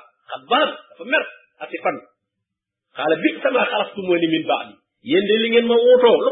bi 3.23 3.29
sama 3.43 3.63
xalaftumuni 3.71 4.27
min 4.35 4.45
ba'di 4.51 4.75
yéen 5.11 5.25
de 5.29 5.35
li 5.43 5.49
ngeen 5.51 5.67
ma 5.71 5.77
wootoo 5.85 6.17
lu 6.27 6.31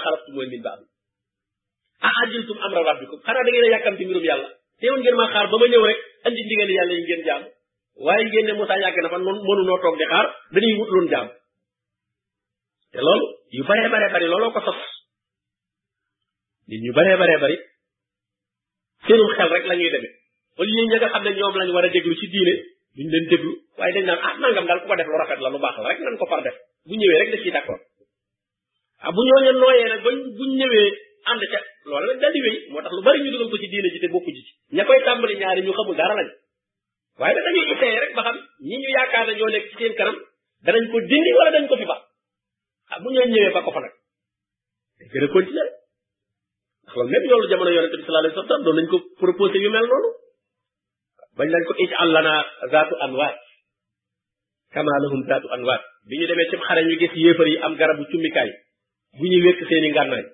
a 2.07 2.09
ajiltum 2.25 2.59
amra 2.59 2.83
rabbikum 2.89 3.21
xanaa 3.23 3.43
da 3.47 3.51
a 3.63 3.71
yàkkamti 3.73 4.05
mbirum 4.07 4.25
yàlla 4.29 4.49
teewoon 4.83 5.01
ngeen 5.07 5.17
ma 5.17 5.27
xaar 5.33 5.47
ba 5.51 5.57
ma 5.63 5.67
ñëw 5.71 5.83
rek 5.87 5.99
andi 6.27 6.41
ndigal 6.45 6.71
yàlla 6.75 6.95
yi 6.99 7.03
ngeen 7.07 7.23
jaam 7.27 7.43
waaye 8.07 8.25
ngeen 8.27 8.47
ne 8.47 8.53
Moussa 8.59 8.77
yàgg 8.83 8.99
na 9.03 9.09
fan 9.13 9.23
noonu 9.27 9.41
mënunoo 9.47 9.79
toog 9.83 9.97
di 10.01 10.07
xaar 10.13 10.27
dañuy 10.55 10.75
wut 10.79 10.91
loon 10.95 11.07
jaam 11.13 11.27
te 12.93 12.99
loolu 13.07 13.27
yu 13.55 13.63
baree 13.69 13.89
baree 13.93 14.11
bari 14.15 14.27
looloo 14.33 14.51
ko 14.55 14.61
sos 14.67 14.81
nit 16.69 16.81
ñu 16.85 16.93
baree 16.99 17.17
baree 17.23 17.39
bari 17.43 17.57
seenum 19.07 19.31
xel 19.39 19.51
rek 19.55 19.65
la 19.71 19.75
ñuy 19.79 19.91
demee 19.95 20.15
wala 20.59 20.71
yéen 20.77 20.87
nga 20.89 20.99
xam 21.15 21.23
ne 21.25 21.31
ñoom 21.39 21.55
lañ 21.59 21.69
war 21.75 21.85
a 21.87 21.89
déglu 21.95 22.15
ci 22.21 22.27
diine 22.33 22.55
duñ 22.97 23.09
leen 23.13 23.27
déglu 23.31 23.51
waaye 23.79 23.93
dañ 23.95 24.05
naan 24.09 24.21
ah 24.27 24.35
nangam 24.43 24.67
daal 24.69 24.81
ku 24.83 24.87
ko 24.91 24.95
def 24.99 25.07
lu 25.11 25.17
rafet 25.23 25.41
la 25.45 25.53
lu 25.55 25.59
baax 25.65 25.77
la 25.83 25.89
rek 25.91 26.01
nan 26.05 26.19
ko 26.19 26.27
far 26.31 26.43
def 26.47 26.57
bu 26.87 26.93
ñëwee 27.01 27.19
rek 27.23 27.31
da 27.33 27.39
ciy 27.45 27.53
d'accord 27.57 27.81
ah 29.05 29.11
bu 29.15 29.21
ñooñu 29.31 29.51
nooyee 29.63 29.89
nag 29.95 30.01
bañ 30.07 30.17
buñ 30.39 30.51
ñëwee 30.61 30.91
ànd 31.31 31.43
ca 31.53 31.59
loolu 31.91 32.07
nag 32.07 32.19
daldi 32.23 32.41
wéy 32.47 32.57
moo 32.73 32.83
tax 32.83 32.93
lu 32.97 33.03
bari 33.07 33.21
ñu 33.25 33.31
dugal 33.33 33.49
ko 33.51 33.57
ci 33.63 33.69
diine 33.73 33.89
ji 33.95 33.99
te 34.03 34.09
bokku 34.15 34.31
ji 34.35 34.43
ci 34.47 34.53
ña 34.77 34.83
koy 34.87 35.01
tàmbali 35.07 35.37
ñaari 35.41 35.63
ñu 35.63 35.73
xamul 35.79 35.97
dara 35.97 36.15
lañ 36.19 36.29
waaye 37.19 37.35
nag 37.35 37.45
dañuy 37.47 37.71
essayé 37.75 37.99
rek 38.03 38.13
ba 38.17 38.23
xam 38.27 38.37
ñi 38.69 38.77
ñu 38.83 38.89
yaakaar 38.97 39.27
ne 39.27 39.33
ñoo 39.39 39.51
nekk 39.55 39.65
ci 39.71 39.77
seen 39.79 39.95
kanam 39.99 40.17
danañ 40.65 40.85
ko 40.93 40.99
dindi 41.11 41.31
wala 41.39 41.51
dañ 41.55 41.67
ko 41.71 41.77
fi 41.81 41.85
ba 41.93 41.97
ah 42.93 42.99
bu 43.03 43.09
ñoo 43.15 43.27
ñëwee 43.33 43.53
ba 43.57 43.61
ko 43.65 43.71
fa 43.75 43.81
nag 43.81 43.95
dañ 44.99 45.23
a 45.27 45.29
continuer 45.35 45.69
rek 45.69 45.77
ndax 46.91 46.95
loolu 46.97 47.09
même 47.13 47.27
loolu 47.31 47.49
jamono 47.51 47.71
yonente 47.77 48.87
ko 48.91 48.97
proposé 49.23 49.57
yu 49.65 49.71
mel 49.75 49.87
noonu 49.91 50.11
bañ 51.37 51.49
nañ 51.53 51.65
ko 51.69 51.73
ic 51.85 51.91
àllanaa 52.03 52.43
zaatu 52.71 52.95
lahum 55.05 55.21
zaatu 55.29 55.49
anwaat 55.57 55.83
bi 56.09 56.19
ñu 56.19 56.27
demee 56.31 56.49
ci 56.51 56.57
xare 56.67 56.83
ñu 56.89 56.95
gis 57.01 57.13
yéefar 57.25 57.47
yi 57.53 57.57
am 57.65 57.73
garabu 57.79 58.05
cummikaay 58.11 58.51
bu 59.19 59.25
ñuy 59.31 59.41
wékk 59.47 59.61
seen 59.69 59.87
ngànnaay 59.93 60.25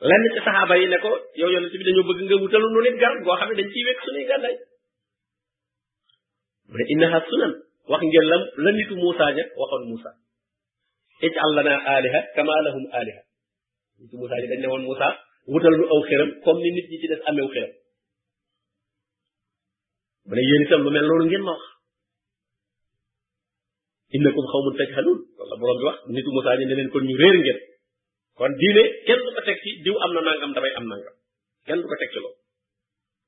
lenn 0.00 0.22
ci 0.34 0.40
saxaaba 0.44 0.76
yi 0.80 0.86
ne 0.88 0.96
ko 0.98 1.10
yow 1.36 1.48
yonent 1.52 1.74
bi 1.76 1.84
dañoo 1.84 2.06
bëgg 2.08 2.20
nga 2.24 2.36
wutalu 2.40 2.66
nu 2.68 2.80
nit 2.80 2.96
garab 3.00 3.20
goo 3.24 3.36
xam 3.40 3.48
ne 3.50 3.54
dañ 3.60 3.68
ciy 3.72 3.84
wekk 3.86 4.00
suñuy 4.04 4.24
gànnaay 4.30 4.56
mu 6.68 6.74
ne 6.78 6.84
innaha 6.92 7.18
sunan 7.28 7.52
wax 7.90 8.00
ngeen 8.04 8.26
la 8.30 8.36
la 8.64 8.70
nitu 8.72 8.94
Moussa 9.02 9.24
ña 9.36 9.44
waxoon 9.60 9.84
Moussa 9.90 10.10
ij'al 11.26 11.52
lanaa 11.56 11.80
aaliha 11.92 12.20
kamaa 12.34 12.60
lahum 12.66 12.84
aaliha 12.96 13.22
nitu 14.00 14.14
Moussa 14.20 14.34
ña 14.40 14.48
dañ 14.52 14.60
ne 14.62 14.68
woon 14.72 14.84
Moussa 14.88 15.06
wutal 15.52 15.74
nu 15.78 15.84
aw 15.92 16.00
xëram 16.08 16.30
comme 16.44 16.66
nit 16.76 16.86
ñi 16.90 16.98
ci 17.00 17.06
des 17.12 17.22
amew 17.28 17.46
xëram 17.54 17.72
mu 20.26 20.32
ne 20.36 20.42
yéen 20.48 20.62
itam 20.64 20.82
mel 20.94 21.04
loolu 21.08 21.24
ngeen 21.28 21.42
ma 21.46 21.52
wax 21.56 21.64
innakum 24.16 24.44
xawmun 24.52 24.76
tajhaluun 24.80 25.20
wala 25.38 25.54
borom 25.60 25.76
bi 25.80 25.84
wax 25.88 25.98
nitu 26.14 26.30
Moussa 26.34 26.56
ña 26.58 26.64
ne 26.66 26.74
leen 26.78 26.88
kon 26.92 27.04
ñu 27.08 27.16
réer 27.22 27.36
ngeen 27.44 27.60
kon 28.40 28.52
diine 28.60 28.82
kenn 29.06 29.20
du 29.24 29.30
ko 29.36 29.40
teg 29.46 29.58
ci 29.62 29.70
diw 29.84 29.96
am 30.04 30.12
na 30.16 30.20
nangam 30.26 30.52
damay 30.56 30.72
am 30.80 30.86
nangam 30.90 31.12
kenn 31.68 31.80
du 31.82 31.88
ko 31.90 31.96
teg 32.00 32.08
ci 32.12 32.18
loolu 32.24 32.36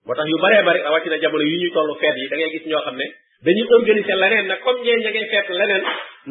motax 0.09 0.29
yu 0.33 0.39
bare 0.45 0.63
bare 0.69 0.81
awati 0.89 1.09
na 1.13 1.19
jamono 1.25 1.45
yu 1.45 1.57
ñuy 1.63 1.73
tollu 1.77 1.95
feet 2.01 2.17
yi 2.17 2.29
da 2.31 2.37
ngay 2.37 2.51
gis 2.55 2.65
ñoo 2.71 2.81
xamne 2.87 3.07
dañuy 3.45 3.69
organiser 3.79 4.17
leneen 4.23 4.47
nag 4.49 4.61
comme 4.65 4.81
ñeen 4.87 5.03
ña 5.05 5.11
ngay 5.13 5.27
feet 5.33 5.47
leneen 5.61 5.83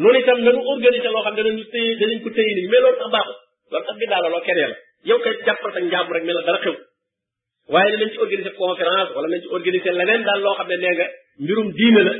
noonu 0.01 0.19
itam 0.19 0.39
nanu 0.45 0.59
organiser 0.73 1.11
loo 1.13 1.21
xam 1.27 1.35
ne 1.37 1.43
danañu 1.45 1.65
tëye 1.73 1.91
danañ 2.01 2.19
ko 2.25 2.29
tey 2.37 2.49
ni 2.57 2.61
mais 2.71 2.81
loolu 2.83 2.97
sax 3.05 3.09
baaxul 3.13 3.37
loolu 3.71 3.85
sax 3.85 3.95
bi 4.01 4.05
daala 4.11 4.27
loo 4.33 4.41
keneen 4.47 4.71
la 4.73 4.77
yow 5.09 5.19
kay 5.25 5.33
jàppal 5.45 5.71
sa 5.73 5.79
njaam 5.79 6.05
rek 6.15 6.23
ne 6.25 6.33
la 6.37 6.41
dara 6.49 6.59
xew 6.65 6.73
waaye 7.71 7.87
danañ 7.93 8.09
ci 8.13 8.17
organiser 8.25 8.53
conférence 8.61 9.11
wala 9.15 9.27
nañ 9.31 9.41
ci 9.45 9.49
organiser 9.57 9.93
leneen 9.99 10.21
daal 10.27 10.39
loo 10.45 10.55
xam 10.59 10.67
ne 10.73 10.77
nee 10.83 10.95
nga 10.97 11.07
mbirum 11.43 11.67
diine 11.77 12.01
la 12.07 12.13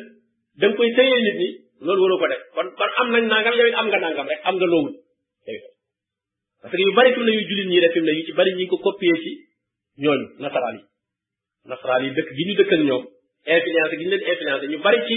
da 0.61 0.65
nga 0.67 0.77
koy 0.77 0.89
tëye 0.97 1.17
nit 1.25 1.35
ñi 1.41 1.49
loolu 1.85 2.03
waroo 2.03 2.19
ko 2.21 2.25
def 2.31 2.41
kon 2.55 2.67
kon 2.77 2.91
am 3.01 3.07
nañ 3.15 3.23
nangam 3.33 3.53
yow 3.59 3.67
am 3.81 3.87
nga 3.89 3.99
nangam 4.05 4.27
rek 4.31 4.39
am 4.47 4.55
nga 4.61 4.65
loowul 4.73 4.93
parce 6.61 6.73
que 6.75 6.79
yu 6.81 6.93
bari 6.95 7.13
fi 7.13 7.19
mu 7.19 7.31
yu 7.33 7.41
jullit 7.49 7.65
ñi 7.69 7.79
def 7.79 7.91
fi 7.93 7.99
mu 7.99 8.05
ne 8.05 8.11
yu 8.17 8.23
ci 8.25 8.31
bari 8.33 8.51
ñi 8.53 8.65
ko 8.69 8.75
copier 8.77 9.17
ci 9.23 9.31
ñooñu 10.03 10.25
nasaraan 10.41 10.75
yi 10.77 10.83
nasaraan 11.69 12.03
yi 12.05 12.09
dëkk 12.15 12.29
gi 12.37 12.43
ñu 12.47 12.53
dëkk 12.57 12.71
ak 12.75 12.79
ñoom 12.87 13.03
influence 13.55 13.91
gi 13.99 14.05
ñu 14.05 14.09
leen 14.13 14.23
influence 14.29 14.65
ñu 14.73 14.77
bari 14.85 14.99
ci 15.07 15.15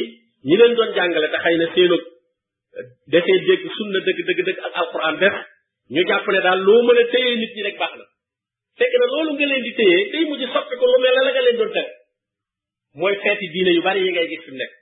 ñi 0.49 0.55
leen 0.61 0.75
doon 0.79 0.91
jàngale 0.97 1.29
te 1.33 1.39
xëy 1.45 1.57
na 1.61 1.67
seenu 1.75 1.97
defee 3.13 3.41
dégg 3.49 3.63
sunna 3.77 3.99
dëgg 4.07 4.21
dëgg 4.29 4.41
dëgg 4.47 4.59
ak 4.69 4.73
alquran 4.81 5.17
def 5.23 5.35
ñu 5.93 6.01
jàpp 6.09 6.27
ne 6.33 6.41
daal 6.47 6.61
loo 6.67 6.81
mën 6.87 6.99
a 6.99 6.99
téyee 7.13 7.37
nit 7.37 7.53
ñi 7.57 7.63
rek 7.69 7.77
baax 7.81 7.93
na 8.01 8.05
fekk 8.79 8.93
na 9.01 9.07
loolu 9.13 9.31
nga 9.37 9.47
leen 9.51 9.63
di 9.67 9.73
téyee 9.79 10.07
day 10.13 10.25
mujj 10.29 10.43
soppi 10.55 10.75
ko 10.81 10.85
lu 10.93 10.97
mel 11.03 11.13
la 11.15 11.21
nga 11.33 11.43
leen 11.45 11.57
doon 11.61 11.71
tere 11.77 11.93
mooy 12.95 13.15
feeti 13.23 13.47
diine 13.53 13.71
yu 13.77 13.83
bari 13.85 14.01
yi 14.01 14.11
ngay 14.13 14.29
gis 14.33 14.43
fi 14.47 14.51
nekk 14.57 14.73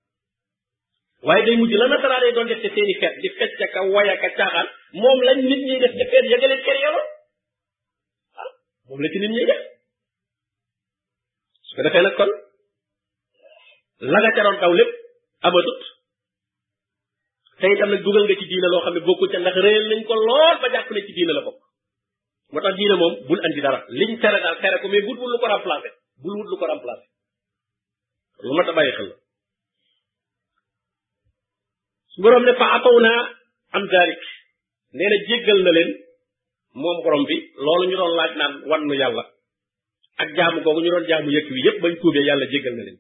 waaye 1.28 1.44
day 1.46 1.56
mujj 1.58 1.74
la 1.78 1.88
nasaraan 1.88 2.26
yi 2.26 2.32
doon 2.36 2.48
def 2.52 2.62
ca 2.64 2.70
seeni 2.76 2.94
fet 3.02 3.16
di 3.24 3.30
fecc 3.40 3.60
ka 3.74 3.82
waya 3.94 4.16
ka 4.22 4.28
caaxaan 4.38 4.68
moom 5.02 5.20
lañ 5.28 5.40
nit 5.50 5.62
ñi 5.68 5.76
def 5.84 5.94
ca 6.00 6.06
feet 6.12 6.26
yëgaleen 6.32 6.62
kër 6.66 6.78
yoroon 6.84 7.08
ah 8.42 8.50
moom 8.88 9.00
la 9.04 9.08
ci 9.14 9.20
nit 9.24 9.32
ñi 9.36 9.46
def 9.50 9.60
su 11.68 11.72
ko 11.76 11.82
defee 11.88 12.02
nag 12.06 12.16
kon 12.20 12.32
la 14.12 14.20
ca 14.36 14.44
doon 14.46 14.58
daw 14.62 14.72
lépp 14.80 14.92
amatut 15.46 15.82
te 17.60 17.66
itam 17.76 17.90
nag 17.92 18.02
dugal 18.06 18.24
nga 18.26 18.36
ci 18.40 18.46
diina 18.52 18.68
loo 18.72 18.82
xam 18.84 18.94
ne 18.96 19.06
bokkul 19.08 19.28
ca 19.32 19.38
ndax 19.40 19.56
réel 19.66 19.86
nañ 19.94 20.02
ko 20.08 20.14
lool 20.28 20.58
ba 20.62 20.68
jàpp 20.74 20.90
ne 20.94 21.02
ci 21.06 21.14
diina 21.18 21.34
la 21.38 21.42
bokk 21.48 21.60
moo 22.52 22.62
tax 22.64 22.76
diina 22.80 22.96
moom 23.02 23.14
bul 23.28 23.44
andi 23.46 23.62
dara 23.66 23.80
liñ 24.00 24.12
tere 24.22 24.38
daal 24.44 24.58
tere 24.62 24.78
ko 24.82 24.88
bul 24.94 25.08
wut 25.22 25.30
lu 25.32 25.38
ko 25.42 25.46
remplacer 25.52 25.94
bul 26.24 26.36
wut 26.40 26.48
lu 26.52 26.58
ko 26.62 26.66
remplacer 26.68 27.08
lu 28.46 28.54
mat 28.58 28.70
a 28.72 28.74
bàyyi 28.80 28.92
xel 28.98 29.12
borom 32.24 32.44
ne 32.48 32.54
fa 32.62 32.66
ataw 32.78 32.96
naa 33.06 33.22
am 33.78 33.84
daalik 33.94 34.22
nee 35.00 35.18
jéggal 35.30 35.60
na 35.66 35.72
leen 35.78 35.90
moom 36.82 36.98
borom 37.06 37.24
bi 37.30 37.38
loolu 37.66 37.84
ñu 37.90 37.96
doon 38.02 38.14
laaj 38.20 38.32
naan 38.40 38.54
wan 38.70 38.82
yàlla 39.02 39.24
ak 40.22 40.30
jaamu 40.38 40.60
kooku 40.64 40.82
ñu 40.84 40.90
doon 40.94 41.06
jaamu 41.10 41.30
yëkk 41.36 41.48
wi 41.56 41.60
yépp 41.66 41.78
bañ 41.84 41.94
tuubee 42.02 42.26
yàlla 42.28 42.46
jéggal 42.54 42.74
na 42.78 42.84
leen 42.88 42.98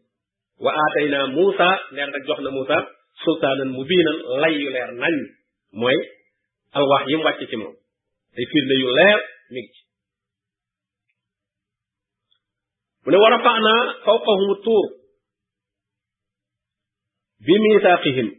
wa 0.63 0.71
aatay 0.81 1.05
naa 1.13 1.25
Muusa 1.35 1.69
nee 1.95 2.05
na 2.05 2.11
nag 2.15 2.23
jox 2.27 2.39
na 2.43 2.49
Muusa 2.55 2.77
sultaanan 3.23 3.69
mubiinan 3.77 4.17
lay 4.41 4.55
leer 4.73 4.91
nañ 5.01 5.15
mooy 5.79 5.97
alwaax 6.77 7.03
yi 7.09 7.15
mu 7.17 7.23
wàcc 7.27 7.41
ci 7.49 7.55
moom 7.61 7.75
ay 8.37 8.45
firnde 8.51 8.75
yu 8.81 8.87
leer 8.97 9.19
mi 9.53 9.61
ci 9.73 9.81
mu 13.03 13.09
ne 13.11 13.17
wa 13.23 13.27
rafaanaa 13.33 13.81
fawqahumu 14.05 14.55
tuur 14.65 14.87
bi 17.45 17.53
miisaaqihim 17.63 18.29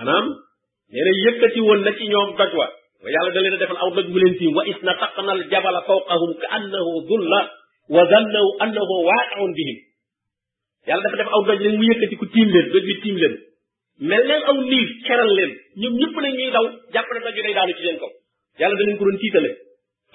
maanaam 0.00 0.26
neena 0.94 1.12
yekati 1.24 1.60
won 1.66 1.78
la 1.86 1.92
ci 1.98 2.06
ñoom 2.12 2.32
doj 2.38 2.52
wa 2.56 2.66
yalla 3.14 3.30
da 3.34 3.40
leena 3.42 3.56
defal 3.62 3.78
aw 3.84 3.90
doj 3.96 4.06
bu 4.12 4.18
leen 4.22 4.34
ci 4.38 4.46
wa 4.56 4.62
isna 4.72 4.92
taqna 5.00 5.32
al 5.32 5.42
jabal 5.52 5.76
fawqahum 5.88 6.30
ka 6.40 6.46
annahu 6.58 6.92
dhulla 7.08 7.40
wa 7.94 8.02
dhanna 8.12 8.40
annahu 8.64 8.94
waaqiun 9.08 9.52
bihim 9.58 9.78
yalla 10.88 11.02
dafa 11.04 11.16
def 11.20 11.30
aw 11.36 11.42
doj 11.48 11.58
leen 11.64 11.76
mu 11.80 11.84
yekati 11.92 12.16
ku 12.16 12.26
tim 12.34 12.48
leen 12.54 12.66
doj 12.72 12.84
bi 12.88 12.94
tiim 13.02 13.16
leen 13.22 13.34
mel 14.10 14.24
leen 14.30 14.42
aw 14.52 14.56
ni 14.70 14.80
keral 15.06 15.30
leen 15.38 15.52
ñoom 15.80 15.94
ñepp 16.00 16.14
na 16.22 16.28
ñuy 16.36 16.50
daw 16.56 16.64
japp 16.92 17.08
na 17.14 17.20
doj 17.26 17.36
day 17.44 17.54
daanu 17.56 17.72
ci 17.78 17.82
leen 17.86 17.98
ko 18.02 18.08
yalla 18.60 18.74
da 18.78 18.82
leen 18.86 18.96
ko 18.98 19.04
doon 19.04 19.20
tiitale 19.22 19.50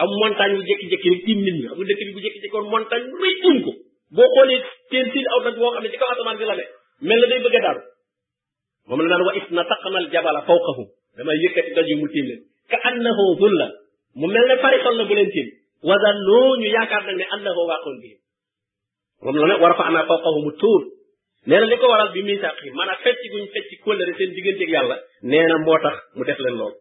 am 0.02 0.10
montagne 0.22 0.56
bu 0.60 0.64
jekki 0.72 0.86
jekki 0.94 1.10
rek 1.14 1.22
tim 1.26 1.40
nit 1.46 1.56
ñi 1.62 1.66
xam 1.70 1.76
nga 1.80 1.86
dëkk 1.92 2.02
bi 2.08 2.14
bu 2.18 2.22
jekki 2.26 2.40
jekki 2.44 2.58
woon 2.58 2.72
montagne 2.74 3.06
bu 3.12 3.18
rëy 3.24 3.36
tiim 3.44 3.58
ko 3.66 3.72
bo 4.18 4.22
xolé 4.34 4.56
teen 4.90 5.06
siin 5.14 5.28
aw 5.34 5.40
doj 5.46 5.56
bo 5.62 5.72
xamne 5.74 5.88
ci 5.92 5.98
kaw 6.00 6.10
asamaan 6.14 6.38
bi 6.40 6.46
la 6.50 6.56
ne 6.60 6.66
mel 7.08 7.20
la 7.22 7.28
day 7.32 7.40
bëgg 7.46 7.56
a 7.60 7.62
daanu 7.68 7.84
moom 8.88 9.00
la 9.02 9.08
naan 9.12 9.24
wa 9.28 9.34
is 9.36 9.48
na 9.50 9.64
taqamal 9.72 10.06
jabala 10.14 10.42
fawqahu 10.50 10.84
dama 11.18 11.34
yëkkati 11.44 11.72
doj 11.78 11.90
mu 12.02 12.08
tiim 12.14 12.26
leen 12.30 12.42
ka 12.72 12.78
annahu 12.90 13.24
zulla 13.42 13.68
mu 14.20 14.28
mel 14.28 14.46
ne 14.50 14.56
farixal 14.64 14.96
la 14.98 15.04
bu 15.10 15.14
leen 15.18 15.30
tiim 15.36 15.48
wa 15.90 15.96
zannu 16.04 16.38
ñu 16.62 16.68
yaakaar 16.78 17.02
nag 17.08 17.16
ne 17.22 17.26
annahu 17.36 17.62
waaqun 17.70 17.96
bihim 18.02 18.20
moom 19.26 19.36
la 19.42 19.46
ne 19.50 19.56
war 19.64 19.74
fa 19.78 19.86
ana 19.90 20.04
fawqahu 20.10 20.40
mu 20.46 20.52
tuur 20.62 20.82
nee 21.48 21.60
na 21.60 21.66
li 21.72 21.78
ko 21.82 21.86
waral 21.94 22.12
bi 22.16 22.22
miisaq 22.30 22.58
yi 22.66 22.72
maanaam 22.78 23.00
fecc 23.04 23.22
guñ 23.34 23.44
fecc 23.54 23.70
kóllëre 23.84 24.14
seen 24.18 24.32
digganteeg 24.38 24.70
yàlla 24.76 24.98
nee 25.30 25.48
na 25.52 25.58
moo 25.66 25.80
tax 25.84 25.96
mu 26.16 26.24
def 26.30 26.40
leen 26.46 26.56
loolu 26.60 26.78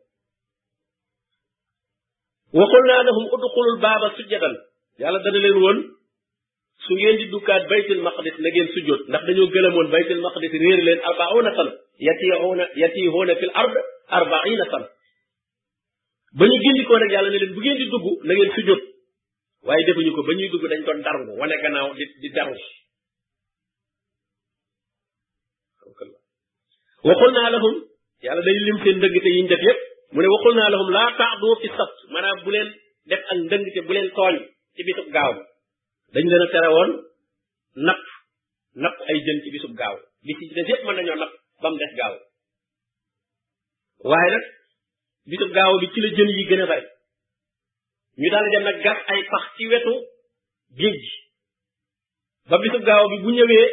wa 2.58 2.66
qulna 2.72 2.94
lahum 3.08 3.24
udxulul 3.36 3.78
baaba 3.86 4.12
sujjadan 4.18 4.54
yàlla 5.00 5.18
dana 5.24 5.38
leen 5.44 5.56
woon 5.64 5.78
su 6.86 6.92
ngeen 7.00 7.16
di 7.20 7.24
dukkaat 7.32 7.64
baytul 7.72 8.00
maqdis 8.06 8.36
na 8.42 8.48
ngeen 8.50 8.68
sujjoot 8.74 9.00
ndax 9.08 9.22
dañoo 9.26 9.48
gëlëmoon 9.54 9.88
baytul 9.94 10.20
maqdis 10.26 10.52
réer 10.62 10.80
leen 10.86 11.00
arbauna 11.10 11.52
sana 11.58 11.74
yatiixuuna 11.98 12.64
yatiixuuna 12.82 13.34
fil 13.40 13.52
ard 13.62 13.74
arbaina 14.18 14.64
sana 14.72 14.88
ba 16.38 16.44
ñu 16.50 16.56
gindikoo 16.64 16.98
rek 16.98 17.12
yàlla 17.14 17.30
ne 17.30 17.38
leen 17.38 17.54
bu 17.54 17.60
ngeen 17.62 17.78
di 17.78 17.86
dugg 17.92 18.06
na 18.26 18.32
ngeen 18.34 18.50
fi 18.56 18.60
jot 18.68 18.82
waaye 19.66 19.84
defuñu 19.86 20.10
ko 20.16 20.22
ba 20.26 20.32
ñuy 20.38 20.48
dugg 20.52 20.64
dañ 20.70 20.80
doon 20.86 21.00
daru 21.06 21.24
wane 21.40 21.56
gannaaw 21.62 21.88
di 21.98 22.04
di 22.22 22.28
daru 22.36 22.56
waxul 27.06 27.30
naa 27.36 27.48
lahum 27.54 27.74
yàlla 28.24 28.42
day 28.46 28.56
lim 28.66 28.78
seen 28.82 28.96
ndëngte 28.98 29.30
yiñ 29.34 29.46
def 29.52 29.62
yépp 29.68 29.80
mu 30.12 30.18
ne 30.20 30.28
waxul 30.34 30.54
naa 30.58 30.70
lahum 30.74 30.88
laa 30.96 31.08
taadu 31.20 31.48
fi 31.60 31.68
sabt 31.76 31.96
maanaam 32.12 32.36
bu 32.44 32.50
leen 32.54 32.68
def 33.08 33.22
ak 33.30 33.36
ndëngte 33.44 33.80
bu 33.86 33.92
leen 33.94 34.08
tooñ 34.16 34.36
ci 34.74 34.82
bisub 34.86 35.06
gaaw 35.14 35.32
dañ 36.14 36.24
leen 36.32 36.44
a 36.46 36.48
tere 36.52 36.68
woon 36.76 36.90
napp 38.82 38.96
ay 39.08 39.18
jën 39.24 39.38
ci 39.44 39.48
bisub 39.54 39.72
gaaw 39.80 39.96
li 40.26 40.32
ci 40.38 40.44
des 40.56 40.68
yépp 40.70 40.82
mën 40.86 40.96
nañoo 40.96 41.14
napp 41.22 41.34
ba 41.62 41.68
mu 41.70 41.78
des 41.78 41.94
gaaw 41.98 42.14
waaye 44.10 44.30
nag 44.34 44.44
bisub 45.30 45.50
gaaw 45.56 45.72
bi 45.80 45.86
ci 45.92 46.00
la 46.00 46.08
jën 46.16 46.30
yi 46.36 46.42
gën 46.48 46.62
a 46.64 46.66
bari 46.72 46.86
ñu 48.20 48.28
daal 48.32 48.46
dem 48.52 48.64
nag 48.68 48.76
gas 48.86 48.98
ay 49.12 49.20
pax 49.32 49.44
ci 49.56 49.62
wetu 49.70 49.94
géej 50.80 50.98
gi 51.04 51.12
ba 52.50 52.56
bisub 52.62 52.82
gaaw 52.88 53.04
bi 53.10 53.16
bu 53.24 53.30
ñëwee 53.36 53.68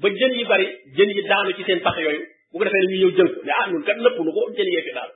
ba 0.00 0.08
jën 0.20 0.32
yi 0.38 0.44
bari 0.50 0.66
jën 0.96 1.10
yi 1.16 1.22
daanu 1.30 1.50
ci 1.56 1.62
seen 1.66 1.80
pax 1.86 1.96
yooyu 2.04 2.22
bu 2.50 2.56
ko 2.58 2.64
defee 2.64 2.80
ne 2.84 2.92
ñu 2.92 2.96
ñëw 3.00 3.12
jël 3.16 3.28
ko 3.34 3.38
ne 3.46 3.52
ah 3.60 3.66
ñun 3.70 3.84
kat 3.86 3.98
nëpp 4.02 4.16
nu 4.24 4.30
ko 4.36 4.42
jën 4.56 4.68
yee 4.74 4.84
fi 4.86 4.92
daal 4.98 5.10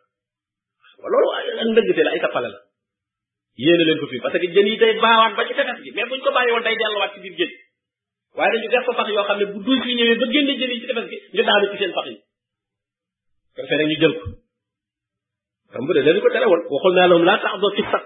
loolu 1.13 1.29
ak 1.35 1.67
ndëggte 1.73 2.03
la 2.05 2.13
ay 2.15 2.21
tappale 2.25 2.49
la 2.55 2.61
yéene 3.65 3.85
leen 3.89 4.01
ko 4.01 4.07
fii 4.11 4.21
parce 4.25 4.39
que 4.41 4.47
jën 4.55 4.67
yi 4.71 4.77
day 4.83 4.93
baawaat 5.03 5.33
ba 5.39 5.47
ci 5.47 5.55
tefes 5.59 5.79
gi 5.85 5.91
mais 5.97 6.07
buñ 6.11 6.21
ko 6.25 6.31
bàyyi 6.37 6.51
woon 6.53 6.65
day 6.67 6.77
delluwaat 6.81 7.13
ci 7.15 7.21
biir 7.23 7.35
géej 7.41 7.55
waaye 8.37 8.53
dañu 8.53 8.69
gas 8.73 8.85
ko 8.87 8.93
pax 8.99 9.09
yoo 9.15 9.27
xam 9.29 9.39
ne 9.39 9.45
bu 9.53 9.59
duus 9.67 9.81
yi 9.87 9.95
ñëwee 9.99 10.19
ba 10.21 10.27
génne 10.33 10.53
jën 10.59 10.71
ci 10.81 10.87
tefes 10.87 11.07
gi 11.11 11.17
ñu 11.35 11.43
daanu 11.47 11.67
ci 11.71 11.77
seen 11.79 11.93
pax 11.97 12.07
yi 12.11 12.17
kon 13.55 13.67
fee 13.69 13.85
ñu 13.89 13.97
jël 14.01 14.15
ko 14.21 14.29
xam 15.73 15.85
bu 15.87 15.93
dee 15.95 16.05
dañu 16.07 16.21
ko 16.21 16.29
tere 16.33 16.47
waxul 16.73 16.95
naa 16.95 17.09
loom 17.11 17.25
laa 17.29 17.39
tax 17.45 17.55
doo 17.61 17.75
ci 17.77 17.83
sat 17.91 18.05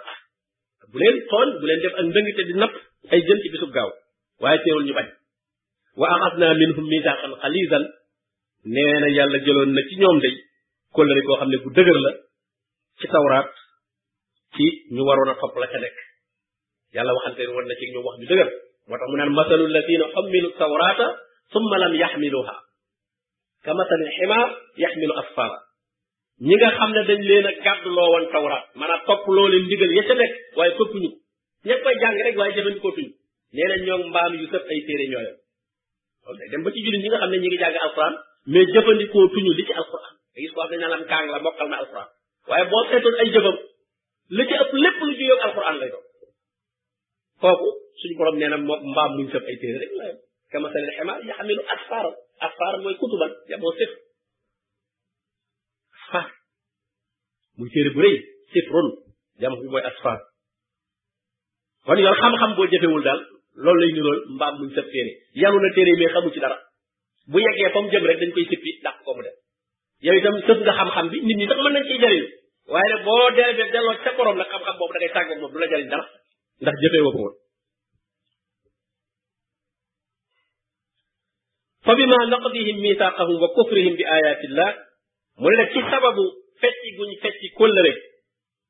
bu 0.91 0.97
leen 1.01 1.17
tooñ 1.31 1.49
bu 1.61 1.65
leen 1.67 1.81
def 1.83 1.95
ak 1.99 2.05
ndëng 2.07 2.29
te 2.37 2.43
di 2.49 2.55
napp 2.61 2.75
ay 3.13 3.21
jën 3.27 3.39
ci 3.43 3.49
bisub 3.53 3.71
gaaw 3.77 3.91
waaye 4.43 4.59
teewul 4.63 4.85
ñu 4.87 4.95
bañ 4.99 5.09
wa 6.01 6.07
axadna 6.15 6.47
minhum 6.61 6.87
misaqan 6.93 7.33
xalisan 7.43 7.85
nee 8.75 8.95
na 9.01 9.09
yàlla 9.17 9.39
jëloon 9.45 9.71
na 9.77 9.83
ci 9.89 9.95
ñoom 10.01 10.19
day 10.25 10.35
kóllëre 10.95 11.23
koo 11.27 11.37
xam 11.41 11.51
ne 11.53 11.59
bu 11.63 11.69
dëgër 11.77 11.99
la 12.05 12.13
ci 12.99 13.07
tawraat 13.13 13.51
ci 14.55 14.65
ñu 14.95 15.03
waroon 15.07 15.33
a 15.33 15.35
topp 15.41 15.55
la 15.61 15.67
ca 15.71 15.79
nekk 15.85 15.97
yàlla 16.95 17.13
waxante 17.17 17.43
woon 17.55 17.67
na 17.69 17.75
ci 17.79 17.85
ñoom 17.91 18.07
wax 18.09 18.17
moo 18.89 18.97
tax 18.99 19.09
mu 19.11 19.17
naan 19.19 19.31
masalu 19.39 19.65
alladina 19.71 20.05
xammilu 20.15 20.49
tawrata 20.59 21.07
summa 21.53 21.77
lam 21.83 21.93
yaxmiluha 22.03 22.55
ka 23.65 23.71
masali 23.79 24.05
ximaar 24.17 24.49
yaxmilu 24.83 25.15
asfara 25.23 25.59
ñi 26.47 26.55
nga 26.59 26.69
xam 26.77 26.91
ne 26.97 27.03
dañ 27.09 27.21
leen 27.31 27.47
a 27.47 27.53
gàdduloo 27.65 28.09
woon 28.13 28.27
tawraat 28.35 28.65
maanaam 28.79 29.01
topp 29.09 29.23
loo 29.37 29.49
leen 29.53 29.63
ndigal 29.67 29.91
ya 29.99 30.03
ca 30.09 30.15
nekk 30.21 30.33
waaye 30.57 30.73
toppuñu 30.79 31.09
ko 31.15 31.19
ña 31.67 31.75
koy 31.85 31.95
jàng 32.03 32.17
rek 32.27 32.37
waaye 32.41 32.53
jëfandikoo 32.57 32.93
tuñu 32.97 33.13
nee 33.55 33.67
na 33.71 33.77
ñoom 33.85 34.03
mbaam 34.11 34.33
yu 34.41 34.47
sëf 34.53 34.65
ay 34.73 34.81
téere 34.87 35.05
ñooyam 35.13 35.37
kon 36.53 36.63
ba 36.65 36.69
ci 36.75 36.79
jullit 36.85 37.03
ñi 37.03 37.09
nga 37.11 37.21
xam 37.23 37.31
ne 37.33 37.39
ñi 37.43 37.49
ngi 37.51 37.59
jàng 37.63 37.77
alquran 37.87 38.15
mais 38.53 38.67
jëfandikoo 38.75 39.25
tuñu 39.35 39.51
li 39.59 39.63
ci 39.69 39.73
alquran 39.81 40.07
da 40.35 40.39
gis 40.43 40.53
ko 40.55 40.61
am 40.65 40.71
ne 40.71 40.77
na 40.83 40.89
lam 40.93 41.03
kaang 41.11 41.27
la 41.33 41.39
mokkal 41.45 41.69
na 41.71 41.77
alquran 41.83 42.07
waaye 42.49 42.65
boo 42.71 42.83
seetoon 42.91 43.17
ay 43.21 43.29
jëfam 43.35 43.57
li 44.37 44.43
ci 44.49 44.55
ëpp 44.63 45.99
kooku 47.43 47.69
suñu 47.99 48.15
borom 48.19 48.37
nee 48.39 48.49
na 48.51 48.59
moom 48.69 48.79
mbaam 48.93 49.11
muñ 49.17 49.27
fab 49.33 49.45
ay 49.51 49.57
téere 49.61 49.79
rek 49.83 49.93
la 49.99 50.05
kama 50.53 50.67
salil 50.73 50.93
ximaar 50.97 51.19
yaxmilu 51.29 51.63
asfaara 51.75 52.11
asfaara 52.47 52.77
mooy 52.85 52.95
kutuban 53.01 53.33
yamoo 53.51 53.73
sif 53.79 53.91
asfaar 55.97 56.29
muy 57.59 57.69
téere 57.75 57.91
bu 57.95 58.01
rëy 58.07 58.17
sifrun 58.53 58.89
jam 59.43 59.53
bi 59.61 59.87
asfaar 59.91 60.21
kon 61.87 61.99
yor 62.07 62.15
xam-xam 62.21 62.51
boo 62.57 62.67
jëfewul 62.73 63.05
daal 63.07 63.21
loolu 63.65 63.81
lay 63.83 63.93
nirool 63.97 64.19
mbaam 64.37 64.55
muñ 64.61 64.71
fab 64.77 64.87
téere 64.95 65.13
yanu 65.41 65.59
na 65.63 65.69
téere 65.77 65.93
mais 66.01 66.11
xamu 66.15 66.29
ci 66.35 66.41
dara 66.45 66.59
bu 67.31 67.37
yeggee 67.45 67.71
fa 67.73 67.79
mu 67.83 67.89
rek 68.11 68.19
dañ 68.21 68.31
koy 68.35 68.47
sippi 68.51 68.71
dàq 68.85 68.97
ko 69.07 69.11
mu 69.17 69.23
dem 69.27 69.37
yow 70.07 70.15
itam 70.19 70.37
nga 70.65 70.73
xam-xam 70.79 71.07
bi 71.13 71.19
nit 71.27 71.37
ñi 71.39 71.47
sax 71.51 71.59
mën 71.65 71.73
nañ 71.75 71.85
ciy 71.91 71.99
jariñu 72.05 72.27
waaye 72.73 72.89
nag 72.95 73.03
boo 73.07 73.25
dee 73.37 73.51
delloo 73.73 73.97
ca 74.05 74.11
borom 74.17 74.37
nag 74.41 74.49
xam-xam 74.53 74.75
boobu 74.79 74.93
da 74.95 74.99
ngay 75.01 75.13
tàggoog 75.17 75.53
du 75.53 75.59
la 75.63 75.67
jariñ 75.75 75.91
dara 75.95 76.07
ndax 76.63 76.77
jëfee 76.83 77.03
woo 77.05 77.13
ko 77.17 77.21
woon 77.25 77.37
fa 81.85 81.93
bi 81.99 82.05
ma 82.11 82.19
naqdihim 82.33 82.77
mithaqahum 82.87 83.37
wa 83.43 83.49
kufrihim 83.57 83.95
bi 83.99 84.05
ayatillah 84.19 84.71
mu 85.41 85.49
ne 85.51 85.57
nag 85.59 85.71
ci 85.75 85.81
sababu 85.91 86.25
fecci 86.61 86.89
guñ 86.97 87.11
fecci 87.23 87.47
kóllëre 87.59 87.93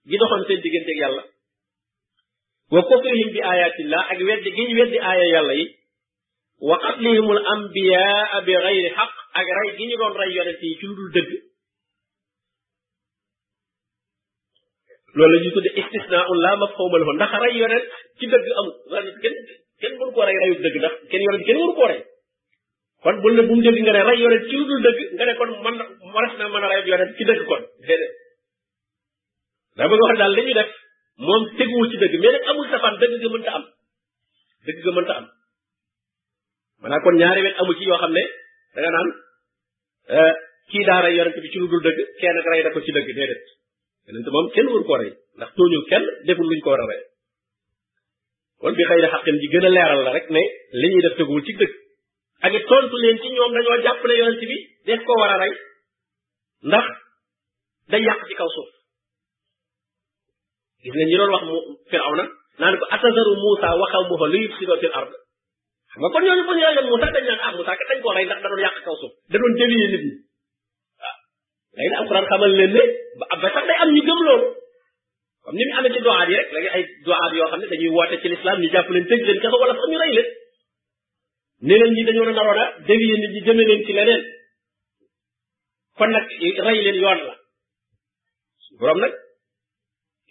gi 0.08 0.16
doxoon 0.20 0.44
seen 0.46 0.60
digganteeg 0.64 0.98
yàlla 1.02 1.22
wa 2.74 2.80
kufrihim 2.88 3.28
bi 3.34 3.40
ayatillah 3.52 4.02
ak 4.12 4.18
weddi 4.28 4.50
gi 4.56 4.64
ñu 4.68 4.74
weddi 4.80 4.98
aaya 5.08 5.24
yàlla 5.34 5.54
yi 5.60 5.66
wa 6.68 6.76
qatlihimul 6.84 7.40
ambiyaa 7.54 8.40
bi 8.46 8.52
gayri 8.64 8.88
xaq 8.96 9.12
ak 9.38 9.46
rey 9.56 9.68
gi 9.76 9.84
ñu 9.88 9.96
doon 10.00 10.14
rey 10.20 10.30
yonent 10.36 10.62
yi 10.66 10.74
dul 10.80 11.10
dëgg 11.14 11.30
loolu 15.14 15.32
la 15.34 15.40
ñuy 15.42 15.52
tudde 15.54 15.68
istisnaun 15.80 16.38
la 16.44 16.52
mafhuma 16.62 16.96
lahu 17.00 17.12
ndax 17.18 17.32
rey 17.44 17.54
yonent 17.62 17.84
ci 18.18 18.24
dëgg 18.32 18.46
amul 18.58 18.74
maanaam 18.92 19.16
kenn 19.22 19.36
kenn 19.80 19.94
mënu 19.98 20.12
koo 20.16 20.24
rey 20.28 20.36
dëgg 20.64 20.76
ndax 20.82 20.94
kenn 21.10 21.22
yonent 21.26 21.44
kenn 21.46 21.58
kon 23.02 23.16
bul 23.22 23.34
ne 23.36 23.42
bu 23.46 23.52
mu 23.56 23.62
dégg 23.62 23.78
nga 23.84 23.92
ne 23.92 24.02
rey 24.08 24.18
yonent 24.20 24.44
dëgg 24.86 24.98
nga 25.16 25.24
ne 25.26 25.32
kon 25.38 25.48
man 25.64 25.76
waras 26.14 26.34
na 26.38 26.44
mën 26.48 26.64
a 26.64 26.66
rey 26.68 26.80
yonent 26.88 27.12
ci 27.16 27.22
dëgg 27.24 27.44
kon 27.46 27.62
déedéet 27.86 30.52
def 30.54 30.70
moom 31.26 31.42
teguwul 31.56 31.88
ci 31.90 31.96
dëgg 32.02 32.14
mais 32.20 32.32
nag 32.32 32.44
amul 32.50 32.66
safaan 32.70 32.94
am 35.16 35.24
maanaam 36.80 37.02
kon 37.04 37.16
ñaari 37.20 37.42
wet 37.44 37.54
amu 37.60 37.72
ci 37.78 37.84
yoo 37.84 37.98
xam 38.02 38.12
ne 38.12 38.22
da 38.74 38.78
nga 38.88 39.00
eh, 40.18 40.32
ci 40.70 40.78
lu 41.58 41.66
dul 41.68 41.82
dëgg 41.86 41.98
kenn 42.20 42.38
ak 42.38 42.46
rey 42.52 42.60
na 42.64 42.70
ko 42.72 42.80
ci 42.80 42.92
dëgg 42.96 43.10
déedéet 43.18 43.48
yonente 44.06 44.30
moom 44.34 44.46
kenn 44.54 44.66
waru 44.70 44.84
ko 44.88 44.94
rey 45.00 45.10
ndax 45.38 45.50
tooñul 45.56 45.84
kenn 45.90 46.04
deful 46.26 46.46
luñ 46.50 46.60
ko 46.64 46.70
war 46.74 46.82
rey 46.92 47.02
kon 48.60 48.74
bi 48.78 48.84
xëy 48.88 49.00
na 49.02 49.08
xaqin 49.12 49.36
ji 49.40 49.46
gën 49.52 49.66
a 49.68 49.70
leeral 49.76 50.00
la 50.04 50.12
rek 50.12 50.26
ne 50.34 50.42
li 50.80 50.86
ñuy 50.90 51.02
def 51.04 51.14
teguwul 51.16 51.44
ci 51.46 51.52
dëgg 51.60 51.72
ak 52.44 52.52
it 52.58 52.64
tontu 52.70 52.96
leen 53.02 53.16
ci 53.22 53.28
ñoom 53.36 53.52
dañoo 53.54 53.82
jàppale 53.84 54.14
yonent 54.18 55.02
ko 55.06 55.12
war 55.20 55.30
a 55.36 55.38
rey 55.44 55.54
ndax 56.68 56.86
day 57.90 58.02
ci 58.28 58.34
kaw 58.38 58.48
suuf 58.54 58.70
gis 60.82 60.94
nga 60.94 61.04
ñi 61.06 61.16
doon 61.20 61.30
wax 61.34 61.42
mu 61.48 61.56
Firawna 61.90 62.24
naan 62.60 62.78
ko 62.80 62.84
atazaru 62.94 63.32
Muusa 63.42 63.68
wa 63.80 63.86
qawmuhu 63.92 64.26
li 64.32 64.38
yufsidu 64.44 64.74
fil 64.80 64.92
ard 65.00 65.12
xam 65.92 65.98
nga 66.00 66.08
kon 66.12 66.24
ñooñu 66.26 66.44
bu 66.46 66.52
ñu 66.54 66.60
yaayoon 66.64 66.86
Muusa 66.90 67.06
dañ 67.14 67.24
naan 67.28 67.40
ah 67.46 67.52
Muusa 67.56 67.78
kat 67.78 67.86
dañ 67.90 68.00
koo 68.02 68.12
rey 68.16 68.24
ndax 68.26 68.40
da 68.42 68.48
doon 68.50 68.62
yàq 68.64 68.76
kaw 68.86 68.96
suuf 69.00 69.12
da 69.30 69.36
doon 69.40 69.52
dévier 69.58 69.88
nit 69.92 70.04
ñi 70.08 70.21
léegi 71.76 71.96
alxuraan 72.00 72.26
xamal 72.30 72.52
leen 72.58 72.72
ne 72.74 72.82
ba 73.18 73.24
ba 73.42 73.48
sax 73.54 73.64
day 73.68 73.76
am 73.82 73.90
ñu 73.94 74.00
gëm 74.08 74.20
loolu 74.26 74.46
comme 75.44 75.58
ni 75.58 75.64
mu 75.68 75.74
amee 75.78 75.92
ci 75.94 76.00
doaat 76.06 76.28
yi 76.28 76.36
rek 76.38 76.48
léegi 76.54 76.70
ay 76.76 76.82
doaat 77.06 77.32
yoo 77.38 77.50
xam 77.50 77.60
ne 77.60 77.66
dañuy 77.72 77.90
woote 77.96 78.14
ci 78.20 78.28
lislaam 78.32 78.58
ñu 78.62 78.68
jàpp 78.74 78.88
leen 78.92 79.04
tëj 79.10 79.20
leen 79.28 79.38
kaso 79.42 79.56
wala 79.62 79.74
sax 79.78 79.86
ñu 79.90 79.98
rey 80.02 80.08
a 82.62 82.66
dévier 82.86 83.18
nit 83.22 83.32
ñi 83.34 83.40
jëme 83.46 83.62
leen 83.68 83.82
ci 83.86 83.92
leneen 83.98 84.22
kon 85.98 86.10
nag 86.14 86.26
rey 86.66 86.80
leen 86.86 86.98
la 87.02 87.36
borom 88.78 88.98
nag 89.02 89.12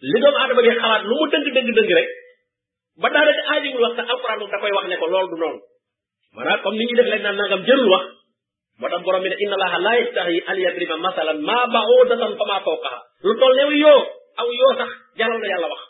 li 0.10 0.18
doomu 0.22 0.38
aadama 0.40 0.62
di 0.66 0.70
xalaat 0.76 1.02
lu 1.10 1.14
mu 1.20 1.26
dëng 1.32 1.46
wax 3.02 3.94
sax 4.10 4.38
da 4.52 4.58
koy 4.62 4.72
wax 4.78 4.86
ne 4.90 4.96
ko 5.02 5.06
loolu 5.14 5.28
du 5.32 5.38
noonu 5.42 5.60
maanaam 6.34 6.60
comme 6.64 6.78
ni 6.78 6.84
ñuy 6.88 6.98
def 7.00 7.08
leen 7.12 7.22
naan 7.26 7.36
nangam 7.40 7.64
jërul 7.68 7.90
wax 7.94 8.06
moo 8.82 8.90
tax 8.90 9.02
borom 9.06 9.22
bi 9.24 9.30
ne 9.30 9.36
inna 9.44 9.56
allaha 9.58 9.78
la 9.86 9.94
yastahi 10.02 10.38
an 10.52 10.58
yadriba 10.66 10.98
masalan 11.06 11.38
maa 11.50 11.66
ba'udatan 11.76 12.32
fa 12.40 12.46
maa 12.52 12.62
fawqaha 12.66 13.00
lu 13.24 13.34
toll 13.42 13.54
ne 13.60 13.78
yoo 13.84 14.00
aw 14.42 14.48
yoo 14.62 14.74
sax 14.82 14.90
jaral 15.20 15.40
na 15.42 15.48
yàlla 15.54 15.68
wax 15.74 15.82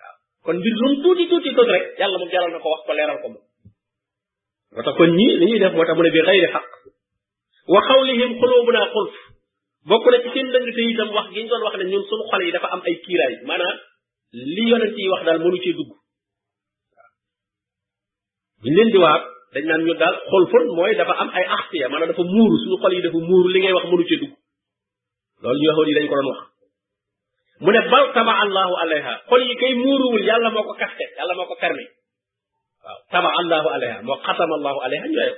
waaw 0.00 0.14
kon 0.46 0.56
mbir 0.60 0.74
lu 0.82 0.88
mu 0.92 0.96
tuuti 1.04 1.24
tuuti 1.30 1.50
tuuti 1.56 1.72
rek 1.76 1.84
yàlla 2.00 2.16
moom 2.18 2.30
jaral 2.34 2.50
na 2.52 2.58
ko 2.64 2.68
wax 2.74 2.80
ko 2.88 2.92
leeral 2.98 3.18
ko 3.22 3.28
moom 3.34 3.44
moo 4.74 4.82
tax 4.88 4.94
kon 4.98 5.12
ñii 5.18 5.34
li 5.40 5.44
ñuy 5.50 5.58
def 5.62 5.72
moo 5.78 5.86
tax 5.86 5.96
mu 5.98 6.02
ne 6.02 6.10
bi 6.16 6.20
xayri 6.28 6.48
xaq 6.54 6.66
wa 7.72 7.80
xawlihim 7.88 8.30
xulubuna 8.40 8.82
xulf 8.96 9.14
bokk 9.88 10.04
na 10.10 10.16
ci 10.22 10.28
seen 10.34 10.46
lëngte 10.54 10.82
itam 10.90 11.08
wax 11.16 11.26
gi 11.34 11.40
ñu 11.42 11.48
doon 11.50 11.62
wax 11.66 11.74
ne 11.80 11.84
ñun 11.92 12.04
suñu 12.10 12.24
xol 12.30 12.42
yi 12.46 12.50
dafa 12.56 12.68
am 12.74 12.80
ay 12.88 12.96
kiiraay 13.04 13.34
maanaam 13.48 13.76
li 14.54 14.64
yonent 14.70 14.94
yi 14.98 15.08
wax 15.12 15.22
daal 15.26 15.38
mënu 15.44 15.58
cee 15.64 15.74
dugg 15.78 15.90
waaw 15.92 16.02
buñ 18.62 18.74
leen 18.76 18.90
di 18.92 18.98
waat 19.04 19.24
dañ 19.56 19.66
nan 19.70 19.80
ñu 19.88 19.92
dal 20.02 20.14
xol 20.30 20.44
fon 20.52 20.64
moy 20.76 20.92
dafa 21.00 21.14
am 21.22 21.28
ay 21.38 21.44
axtiya 21.56 21.86
maanaam 21.90 22.08
dafa 22.12 22.24
muru 22.36 22.56
suñu 22.62 22.76
xol 22.82 22.92
yi 22.96 23.00
dafa 23.06 23.18
muru 23.30 23.48
li 23.54 23.58
ngay 23.64 23.72
wax 23.76 23.84
mënu 23.90 24.04
ci 24.08 24.16
dug 24.20 24.32
lool 25.42 25.56
ñu 25.60 25.66
waxoon 25.72 25.88
yi 25.90 25.94
dañ 25.98 26.06
ko 26.10 26.14
doon 26.20 26.28
wax 26.30 26.38
mu 27.64 27.70
ne 27.74 27.80
bal 27.92 28.06
tama 28.16 28.32
allah 28.44 28.68
alayha 28.84 29.12
xol 29.30 29.42
yi 29.48 29.54
kay 29.60 29.72
muru 29.84 30.04
wul 30.12 30.26
yàlla 30.28 30.48
moko 30.56 30.66
ko 30.68 30.72
kaste 30.80 31.04
yàlla 31.16 31.34
moko 31.40 31.54
ferme 31.62 31.84
waaw 32.84 32.98
tama 33.12 33.28
allah 33.40 33.62
alayha 33.76 33.98
mo 34.06 34.12
xatama 34.26 34.52
allah 34.60 34.74
alayha 34.86 35.06
ñoy 35.14 35.32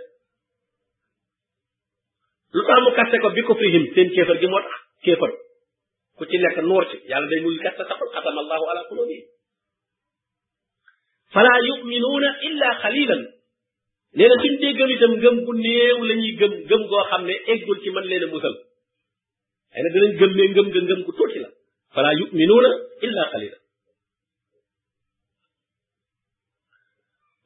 lu 2.54 2.60
tax 2.66 2.78
mu 2.84 2.90
kaste 2.98 3.16
ko 3.22 3.28
bi 3.36 3.40
ko 3.46 3.52
fihim 3.60 3.84
seen 3.94 4.08
kéefar 4.14 4.36
gi 4.40 4.46
mo 4.52 4.58
tax 4.64 4.70
kéefar 5.04 5.30
ku 6.18 6.22
ci 6.30 6.36
lek 6.44 6.56
noor 6.70 6.84
ci 6.90 6.96
yàlla 7.10 7.26
day 7.30 7.40
muy 7.44 7.56
kaste 7.64 7.82
taxul 7.90 8.08
xol 8.14 8.38
allah 8.42 8.60
ala 8.72 8.80
qulubi 8.88 9.18
fala 11.34 11.54
yu'minuna 11.68 12.28
illa 12.50 12.70
khalilan 12.82 13.22
nee 14.16 14.28
na 14.28 14.36
suñ 14.42 14.54
dee 14.60 14.72
gëm 14.78 14.90
itam 14.94 15.12
gëm 15.22 15.36
gu 15.44 15.52
néew 15.52 15.96
la 16.08 16.14
ñuy 16.14 16.34
gëm 16.40 16.52
gëm 16.68 16.82
goo 16.88 17.04
xam 17.10 17.22
ne 17.26 17.34
eggul 17.52 17.78
ci 17.82 17.90
man 17.90 18.04
leen 18.10 18.24
a 18.24 18.26
musal 18.32 18.54
ay 19.74 19.82
na 19.82 19.88
danañ 19.94 20.16
gëm 20.18 20.32
ne 20.36 20.42
ngëm 20.50 20.68
nga 20.68 20.80
ngëm 20.84 21.00
gu 21.06 21.12
tuuti 21.12 21.38
la 21.44 21.48
fala 21.94 22.10
illa 23.00 23.22
qalila 23.32 23.58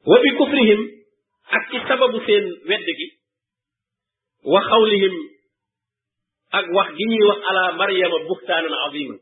wa 0.09 0.17
bi 0.23 0.29
kufrihim 0.37 0.81
ak 1.55 1.63
ci 1.69 1.77
sababu 1.87 2.19
seen 2.25 2.45
wedd 2.69 2.87
gi 2.97 3.07
wa 4.51 4.59
ak 6.57 6.65
wax 6.75 6.89
gi 6.97 7.03
ñuy 7.09 7.23
wax 7.29 7.39
ala 7.49 7.63
maryama 7.79 8.17
buxtaanan 8.27 8.73
aziman 8.87 9.19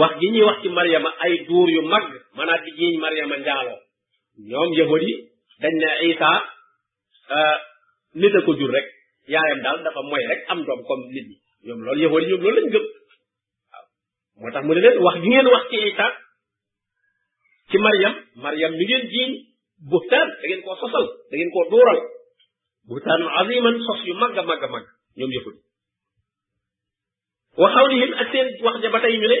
wax 0.00 0.12
gi 0.20 0.26
ñuy 0.32 0.44
wax 0.48 0.56
ci 0.62 0.68
maryama 0.78 1.10
ay 1.24 1.34
duur 1.46 1.68
yu 1.76 1.82
mag 1.92 2.02
maanaam 2.36 2.64
di 2.64 2.70
jiiñ 2.78 2.94
maryama 3.04 3.36
njaaloo 3.36 3.80
ñoom 4.48 4.72
yahudi 4.80 5.29
dañ 5.62 5.72
ne 5.82 5.90
isa 6.08 6.30
euh, 7.36 7.56
nit 8.20 8.32
a 8.38 8.40
ko 8.46 8.52
jur 8.58 8.70
rek 8.74 8.86
yaayam 9.32 9.60
daal 9.64 9.78
dafa 9.84 10.00
moy 10.10 10.22
rek 10.30 10.40
am 10.52 10.58
doom 10.66 10.80
comme 10.88 11.06
nit 11.14 11.26
ñi 11.30 11.36
ñoom 11.66 11.80
loolu 11.84 12.00
yëfoon 12.02 12.24
ñoom 12.28 12.40
loolu 12.44 12.58
lañ 12.60 12.70
gëm 12.72 12.84
moo 14.40 14.50
tax 14.52 14.62
mu 14.64 14.72
ne 14.74 14.80
leen 14.84 14.96
wax 15.04 15.16
gi 15.22 15.28
ngeen 15.28 15.46
wax 15.52 15.64
ci 15.70 15.76
isa 15.90 16.06
ci 17.70 17.76
mariam 17.84 18.14
mariam 18.42 18.72
mi 18.78 18.84
ngeen 18.88 19.04
jiiñ 19.12 19.30
buhtan 19.90 20.26
da 20.38 20.44
ngeen 20.48 20.62
koo 20.64 20.76
sosal 20.80 21.06
da 21.28 21.34
ngeen 21.36 21.50
koo 21.54 21.64
duural 21.70 22.00
buhtan 22.88 23.20
aziman 23.40 23.76
sos 23.86 24.00
yu 24.08 24.14
magga 24.20 24.42
magga 24.48 24.66
mag 24.66 24.66
a 24.66 24.74
màgg 24.74 24.86
ñoom 25.18 25.32
yëful 25.36 25.56
wa 27.60 27.66
xawlihim 27.76 28.12
ak 28.20 28.26
seen 28.32 28.46
wax 28.64 28.74
ja 28.82 28.88
ba 28.94 28.98
tey 29.02 29.16
ñu 29.20 29.28
ne 29.32 29.38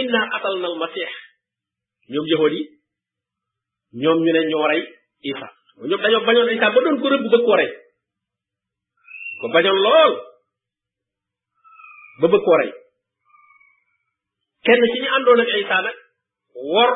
inna 0.00 0.20
atalna 0.36 0.66
al 0.70 0.76
masih 0.80 1.08
ñoom 2.12 2.26
yëfoon 2.30 2.52
yi 2.58 2.62
ñoom 4.04 4.18
ñu 4.24 4.32
ne 4.36 4.40
ñoo 4.52 4.66
rey 4.70 4.82
isa 5.32 5.48
ñoom 5.80 6.00
dañoo 6.04 6.26
bañoon 6.28 6.50
Isa 6.56 6.74
ba 6.74 6.80
doon 6.84 7.00
ko 7.00 7.06
rëbb 7.08 7.26
bëgg 7.32 7.44
ko 7.46 7.54
rey 7.58 7.70
bañoon 9.54 9.78
lool 9.86 10.12
ba 12.20 12.26
bëgg 12.32 12.44
ko 12.46 12.52
kenn 14.64 14.82
ci 14.92 14.98
ñu 15.02 15.10
àndoon 15.16 15.42
ak 15.42 15.50
Isa 15.64 15.76
nag 15.86 15.96
wor 16.72 16.92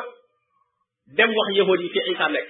dem 1.17 1.31
wax 1.37 1.47
yahood 1.57 1.79
yi 1.81 1.89
fi 1.93 1.99
Isa 2.13 2.27
nekk 2.33 2.49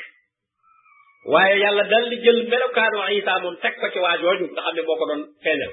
waaye 1.32 1.56
yàlla 1.63 1.84
dal 1.92 2.04
di 2.12 2.18
jël 2.24 2.40
melokaanu 2.52 2.98
Isa 3.20 3.42
moom 3.44 3.56
teg 3.63 3.74
ko 3.80 3.86
ci 3.92 4.00
waa 4.06 4.20
jooju 4.22 4.46
ne 4.74 4.82
moo 4.88 4.98
ko 5.00 5.06
doon 5.10 5.22
feeñal 5.44 5.72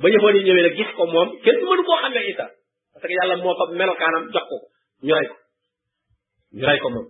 ba 0.00 0.06
yahood 0.12 0.34
yi 0.36 0.44
ñëwee 0.44 0.64
nag 0.66 0.74
gis 0.78 0.90
ko 0.96 1.04
moom 1.14 1.28
kenn 1.44 1.64
mënu 1.68 1.82
koo 1.88 1.98
xam 2.02 2.12
ne 2.14 2.22
Isa 2.32 2.46
parce 2.92 3.06
que 3.08 3.16
yàlla 3.18 3.36
moo 3.42 3.56
fa 3.58 3.64
melokaanam 3.80 4.24
jox 4.34 4.44
ko 4.50 4.56
ñu 5.06 5.12
rey 5.18 5.28
ko 5.30 5.36
ñu 6.56 6.66
rey 6.70 6.80
ko 6.82 6.88
moom 6.94 7.08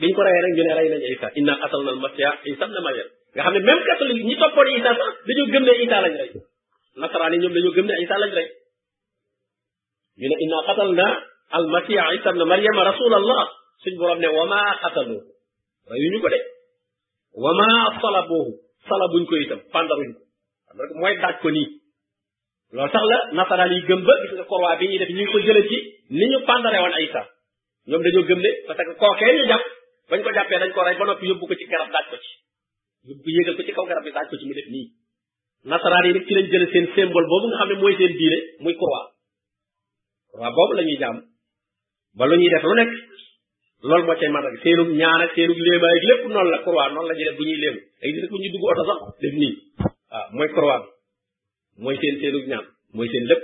biñ 0.00 0.12
ko 0.14 0.20
rayé 0.22 0.38
rek 0.44 0.52
ñu 0.56 0.64
né 0.64 0.72
ray 0.78 0.88
nañ 0.92 1.02
isa 1.08 1.28
inna 1.40 1.54
qatalna 1.60 1.90
al 1.94 2.00
masih 2.04 2.28
isa 2.52 2.64
ibn 2.68 2.80
maryam 2.86 3.14
nga 3.36 3.44
xamné 3.48 3.60
même 3.68 3.82
catholique 3.88 4.24
ñi 4.28 4.36
toppoon 4.40 4.68
isa 4.78 4.90
sax 4.98 5.12
dañu 5.28 5.44
gëm 5.52 5.64
né 5.64 5.72
isa 5.84 6.00
lañ 6.04 6.14
rey 6.20 6.30
nasarani 7.00 7.36
ñom 7.40 7.52
dañu 7.56 7.70
gëm 7.76 7.86
né 7.88 7.94
isa 8.04 8.14
lañ 8.22 8.32
ray 8.38 8.48
ñu 10.20 10.26
né 10.28 10.36
inna 10.44 10.56
qatalna 10.68 11.06
al 11.56 11.64
masih 11.72 11.96
isa 12.16 12.28
ibn 12.34 12.42
maryam 12.52 12.76
rasulullah 12.90 13.42
suñ 13.84 13.94
borom 14.00 14.18
ne 14.22 14.28
wama 14.38 14.60
qatalu 14.84 15.16
rayu 15.88 16.06
ñu 16.12 16.20
ko 16.22 16.28
de 16.32 16.38
wama 17.44 17.68
salabuhu 18.02 18.52
salabuñ 18.88 19.22
ko 19.28 19.32
itam 19.42 19.60
pandaruñ 19.74 20.10
ko 20.16 20.80
rek 20.80 20.92
moy 21.00 21.14
daj 21.24 21.36
ko 21.42 21.48
ni 21.56 21.64
lo 22.76 22.82
tax 22.94 23.00
la 23.10 23.18
nasarani 23.36 23.78
gëm 23.88 24.00
ba 24.06 24.12
gis 24.28 24.32
nga 24.36 24.44
korwa 24.50 24.76
bi 24.78 24.88
ñi 24.92 24.96
def 25.00 25.08
ñu 25.16 25.24
ko 25.32 25.38
jëlé 25.44 25.62
ci 25.72 25.78
ni 26.18 26.24
ñu 26.30 26.38
pandaré 26.48 26.78
won 26.84 26.92
isa 27.06 27.22
ñom 27.88 28.02
dañu 28.04 28.20
gëm 28.28 28.40
né 28.44 28.50
parce 28.66 28.82
que 28.86 28.94
ko 29.00 29.08
ñu 29.38 29.46
japp 29.52 29.64
bañ 30.10 30.20
ko 30.22 30.30
jàppee 30.32 30.58
dañ 30.60 30.70
ko 30.74 30.82
rey 30.86 30.96
ba 30.98 31.04
noppi 31.06 31.26
yóbbu 31.26 31.46
ko 31.48 31.54
ci 31.58 31.64
garab 31.66 31.90
daaj 31.90 32.04
ko 32.10 32.16
ci 32.22 32.30
yóbbu 33.10 33.26
yéegal 33.34 33.56
ko 33.58 33.62
ci 33.66 33.72
kaw 33.74 33.86
garab 33.90 34.04
bi 34.06 34.12
daaj 34.14 34.26
ko 34.30 34.36
ci 34.38 34.44
mu 34.46 34.54
def 34.54 34.68
nii 34.70 34.86
nasaraan 35.70 36.06
yi 36.06 36.12
nag 36.14 36.24
ci 36.26 36.34
lañ 36.34 36.46
jële 36.52 36.66
seen 36.72 36.86
symbole 36.94 37.26
boobu 37.30 37.46
nga 37.50 37.58
xam 37.58 37.68
ne 37.70 37.80
mooy 37.82 37.94
seen 37.98 38.12
diine 38.18 38.38
muy 38.62 38.74
croix 38.80 39.04
croix 40.32 40.50
boobu 40.56 40.72
la 40.78 40.82
ñuy 40.82 40.98
jaam 41.02 41.16
ba 42.18 42.24
lu 42.26 42.34
ñuy 42.40 42.50
def 42.54 42.62
lu 42.70 42.74
nekk 42.80 42.92
loolu 43.88 44.04
moo 44.06 44.16
cay 44.20 44.30
màndarga 44.34 44.58
seenug 44.64 44.90
ñaan 45.00 45.20
ak 45.26 45.30
seenug 45.34 45.58
léema 45.66 45.88
ak 45.96 46.02
lépp 46.08 46.22
noonu 46.32 46.50
la 46.54 46.58
croix 46.64 46.86
noonu 46.92 47.08
la 47.10 47.14
ñuy 47.18 47.28
bu 47.36 47.42
ñuy 47.48 47.58
léemu 47.62 47.80
ay 48.02 48.08
gis 48.14 48.26
ku 48.30 48.36
ñu 48.42 48.48
dugg 48.54 48.66
oto 48.70 48.82
sax 48.90 48.98
def 49.22 49.34
nii 49.42 49.54
waaw 50.10 50.24
ah, 50.24 50.26
mooy 50.36 50.48
croix 50.56 50.78
mooy 51.82 51.96
seen 52.00 52.14
seenug 52.22 52.44
ñaan 52.50 52.66
mooy 52.94 53.08
seen 53.12 53.24
lépp 53.30 53.42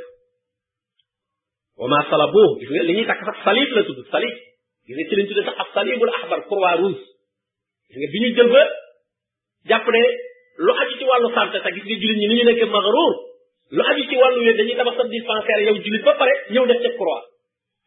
wa 1.74 1.88
ma 4.14 4.24
li 4.24 4.32
gis 4.86 4.94
nga 4.98 5.04
ci 5.08 5.14
lañ 5.14 5.26
tudde 5.30 5.42
sax 5.46 5.56
ak 5.62 5.70
salibul 5.74 6.10
ahbar 6.10 6.40
croix 6.50 6.72
rouge 6.82 7.02
gis 7.90 7.98
nga 8.02 8.08
bi 8.12 8.18
ñu 8.22 8.28
jël 8.34 8.50
ba 8.50 8.62
jàpp 9.70 9.86
ne 9.94 10.02
lu 10.66 10.72
aju 10.82 10.94
ci 10.98 11.04
wàllu 11.06 11.28
santé 11.34 11.56
sax 11.62 11.74
gis 11.76 11.86
nga 11.86 11.96
jullit 12.02 12.18
ñi 12.18 12.26
ni 12.26 12.34
ñu 12.38 12.44
nekkee 12.50 12.66
magaroor 12.74 13.14
lu 13.76 13.82
aju 13.90 14.02
ci 14.10 14.16
wàllu 14.18 14.40
wér 14.44 14.56
dañuy 14.58 14.76
tabax 14.76 14.94
sa 14.98 15.02
dispensaire 15.14 15.62
yow 15.66 15.76
jullit 15.86 16.02
ba 16.04 16.14
pare 16.20 16.34
ñëw 16.52 16.64
def 16.66 16.80
ca 16.82 16.90
croix 16.98 17.20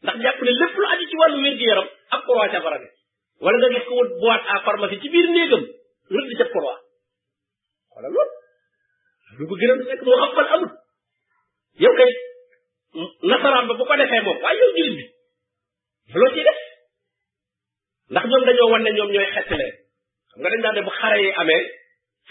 ndax 0.04 0.18
jàpp 0.24 0.40
ne 0.44 0.52
lépp 0.62 0.74
lu 0.82 0.86
aju 0.94 1.04
ci 1.12 1.16
wàllu 1.22 1.40
wér 1.44 1.56
gi 1.60 1.66
yaram 1.70 1.88
ab 2.16 2.22
croix 2.28 2.48
ca 2.52 2.60
barane 2.66 2.90
wala 3.44 3.56
nga 3.60 3.70
gis 3.76 3.86
ko 3.88 3.94
wut 4.00 4.12
boîte 4.24 4.46
à 4.54 4.56
pharmacie 4.66 5.00
ci 5.04 5.10
biir 5.14 5.28
néegam 5.36 5.64
rëdd 6.16 6.32
ca 6.40 6.46
croix 6.56 6.76
wala 7.96 8.08
loolu 8.16 8.34
lu 9.40 9.44
ko 9.50 9.54
gën 9.60 9.72
a 9.72 9.74
nekk 9.84 10.02
moo 10.06 10.18
xam 10.24 10.32
fan 10.36 10.48
amul 10.54 10.72
yow 11.84 11.94
nasaraan 13.30 13.68
ba 13.70 13.74
bu 13.80 13.84
ko 13.84 13.96
defee 14.00 14.24
moom 14.26 14.40
waaye 14.44 14.62
yow 14.62 14.72
jullit 14.78 14.96
bi 14.98 15.12
ndax 18.12 18.24
ñoom 18.30 18.44
dañoo 18.46 18.72
wan 18.72 18.84
ne 18.84 18.92
ñoom 18.98 19.10
ñooy 19.14 19.28
xettile 19.36 19.68
xam 20.30 20.40
nga 20.42 20.50
dañ 20.54 20.62
daan 20.64 20.76
ne 20.78 20.82
bu 20.86 20.92
xare 21.00 21.18
yi 21.24 21.30
amee 21.42 21.64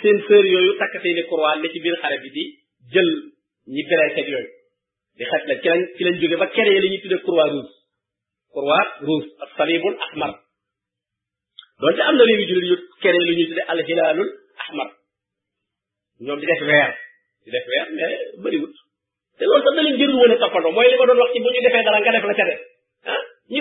seen 0.00 0.18
sœur 0.26 0.44
yooyu 0.52 0.72
takk 0.78 0.94
seeni 1.02 1.22
croix 1.28 1.56
ne 1.56 1.68
ci 1.72 1.78
biir 1.82 1.96
xare 2.02 2.16
bi 2.22 2.28
di 2.36 2.44
jël 2.92 3.10
ñi 3.74 3.82
blessés 3.88 4.26
yooyu 4.32 4.48
di 5.18 5.24
xettile 5.30 5.54
ci 5.62 5.68
lañ 5.68 5.80
ci 5.96 6.02
lañ 6.04 6.14
jóge 6.20 6.36
ba 6.42 6.46
kere 6.54 6.80
li 6.82 6.88
ñuy 6.90 7.00
tudde 7.02 7.18
croix 7.26 7.46
rouge 7.52 7.72
croix 8.54 8.82
rouge 9.00 9.28
ak 9.42 10.00
ahmar 10.06 10.32
na 11.80 12.24
réewi 12.28 12.44
jullit 12.48 12.70
yu 12.70 12.76
kere 13.02 13.18
li 13.26 13.34
ñuy 13.36 13.46
tudde 13.48 14.02
ñoom 16.24 16.38
di 16.40 16.46
def 16.50 16.60
weer 16.68 16.92
di 17.44 17.50
def 17.54 17.64
weer 17.70 17.86
mais 17.96 18.16
bëriwut 18.42 18.74
te 19.38 19.42
loolu 19.44 19.64
sax 19.64 19.74
da 19.76 19.82
leen 19.82 19.96
jërul 19.98 20.14
woon 20.20 20.30
a 20.34 20.36
toppandoo 20.40 20.70
mooy 20.76 20.86
li 20.90 20.96
ma 21.00 21.04
doon 21.08 21.18
wax 21.20 21.30
ci 21.32 21.38
bu 21.42 21.48
ñu 21.54 21.60
defee 21.64 21.82
dara 21.86 21.98
nga 22.00 22.12
def 22.14 22.24
la 22.30 22.34
ca 22.38 22.44
de 22.48 22.56
ah 23.12 23.20
ñu 23.50 23.58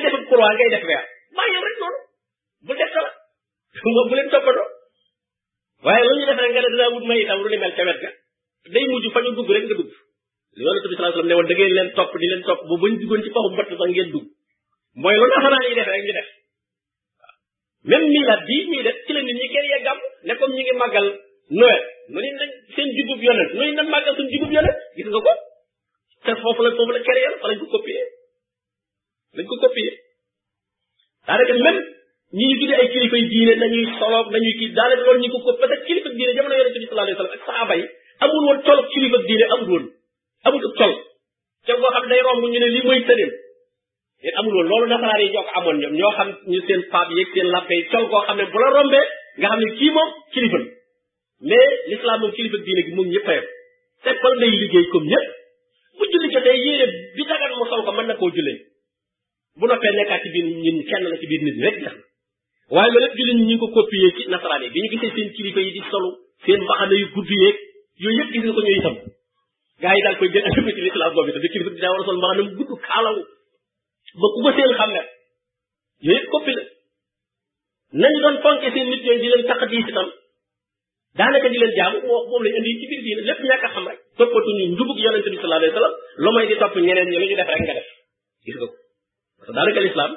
ngay 0.55 0.69
def 0.75 0.83
weer 0.91 1.05
maa 1.37 1.47
yem 1.53 1.65
rek 1.67 1.77
noonu 1.83 1.99
bu 2.67 2.73
def 2.79 2.91
dara 2.97 3.11
nga 3.95 4.01
bu 4.09 4.15
leen 4.17 4.29
toppatoo 4.33 4.67
waaye 5.85 6.05
lu 6.07 6.15
ñu 6.19 6.25
def 6.29 6.39
rek 6.43 6.51
nga 6.53 6.61
ne 6.65 6.69
dinaa 6.73 6.91
wut 6.95 7.05
may 7.09 7.19
itam 7.23 7.41
lu 7.43 7.49
ni 7.53 7.57
mel 7.63 7.73
ca 7.77 7.83
wet 7.89 7.99
ga 8.03 8.11
day 8.73 8.85
mujj 8.93 9.07
fa 9.15 9.19
ñu 9.25 9.31
dugg 9.37 9.53
rek 9.55 9.65
nga 9.67 9.75
dugg 9.79 9.91
li 10.57 10.63
yonente 10.67 10.87
bi 10.89 10.95
sallallahu 10.95 11.13
alayhi 11.13 11.19
wasallam 11.19 11.31
ne 11.31 11.35
woon 11.39 11.47
da 11.51 11.55
ngeen 11.57 11.73
leen 11.77 11.89
topp 11.97 12.11
di 12.21 12.27
leen 12.31 12.43
topp 12.47 12.61
bu 12.69 12.75
bañ 12.81 12.93
duggoon 13.01 13.21
ci 13.25 13.29
paxu 13.35 13.49
mbott 13.53 13.69
sax 13.71 13.79
ngeen 13.93 14.09
dugg 14.15 14.27
mooy 15.03 15.15
lu 15.21 15.27
nasaraan 15.33 15.67
yi 15.69 15.75
def 15.79 15.89
rek 15.93 16.03
ñu 16.07 16.13
def 16.19 16.27
même 17.91 18.07
mii 18.13 18.25
la 18.29 18.35
bii 18.47 18.65
ñuy 18.71 18.83
def 18.87 18.97
ci 19.05 19.11
la 19.13 19.21
nit 19.27 19.37
ñi 19.41 19.47
kenn 19.53 19.67
ya 19.71 19.79
gàmm 19.87 19.99
ne 20.25 20.33
comme 20.39 20.55
ñi 20.55 20.63
ngi 20.63 20.75
màggal 20.81 21.07
noël 21.59 21.81
nu 22.11 22.17
ni 22.23 22.29
nañ 22.41 22.49
seen 22.75 22.87
jubub 22.97 23.19
yonent 23.27 23.51
nu 23.55 23.63
ni 23.67 23.73
nañ 23.79 23.87
màggal 23.93 24.13
suñ 24.17 24.27
yonent 24.33 24.77
gis 24.95 25.07
nga 25.13 25.21
ko 25.27 25.33
te 26.25 26.31
foofu 26.41 26.61
la 26.65 26.69
foofu 26.77 26.91
la 26.95 26.99
kere 27.07 27.19
yàlla 27.25 27.37
lañ 27.49 27.59
ko 27.61 27.65
copier 27.75 28.07
lañ 29.35 29.45
ko 29.49 29.55
copier 29.65 29.93
daanaka 31.27 31.53
même 31.53 31.79
ñi 32.33 32.45
ñu 32.47 32.55
tuddee 32.59 32.79
ay 32.81 32.89
kilifa 32.93 33.17
yi 33.17 33.27
diine 33.33 33.55
nañuy 33.61 33.85
soloog 33.99 34.27
nañuy 34.33 34.53
kii 34.59 34.73
ko 35.31 35.37
ko 35.45 35.51
peut-être 35.61 35.85
kilifa 35.87 36.09
diine 36.17 36.33
jamono 36.37 36.55
yonente 36.57 36.79
bi 36.81 36.87
sallallahu 36.87 37.07
alayhi 37.07 37.23
wasallam 37.23 37.87
amul 38.23 38.45
woon 38.47 38.59
tolog 38.67 38.87
kilifa 38.93 39.17
diine 39.27 39.45
amul 39.53 39.69
woon 39.71 39.85
amul 40.47 40.61
tol 40.77 40.93
ca 41.67 41.73
boo 41.81 41.91
xam 41.95 42.41
ñu 42.51 42.59
ne 42.59 42.67
lii 42.75 42.83
mooy 42.87 43.01
tëneem 43.07 43.31
yéen 44.23 44.35
amul 44.39 44.53
woon 44.57 44.67
loolu 44.71 44.87
nasaraan 44.91 45.21
yi 45.21 45.37
amoon 45.59 45.77
ñoom 45.81 45.93
ñoo 45.99 46.11
xam 46.17 46.29
ñu 46.51 46.59
seen 46.67 46.81
paab 46.91 47.09
yeeg 47.17 47.27
seen 47.33 47.47
lappe 47.55 47.73
yi 47.79 47.83
col 47.91 48.05
xam 48.27 48.37
ne 48.37 48.45
bu 48.51 48.57
la 48.63 48.69
rombee 48.75 49.05
nga 49.37 49.47
xam 49.51 49.59
ne 49.63 49.69
kii 49.77 49.91
moom 49.97 50.09
kilifa 50.33 50.57
la 50.61 50.65
mais 51.49 51.69
l'islam 51.89 52.19
moom 52.21 52.31
kilifa 52.37 52.57
diine 52.65 52.81
gi 52.87 52.91
moom 52.97 53.07
ñëpp 53.13 53.29
a 53.29 53.33
yem 53.37 53.47
te 54.03 54.09
kol 54.21 54.35
day 54.41 54.51
liggéey 54.61 54.85
comme 54.91 55.07
ñëpp 55.13 55.27
bu 55.97 56.03
julli 56.11 56.27
jotee 56.35 56.57
yéene 56.65 56.85
bi 57.15 57.21
dagan 57.31 57.51
mu 57.59 57.65
sol 57.69 57.81
ko 57.85 57.91
mën 57.97 58.63
bu 59.61 59.65
noppee 59.71 59.91
nekkaat 59.97 60.21
ci 60.25 60.29
biir 60.33 60.45
nit 60.61 60.77
kenn 60.91 61.03
la 61.11 61.15
ci 61.21 61.27
biir 61.31 61.41
nit 61.47 61.55
ñi 61.57 61.63
rek 61.65 61.75
jeex 61.83 61.95
na 61.95 61.95
waaye 62.75 62.89
loolu 62.91 63.03
lépp 63.05 63.17
jullit 63.19 63.35
ñi 63.37 63.41
ñu 63.45 63.49
ngi 63.49 63.57
ko 63.61 63.67
copier 63.77 64.09
ci 64.17 64.21
nasaraan 64.33 64.61
yi 64.65 64.69
bi 64.73 64.79
ñu 64.83 64.89
gisee 64.93 65.11
seen 65.17 65.27
kilifa 65.35 65.61
yi 65.65 65.71
di 65.75 65.81
solu 65.91 66.09
seen 66.45 66.59
mbaxana 66.65 66.93
yu 67.01 67.07
gudd 67.15 67.29
yeeg 67.41 67.55
yooyu 68.03 68.17
yëpp 68.19 68.31
gis 68.33 68.41
nga 68.45 68.53
ko 68.57 68.61
ñooy 68.65 68.77
itam 68.81 68.95
gaa 69.83 69.93
yi 69.97 70.01
daal 70.05 70.17
koy 70.19 70.29
jël 70.33 70.45
a 70.47 70.49
sol 72.05 72.15
mbaxana 72.19 74.91
doon 78.23 78.35
fonke 78.45 78.67
seen 78.73 78.87
nit 78.91 79.01
ñooñu 79.05 79.21
di 79.21 79.27
leen 79.31 79.45
taq 81.17 81.45
diis 81.53 81.71
jaamu 81.79 81.97
wax 82.11 82.23
moom 82.29 82.43
lañ 82.45 82.53
indi 82.57 82.71
ci 82.79 82.85
biir 82.89 83.01
diine 83.05 83.21
lépp 83.27 83.41
ñàkk 83.49 83.65
a 83.65 83.67
xam 83.73 83.85
rek 83.89 83.99
toppatuñu 84.17 84.63
njubug 84.73 84.97
yonente 85.03 85.29
bi 85.31 85.37
sallallahu 85.39 85.61
alayhi 85.61 85.73
wa 85.73 85.77
sallam 85.79 85.95
lu 86.23 86.29
may 86.35 86.45
di 86.47 86.55
topp 86.61 86.75
ñeneen 86.85 87.09
ñu 87.09 87.17
def 87.39 87.49
rek 87.53 87.61
nga 87.65 87.73
def 87.75 87.87
parce 89.43 89.51
que 89.51 89.55
daanaka 89.55 89.79
lislaam 89.81 90.13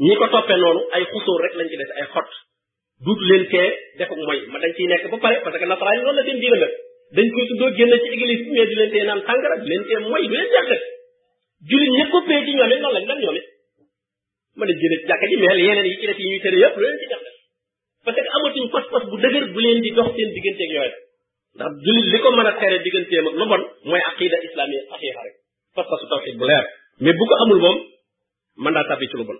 ñi 0.00 0.14
ko 0.16 0.24
toppee 0.32 0.56
noonu 0.56 0.80
ay 0.96 1.04
xusóor 1.04 1.40
rek 1.44 1.54
lañ 1.56 1.68
ci 1.68 1.76
def 1.76 1.90
ay 2.00 2.06
xot 2.14 2.28
duut 3.04 3.20
leen 3.28 3.44
tee 3.52 3.68
defuk 3.98 4.16
mooy 4.24 4.40
ma 4.48 4.58
dañ 4.58 4.72
ciy 4.76 4.86
nekk 4.88 5.10
ba 5.12 5.16
pare 5.20 5.40
parce 5.44 5.58
que 5.58 5.66
nasaraan 5.68 5.96
yi 6.00 6.12
la 6.16 6.22
seen 6.24 6.40
diina 6.40 6.56
mel 6.56 6.72
dañ 7.16 7.26
koy 7.34 7.46
tuddoo 7.48 7.70
génn 7.76 7.90
naan 9.04 9.20
sàngara 9.26 9.56
du 9.60 9.66
leen 9.68 9.82
tee 9.84 9.98
mooy 10.08 10.24
ma 10.28 10.36
ne 14.66 14.72
génn 14.80 14.94
ci 15.02 15.06
jàkka 15.08 15.26
ji 15.28 15.36
yi 15.36 15.94
ci 16.00 16.06
def 16.08 16.18
yi 16.18 16.28
ñuy 16.32 16.40
tere 16.44 16.56
yëpp 16.64 16.76
lu 16.78 16.82
leen 16.84 16.98
ci 17.00 17.06
def 17.12 17.22
parce 18.02 18.16
que 18.16 18.22
amatuñ 18.36 18.68
pas-pas 18.72 19.04
bu 19.10 19.16
dëgër 19.22 19.44
bu 19.52 19.60
leen 19.60 19.80
di 19.84 19.90
dox 19.92 20.08
seen 20.16 20.28
digganteeg 20.36 20.70
yooyu 20.76 20.92
ndax 21.56 21.70
jullit 21.84 22.06
li 22.12 22.18
ko 22.22 22.28
mën 22.32 22.46
a 22.50 22.52
tere 22.60 22.76
digganteem 22.84 23.26
lu 23.38 23.44
bon 23.50 23.62
mooy 23.88 24.00
aqida 24.08 24.36
islamique 24.48 24.84
saxiixa 24.90 25.20
rek 25.26 25.34
pas-pasu 25.76 26.06
tawxid 26.10 26.36
bu 26.40 26.46
leer 26.48 26.64
mais 27.02 27.12
bu 27.18 27.24
ko 27.28 27.34
amul 27.44 27.58
moom 27.64 27.78
man 28.62 28.74
da 28.76 28.82
tàbbi 28.88 29.06
ci 29.10 29.16
lu 29.18 29.24
bon 29.28 29.38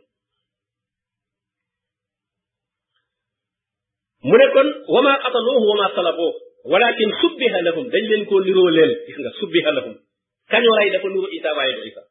mu 4.28 4.36
ne 4.40 4.46
kon 4.54 4.68
wama 4.94 5.12
qataluuhu 5.24 5.66
wama 5.70 5.86
talabu 5.96 6.28
walakin 6.72 7.10
subbiha 7.22 7.58
lahum 7.66 7.84
dañ 7.92 8.04
leen 8.12 8.22
ko 8.28 8.40
niroo 8.44 8.70
leen 8.76 8.90
gis 9.06 9.16
nga 9.20 9.32
subbiha 9.40 9.70
lahum 9.76 9.94
kañoo 10.50 10.76
ray 10.78 10.88
dafa 10.94 11.08
nuru 11.08 11.28
isa 11.38 11.50
waaye 11.56 11.72
do 11.76 11.82
isa 11.90 12.02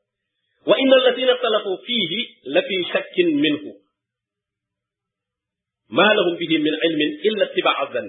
wa 0.70 0.76
inna 0.84 0.96
alladina 1.00 1.34
talafu 1.46 1.72
fihi 1.86 2.20
la 2.56 2.62
fi 2.68 2.78
shakkin 2.94 3.28
minhu 3.44 3.72
ma 5.98 6.08
lahum 6.18 6.38
bihi 6.42 6.58
min 6.66 6.76
ilmin 6.90 7.12
illa 7.30 7.46
tibaa 7.56 7.86
dhan 7.94 8.08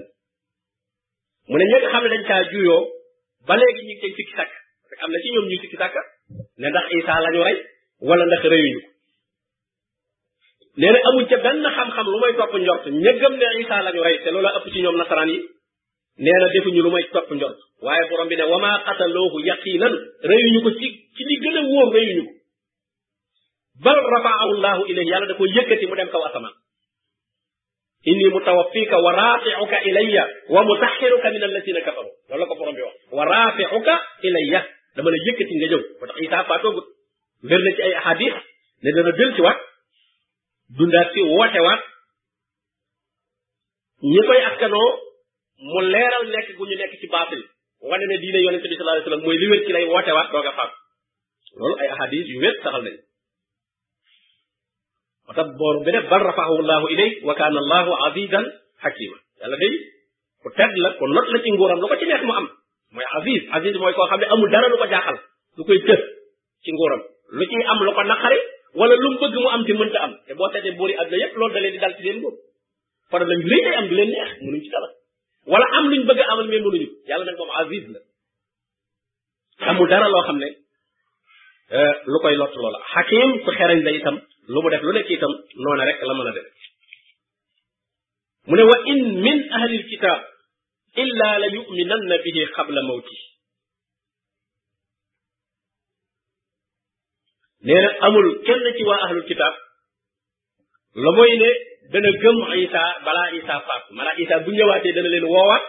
mu 1.49 1.55
ne 1.57 1.65
ñi 1.71 1.77
nga 1.81 1.89
xam 1.93 2.05
dañ 2.13 2.23
ta 2.29 2.37
juyo 2.51 2.77
ba 3.47 3.53
legi 3.59 3.81
ñi 3.87 3.95
ci 3.99 4.01
cay 4.01 4.13
sikki 4.17 4.33
sàkk 4.37 4.53
parce 4.79 4.95
que 4.97 5.03
am 5.03 5.11
na 5.13 5.17
ci 5.23 5.29
ñoom 5.33 5.45
ñuy 5.49 5.59
sikki 5.61 5.77
sàkk 5.81 5.95
ne 6.59 6.67
ndax 6.69 6.85
isa 6.99 7.21
lañu 7.25 7.41
ray 7.47 7.57
wala 8.07 8.23
ndax 8.29 8.43
reyuñu 8.53 8.90
nee 10.77 10.95
amuñ 11.09 11.25
ca 11.27 11.37
benn 11.43 11.63
xam-xam 11.75 12.05
lu 12.07 12.19
may 12.19 12.33
topp 12.37 12.53
njort 12.53 12.85
ña 12.87 13.11
gëm 13.19 13.33
ne 13.39 13.45
isa 13.61 13.91
ñu 13.93 14.01
rey 14.03 14.17
te 14.23 14.31
loola 14.31 14.51
ëpp 14.57 14.71
ci 14.73 14.81
ñoom 14.81 14.97
nasaraan 14.97 15.29
yi 15.29 15.39
nee 16.23 16.37
na 16.39 16.47
defuñu 16.53 16.81
lu 16.83 16.91
may 16.91 17.03
topp 17.11 17.31
njort 17.31 17.57
waaye 17.81 18.09
borom 18.09 18.27
bi 18.29 18.35
ne 18.35 18.43
wama 18.43 18.71
qataloohu 18.85 19.39
yaqinan 19.45 19.93
reyuñu 20.23 20.59
ko 20.63 20.69
ci 20.79 20.87
ci 21.17 21.23
li 21.27 21.35
gën 21.43 21.57
a 21.57 21.61
wóor 21.61 21.93
reyuñu 21.93 22.23
ko 22.25 22.31
bal 23.83 23.99
rafaahu 24.13 24.53
llahu 24.63 24.81
ilayhi 24.91 25.09
yàlla 25.11 25.27
da 25.27 25.33
ko 25.35 25.45
yëkkati 25.45 25.85
mu 25.87 25.95
dem 25.95 26.07
kaw 26.09 26.23
asamaan 26.23 26.55
inni 28.05 28.25
mutawafika 28.31 28.95
wa 29.05 29.11
rafiuka 29.11 29.77
ilayya 29.89 30.23
wa 30.49 30.63
mutaxiruka 30.63 31.29
min 31.31 31.43
alladina 31.43 31.81
kafaru 31.81 32.09
loolu 32.29 32.41
la 32.43 32.47
ko 32.47 32.55
borom 32.55 32.75
bi 32.75 32.81
wax 32.81 32.95
wa 33.11 33.25
rafiuka 33.25 33.93
ilayya 34.23 34.59
dama 34.95 35.09
la 35.11 35.17
yëkkati 35.27 35.53
nga 35.59 35.67
jëw 35.73 35.81
ba 35.99 36.05
tax 36.07 36.17
isa 36.25 36.39
faatoogut 36.47 36.85
wér 37.49 37.59
na 37.59 37.71
ci 37.75 37.81
ay 37.83 37.93
ahadis 37.93 38.35
ne 38.83 38.89
dana 38.95 39.11
del 39.11 39.35
ci 39.35 39.41
waat 39.41 39.70
dundaat 40.77 41.09
fi 41.13 41.21
woote 41.35 41.59
waat 41.67 41.81
ñi 44.11 44.21
koy 44.27 44.41
askanoo 44.49 44.89
mu 45.71 45.79
leeral 45.93 46.25
nekk 46.33 46.47
gu 46.57 46.63
ñu 46.69 46.75
nekk 46.79 46.93
ci 46.99 47.07
baatil 47.13 47.41
wane 47.89 48.05
ne 48.07 48.15
diine 48.23 48.39
yonente 48.43 48.67
bi 48.69 48.75
sallallahu 48.77 48.95
alayhi 48.95 49.05
wasallam 49.07 49.25
mooy 49.27 49.37
li 49.41 49.47
wér 49.51 49.61
ci 49.65 49.71
lay 49.75 49.85
woote 49.93 50.11
waat 50.17 50.27
doog 50.33 50.47
a 50.51 50.53
faat 50.57 50.71
ay 51.81 51.87
ahadis 51.95 52.23
yu 52.31 52.37
wér 52.43 52.55
saxal 52.63 52.81
nañ 52.87 52.95
ba 55.27 55.31
tax 55.37 55.47
boor 55.59 55.75
bi 55.85 55.91
ne 55.93 55.99
bal 56.11 56.23
rafaahu 56.29 56.55
llahu 56.69 56.85
ilay 56.95 57.11
wa 57.27 57.33
kaana 57.39 57.57
allahu 57.63 57.91
azizan 58.07 58.45
xakima 58.83 59.17
yàlla 59.41 59.57
day 59.63 59.73
ku 60.41 60.49
tedd 60.59 60.73
la 60.83 60.89
ku 60.97 61.03
not 61.15 61.27
la 61.33 61.37
ci 61.43 61.49
nguuram 61.51 61.79
lu 61.81 61.87
ko 61.91 61.95
ci 61.99 62.05
neex 62.09 62.23
mu 62.27 62.33
am 62.39 62.47
mooy 62.95 63.05
aziz 63.19 63.41
aziz 63.57 63.73
mooy 63.81 63.93
koo 63.95 64.07
xam 64.09 64.19
ne 64.21 64.25
amul 64.33 64.49
dara 64.53 64.67
lu 64.71 64.77
ko 64.81 64.85
jaaxal 64.93 65.17
lu 65.57 65.63
koy 65.67 65.79
tëf 65.87 65.99
ci 66.63 66.69
nguuram 66.71 67.01
lu 67.37 67.43
ciy 67.49 67.63
am 67.71 67.79
lu 67.85 67.91
ko 67.97 68.03
naqari 68.11 68.41
wala 68.79 68.95
lu 68.95 69.09
bëgg 69.19 69.35
mu 69.35 69.49
am 69.51 69.65
ci 69.65 69.73
mënta 69.73 69.99
am 70.03 70.13
te 70.25 70.33
bo 70.33 70.45
tété 70.51 70.71
boori 70.79 70.95
àdduna 71.01 71.17
yépp 71.21 71.35
loolu 71.37 71.53
da 71.53 71.59
leen 71.59 71.73
di 71.73 71.79
dal 71.79 71.95
ci 71.95 72.03
leen 72.03 72.21
bo 72.21 72.29
problème 73.11 73.41
yu 73.41 73.49
rëy 73.53 73.75
am 73.79 73.87
di 73.89 73.95
leen 73.95 74.09
neex 74.11 74.29
mënu 74.43 74.59
ci 74.63 74.69
dal 74.69 74.85
wala 75.51 75.65
am 75.77 75.85
luñ 75.91 76.01
bëgg 76.09 76.19
amal 76.23 76.47
mais 76.47 76.61
mënuñu 76.61 76.89
yàlla 77.09 77.25
nag 77.25 77.37
moom 77.39 77.51
aziz 77.61 77.83
la 77.93 77.99
xamul 79.65 79.89
dara 79.91 80.07
lo 80.09 80.21
xamné 80.27 80.49
euh 81.79 81.93
lu 82.11 82.17
koy 82.23 82.35
lott 82.41 82.53
loola 82.63 82.79
hakim 82.93 83.29
ku 83.43 83.49
xereñ 83.57 83.79
la 83.87 83.91
itam 83.97 84.17
lu 84.53 84.59
mu 84.63 84.69
def 84.73 84.81
lu 84.87 84.91
nekk 84.97 85.09
itam 85.15 85.31
noona 85.61 85.83
rek 85.89 85.97
la 86.09 86.13
mëna 86.17 86.31
def 86.35 86.45
mune 88.49 88.63
wa 88.69 88.75
in 88.91 88.99
min 89.25 89.37
ahli 89.57 89.75
alkitab 89.81 90.19
illa 91.03 91.29
la 91.41 91.47
yuminanna 91.55 92.15
bihi 92.23 92.41
qabla 92.55 92.81
mawtihi 92.89 93.30
nee 97.67 97.85
amul 98.07 98.27
kenn 98.45 98.65
ci 98.77 98.83
waa 98.89 98.99
ahlul 99.05 99.25
kitaab 99.29 99.55
la 101.03 101.11
dana 101.91 102.09
gëm 102.23 102.37
isa 102.65 102.81
balaa 103.05 103.29
isa 103.39 103.55
faatu 103.67 103.91
maanaam 103.95 104.17
isa 104.23 104.35
bu 104.45 104.49
ñëwaatee 104.55 104.93
dana 104.95 105.09
leen 105.13 105.25
woowaat 105.33 105.63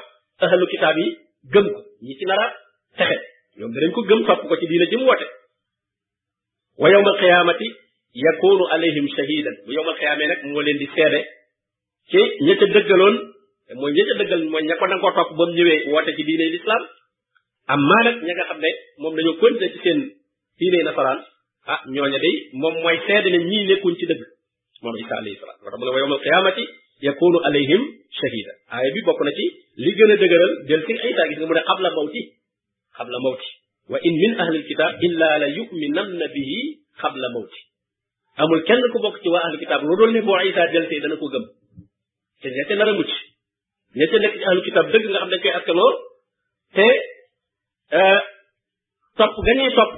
ahlul 0.45 0.69
kitaab 0.73 0.97
yi 1.03 1.09
gëm 1.53 1.67
ko 1.75 1.81
ñi 2.07 2.13
ci 2.19 2.25
nara 2.31 2.47
texe 2.97 3.17
ñoom 3.59 3.73
danañ 3.75 3.91
ko 3.97 4.01
gëm 4.09 4.21
topp 4.27 4.43
ko 4.49 4.55
ci 4.61 4.67
diina 4.71 4.87
ji 4.91 4.97
mu 5.01 5.07
wote 5.11 5.27
wa 6.81 6.89
yawmal 6.93 7.17
qiyaamati 7.21 7.69
yakunu 8.25 8.65
alayhim 8.75 9.07
shahidan 9.17 9.57
bu 9.67 9.71
yawmal 9.77 9.97
qiyaamee 10.01 10.27
nag 10.31 10.41
moo 10.51 10.63
leen 10.67 10.79
di 10.81 10.87
seede 10.95 11.21
ci 12.11 12.21
ña 12.47 12.53
ca 12.61 12.65
dëggaloon 12.75 13.17
mooy 13.81 13.93
ña 13.97 14.05
ca 14.09 14.15
dëggal 14.21 14.41
mooy 14.53 14.63
ña 14.69 14.75
ko 14.81 14.85
nangoo 14.87 15.13
topp 15.17 15.29
ba 15.39 15.45
ñëwee 15.57 15.81
woote 15.93 16.11
ci 16.17 16.23
diine 16.29 16.45
lislaam 16.55 16.85
am 17.73 17.81
maa 17.91 18.03
nag 18.05 18.17
ña 18.27 18.33
nga 18.37 18.45
xam 18.49 18.59
moom 19.01 19.13
lañu 19.17 19.33
continuer 19.41 19.71
ci 19.73 19.79
seen 19.85 19.99
diine 20.59 20.79
nasaraan 20.87 21.21
ah 21.71 21.81
ñooña 21.95 22.19
day 22.25 22.37
moom 22.61 22.75
mooy 22.83 22.99
seede 23.07 23.29
ne 23.35 23.39
ñii 23.51 23.65
nekkuñ 23.71 23.95
ci 23.99 24.05
dëgg 24.11 24.23
moom 24.83 24.97
isa 25.03 25.15
alayhi 25.21 25.37
salaam 25.41 25.59
moo 25.63 25.67
tax 25.71 25.79
mu 25.81 25.85
ne 25.87 25.93
wa 25.95 26.01
yowmal 26.03 26.21
qiyaamati 26.25 26.63
yakunu 27.09 27.39
alayhim 27.49 27.83
shahida 28.21 28.53
aaya 28.75 28.89
bi 28.95 29.01
bokk 29.07 29.21
na 29.27 29.33
ci 29.39 29.45
li 29.83 29.91
gën 29.97 30.11
a 30.13 30.17
dëgëral 30.23 30.53
del 30.69 30.83
si 30.87 30.93
isa 31.11 31.29
gis 31.29 31.39
nga 31.39 31.47
mu 31.51 31.55
ne 31.57 31.63
xabla 31.69 31.89
mawti 31.97 32.23
xabla 32.99 33.19
mawti 33.25 33.49
wa 33.93 33.99
in 34.09 34.15
min 34.23 34.33
ahli 34.43 34.57
alkitab 34.61 34.93
illa 35.07 35.29
la 35.43 35.49
yuminanna 35.59 36.27
bihi 36.35 36.59
xabla 37.01 37.27
mawti 37.35 37.61
amul 38.43 38.63
kenn 38.69 38.83
ku 38.93 38.99
bokk 39.05 39.17
ci 39.23 39.29
waa 39.35 39.43
ahli 39.47 39.59
kitab 39.65 39.81
lu 39.89 39.95
dul 39.99 40.11
ne 40.15 40.21
boo 40.27 40.39
isa 40.51 40.63
del 40.73 40.87
see 40.91 40.99
dana 41.03 41.15
ko 41.21 41.27
gëm 41.33 41.45
te 42.43 42.47
ña 42.55 42.63
ca 42.69 42.75
nar 42.75 42.89
a 42.91 42.93
mucc 42.99 43.13
ña 43.99 44.05
ca 44.11 44.17
nekk 44.23 44.35
ci 44.39 44.45
ahli 44.51 44.61
kitab 44.69 44.85
dëgg 44.93 45.07
nga 45.13 45.19
xam 45.23 45.31
dañ 45.33 45.41
koy 45.43 45.53
askanoo 45.59 45.93
te 46.77 46.87
topp 49.19 49.35
gañuy 49.49 49.71
topp 49.79 49.93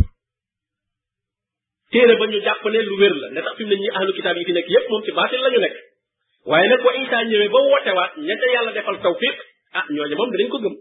téere 1.95 2.15
ba 2.19 2.27
ñu 2.27 2.39
jàpp 2.43 2.65
ne 2.75 2.81
lu 2.83 2.95
wér 2.99 3.15
la 3.23 3.29
ne 3.31 3.41
tax 3.47 3.55
fi 3.57 3.63
mu 3.65 3.71
ne 3.71 3.77
ñi 3.79 3.89
ahlu 3.95 4.13
kitaab 4.19 4.37
yi 4.37 4.45
fi 4.49 4.53
nekk 4.53 4.69
yépp 4.75 4.89
moom 4.91 5.03
ci 5.07 5.13
baatil 5.17 5.41
la 5.47 5.51
ñu 5.55 5.61
nekk 5.65 5.75
waaye 6.51 6.69
nag 6.69 6.83
wa 6.87 6.93
isa 7.03 7.23
ñëwee 7.31 7.49
ba 7.55 7.59
wootewaat 7.71 8.13
ña 8.19 8.35
ca 8.41 8.47
yàlla 8.55 8.73
defal 8.75 8.99
tawfiq 9.05 9.37
ah 9.79 9.85
ñooñu 9.95 10.17
moom 10.19 10.31
dinañ 10.35 10.49
ko 10.51 10.59
gëm 10.65 10.75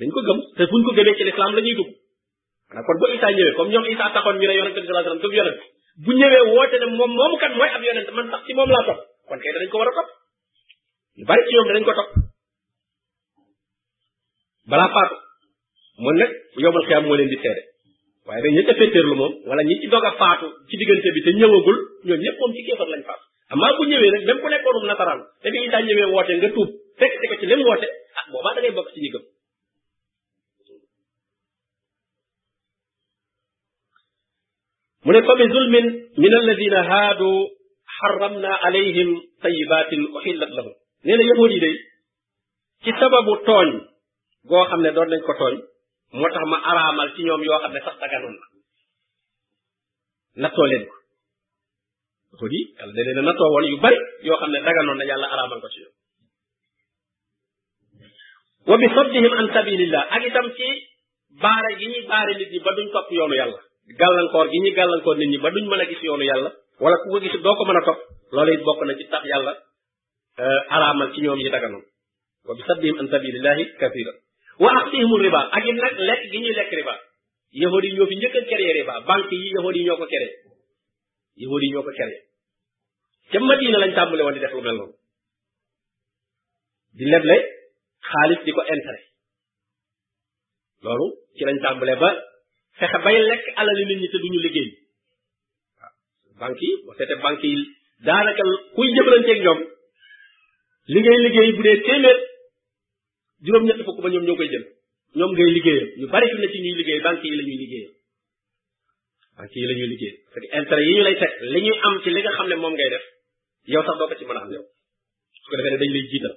dañ 0.00 0.10
ko 0.14 0.20
gëm 0.26 0.38
te 0.56 0.62
buñ 0.72 0.82
ko 0.86 0.90
gëmee 0.96 1.16
ci 1.18 1.24
lislaam 1.28 1.52
la 1.56 1.60
ñuy 1.60 1.74
dugg 1.78 1.90
maanaam 2.72 2.84
kon 2.88 2.98
ba 3.00 3.06
isa 3.16 3.26
ñëwee 3.36 3.54
comme 3.56 3.70
ñoom 3.74 3.86
isa 3.92 4.04
taxoon 4.16 4.36
ñu 4.40 4.46
ne 4.48 4.54
yonente 4.58 4.80
bi 4.80 4.86
salaa 4.88 5.04
sallam 5.04 5.20
tëb 5.20 5.32
yonent 5.36 5.60
bu 6.04 6.10
ñëwee 6.20 6.44
woote 6.52 6.76
ne 6.80 6.86
moom 6.98 7.12
moomu 7.18 7.36
kat 7.44 7.52
mooy 7.58 7.70
ab 7.76 7.82
yonent 7.86 8.08
man 8.16 8.30
tax 8.32 8.40
ci 8.46 8.52
moom 8.56 8.70
laa 8.74 8.84
topp 8.88 9.00
kon 9.28 9.38
kay 9.44 9.52
danañ 9.54 9.68
ko 9.72 9.76
war 9.82 9.90
a 9.92 9.94
topp 9.98 10.08
ñu 11.18 11.24
bari 11.28 11.42
ci 11.46 11.52
ñoom 11.54 11.68
danañ 11.68 11.84
ko 11.84 11.92
topp 12.00 12.10
balaa 14.72 14.90
faatu 14.96 15.16
moom 16.02 16.16
nag 16.20 16.30
yowmal 16.62 16.84
xiyam 16.88 17.04
moo 17.08 17.16
leen 17.16 17.28
di 17.32 17.36
seede 17.44 17.73
waaye 18.26 18.40
nag 18.44 18.52
ñi 18.56 18.62
ca 18.66 18.72
féetéerlu 18.78 19.14
moom 19.20 19.32
wala 19.48 19.62
ñi 19.68 19.74
ci 19.80 19.86
dog 19.92 20.04
faatu 20.18 20.46
ci 20.68 20.74
diggante 20.80 21.08
bi 21.14 21.20
te 21.24 21.30
ñëwagul 21.38 21.78
ñoo 22.06 22.18
ñëpp 22.24 22.36
moom 22.40 22.52
ci 22.56 22.60
kéefar 22.66 22.88
lañ 22.92 23.02
faatu 23.08 23.24
amaa 23.52 23.76
bu 23.76 23.82
ñëwee 23.90 24.10
nag 24.14 24.22
même 24.28 24.40
ku 24.42 24.48
nekkoonum 24.48 24.86
nasaraan 24.88 25.20
te 25.42 25.48
bi 25.52 25.58
Isaa 25.68 25.84
ñëwee 25.86 26.10
woote 26.12 26.32
nga 26.38 26.48
tuub 26.54 26.70
fekk 26.98 27.12
ci 27.20 27.26
ko 27.30 27.34
ci 27.40 27.46
lim 27.46 27.60
woote 27.68 27.88
ah 28.18 28.24
boobaa 28.30 28.54
da 28.54 28.60
ngay 28.60 28.74
bokk 28.76 28.88
ci 28.92 29.00
ñi 29.02 29.10
gëm 29.12 29.24
mu 35.04 35.10
ne 35.12 35.20
bi 35.38 35.44
zulmin 35.54 35.86
min 36.22 36.32
alladina 36.38 36.80
haadu 36.90 37.30
xaramna 37.98 38.52
alayhim 38.66 39.10
tayibatin 39.42 40.02
uxillat 40.16 40.50
lahum 40.56 40.72
nee 41.04 41.16
na 41.18 41.24
yahuud 41.30 41.50
yi 41.54 41.60
day 41.64 41.76
ci 42.84 42.90
sababu 43.00 43.32
tooñ 43.48 43.68
goo 44.48 44.64
xam 44.70 44.80
ne 44.82 44.90
doon 44.96 45.10
nañ 45.12 45.20
ko 45.28 45.32
tooñ 45.40 45.56
motax 46.14 46.44
ma 46.46 46.58
aramal 46.62 47.08
ci 47.14 47.22
ñoom 47.26 47.42
yoo 47.42 47.58
xam 47.62 47.72
ne 47.72 47.80
sax 47.84 47.98
tagaluñ 47.98 48.34
na 48.38 48.46
nattoo 50.42 50.66
leen 50.70 50.84
ko 50.86 50.94
ko 52.38 52.46
di 52.48 52.60
yàlla 52.78 52.92
da 52.94 53.02
leen 53.02 53.18
a 53.18 53.22
nattoo 53.22 53.50
woon 53.54 53.66
yu 53.68 53.76
bari 53.82 53.98
yoo 54.22 54.38
xam 54.40 54.50
ne 54.50 54.58
daganoon 54.62 54.96
na 54.98 55.04
yàlla 55.10 55.26
aramal 55.34 55.60
ko 55.60 55.68
ci 55.74 55.80
ñoom 55.82 55.94
wa 58.68 58.76
bi 58.80 58.86
saddihim 58.96 59.34
an 59.40 59.46
sabilillah 59.54 60.02
ak 60.14 60.22
itam 60.26 60.46
ci 60.56 60.68
baare 61.42 61.70
gi 61.78 61.86
ñuy 61.92 62.04
baare 62.10 62.32
nit 62.38 62.50
ñi 62.50 62.58
ba 62.66 62.70
duñ 62.76 62.88
topp 62.94 63.10
yoonu 63.12 63.34
yàlla 63.40 63.58
gàllankoor 64.00 64.46
gi 64.52 64.58
ñuy 64.62 64.74
gàllankoor 64.78 65.16
nit 65.18 65.28
ñi 65.30 65.38
ba 65.38 65.50
duñ 65.50 65.64
mën 65.70 65.80
a 65.82 65.86
gis 65.90 66.00
yoonu 66.02 66.24
yàlla 66.30 66.50
wala 66.82 66.96
ku 67.02 67.08
ko 67.12 67.18
gis 67.20 67.34
doo 67.44 67.54
ko 67.58 67.62
mën 67.66 67.76
a 67.80 67.84
topp 67.84 68.00
loolu 68.34 68.52
it 68.52 68.62
bokk 68.66 68.80
na 68.86 68.94
ci 68.98 69.04
tax 69.10 69.24
yàlla 69.32 69.52
aramal 70.74 71.12
ci 71.14 71.20
ñoom 71.20 71.38
yi 71.40 71.50
daganoon 71.54 71.84
wa 72.46 72.54
bi 72.54 72.62
saddihim 72.68 72.96
an 73.00 73.08
sabilillahi 73.10 73.64
kathiran 73.82 74.18
wa 74.58 74.70
aklihimul 74.82 75.18
riba 75.22 75.40
ak 75.50 75.64
it 75.66 75.76
lekk 75.78 76.22
gi 76.30 76.38
ñuy 76.38 76.54
lekk 76.54 76.70
riba 76.70 76.94
yahudi 77.62 77.86
yi 77.88 77.94
ñoo 77.98 78.06
fi 78.06 78.16
njëkk 78.18 78.34
a 78.38 78.42
créé 78.48 78.72
riba 78.78 78.94
banque 79.08 79.34
yi 79.42 79.50
yahudi 79.56 79.78
yi 79.78 79.84
ñoo 79.84 79.96
ko 79.98 80.06
créé 80.06 80.28
yahudi 81.42 81.66
yi 81.66 81.72
ñoo 81.72 81.82
ko 81.82 81.90
créé 81.98 82.16
ca 83.30 83.38
Madina 83.40 83.78
lañ 83.78 83.92
tàmbale 83.98 84.22
woon 84.22 84.34
di 84.34 84.40
def 84.40 84.52
lu 84.54 84.62
mel 84.62 84.76
noonu 84.78 84.94
di 86.96 87.04
leble 87.12 87.36
xaalis 88.08 88.40
di 88.44 88.52
ko 88.56 88.60
intérêt 88.72 89.04
loolu 90.84 91.06
ci 91.34 91.42
lañ 91.48 91.58
tàmbale 91.64 91.94
ba 92.02 92.08
fexe 92.78 92.98
bay 93.04 93.16
lekk 93.30 93.44
alali 93.58 93.84
nit 93.88 93.98
ñi 94.00 94.08
te 94.12 94.18
duñu 94.22 94.38
liggéey 94.46 94.70
banque 96.40 96.62
yi 96.68 96.72
boo 96.84 96.94
seetee 96.96 97.20
banque 97.24 97.46
yi 97.54 97.58
daanaka 98.06 98.42
kuy 98.74 98.86
jëbalanteeg 98.96 99.40
ñoom 99.44 99.60
li 100.92 100.98
ngay 101.00 101.18
liggéey 101.26 101.52
bu 101.56 101.62
dee 101.66 101.82
téeméer 101.86 102.20
juróom-ñetti 103.44 103.84
fukk 103.86 103.98
ba 104.02 104.08
ñoom 104.12 104.24
ñoo 104.26 104.38
koy 104.40 104.48
jël 104.52 104.64
ñoom 105.18 105.30
ngay 105.36 105.50
liggéeyal 105.56 105.88
ñu 106.00 106.06
bari 106.12 106.26
fi 106.32 106.36
ne 106.40 106.48
ci 106.52 106.58
ñuy 106.64 106.74
liggéey 106.80 107.00
banque 107.06 107.26
yi 107.28 107.36
la 107.36 107.44
ñuy 107.44 107.58
liggéeyal 107.62 107.92
banque 109.36 109.56
yi 109.60 109.66
la 109.68 109.74
ñuy 109.78 109.88
liggéey 109.92 110.14
parce 110.32 110.40
que 110.42 110.48
intérêt 110.58 110.84
yi 110.88 110.92
ñu 110.96 111.02
lay 111.08 111.16
teg 111.20 111.32
li 111.52 111.60
ñuy 111.66 111.76
am 111.88 111.94
ci 112.02 112.08
li 112.14 112.20
nga 112.24 112.32
xam 112.38 112.48
ne 112.48 112.56
moom 112.62 112.72
ngay 112.74 112.90
def 112.94 113.04
yow 113.72 113.82
ko 113.84 114.16
ci 114.18 114.24
mën 114.24 114.36
a 114.36 114.40
am 114.44 114.50
yow 114.56 114.64
su 115.44 115.48
ko 115.50 115.54
dañ 115.60 115.76
lay 115.94 116.04
jiital 116.10 116.34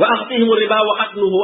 wa 0.00 0.06
axtihim 0.14 0.50
riba 0.60 0.78
wa 0.88 0.94
atnuhu 1.04 1.38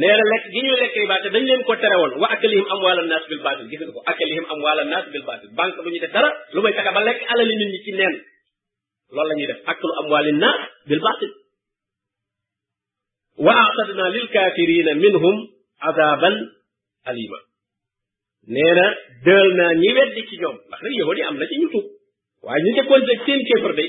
na 0.00 0.08
lekk 0.30 0.44
gi 0.52 0.60
ñuy 0.66 0.78
lekk 0.82 0.96
dañ 1.34 1.44
leen 1.48 1.62
ko 1.68 1.72
tere 1.82 1.96
woon 2.00 2.12
wa 2.22 2.26
akalihim 2.34 2.66
amwaal 2.74 2.98
annaas 3.02 3.24
bil 3.30 3.40
baatil 3.46 3.66
gis 3.72 3.80
nga 3.80 3.94
ko 3.96 4.00
akalihim 4.10 4.44
amwaal 4.52 4.78
annaas 4.84 5.06
bil 5.12 5.24
baatil 5.28 5.50
banque 5.58 5.80
du 5.84 5.88
ñu 5.94 6.00
def 6.04 6.12
dara 6.16 6.30
lu 6.54 6.58
may 6.64 6.72
fexe 6.76 6.90
ba 6.96 7.00
lekk 7.08 7.18
alali 7.32 7.54
nit 7.60 7.70
ñi 7.74 7.80
ci 7.84 7.92
neen 8.00 8.14
loolu 9.14 9.28
la 9.28 9.34
ñuy 9.38 9.46
def 9.50 9.60
am 9.70 9.76
amwaal 10.04 10.26
annaas 10.32 10.60
bil 10.88 11.00
baatil 11.06 11.32
وأعتدنا 13.38 14.02
للكافرين 14.08 14.96
منهم 14.98 15.48
عذابا 15.80 16.28
أليما 17.08 17.38
نينا 18.48 18.94
دلنا 19.26 19.72
نيوير 19.72 20.14
دي 20.14 20.22
كيوم 20.22 20.54
لخنا 20.70 20.88
يهودي 21.00 21.28
أمنا 21.28 21.46
كي 21.46 21.56
نيوتو 21.56 21.82
وعي 22.44 22.62
نيجي 22.62 22.88
كون 22.88 23.00
دي 23.00 23.24
تين 23.26 23.40
كفر 23.48 23.74
دي 23.74 23.88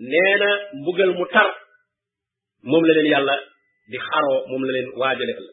نينا 0.00 0.58
مبغل 0.74 1.20
متر 1.20 1.54
مملنين 2.64 3.12
يالا 3.12 3.40
دي 3.90 3.98
خارو 3.98 4.46
مملنين 4.58 4.88
واجل 4.96 5.28
يالا 5.30 5.52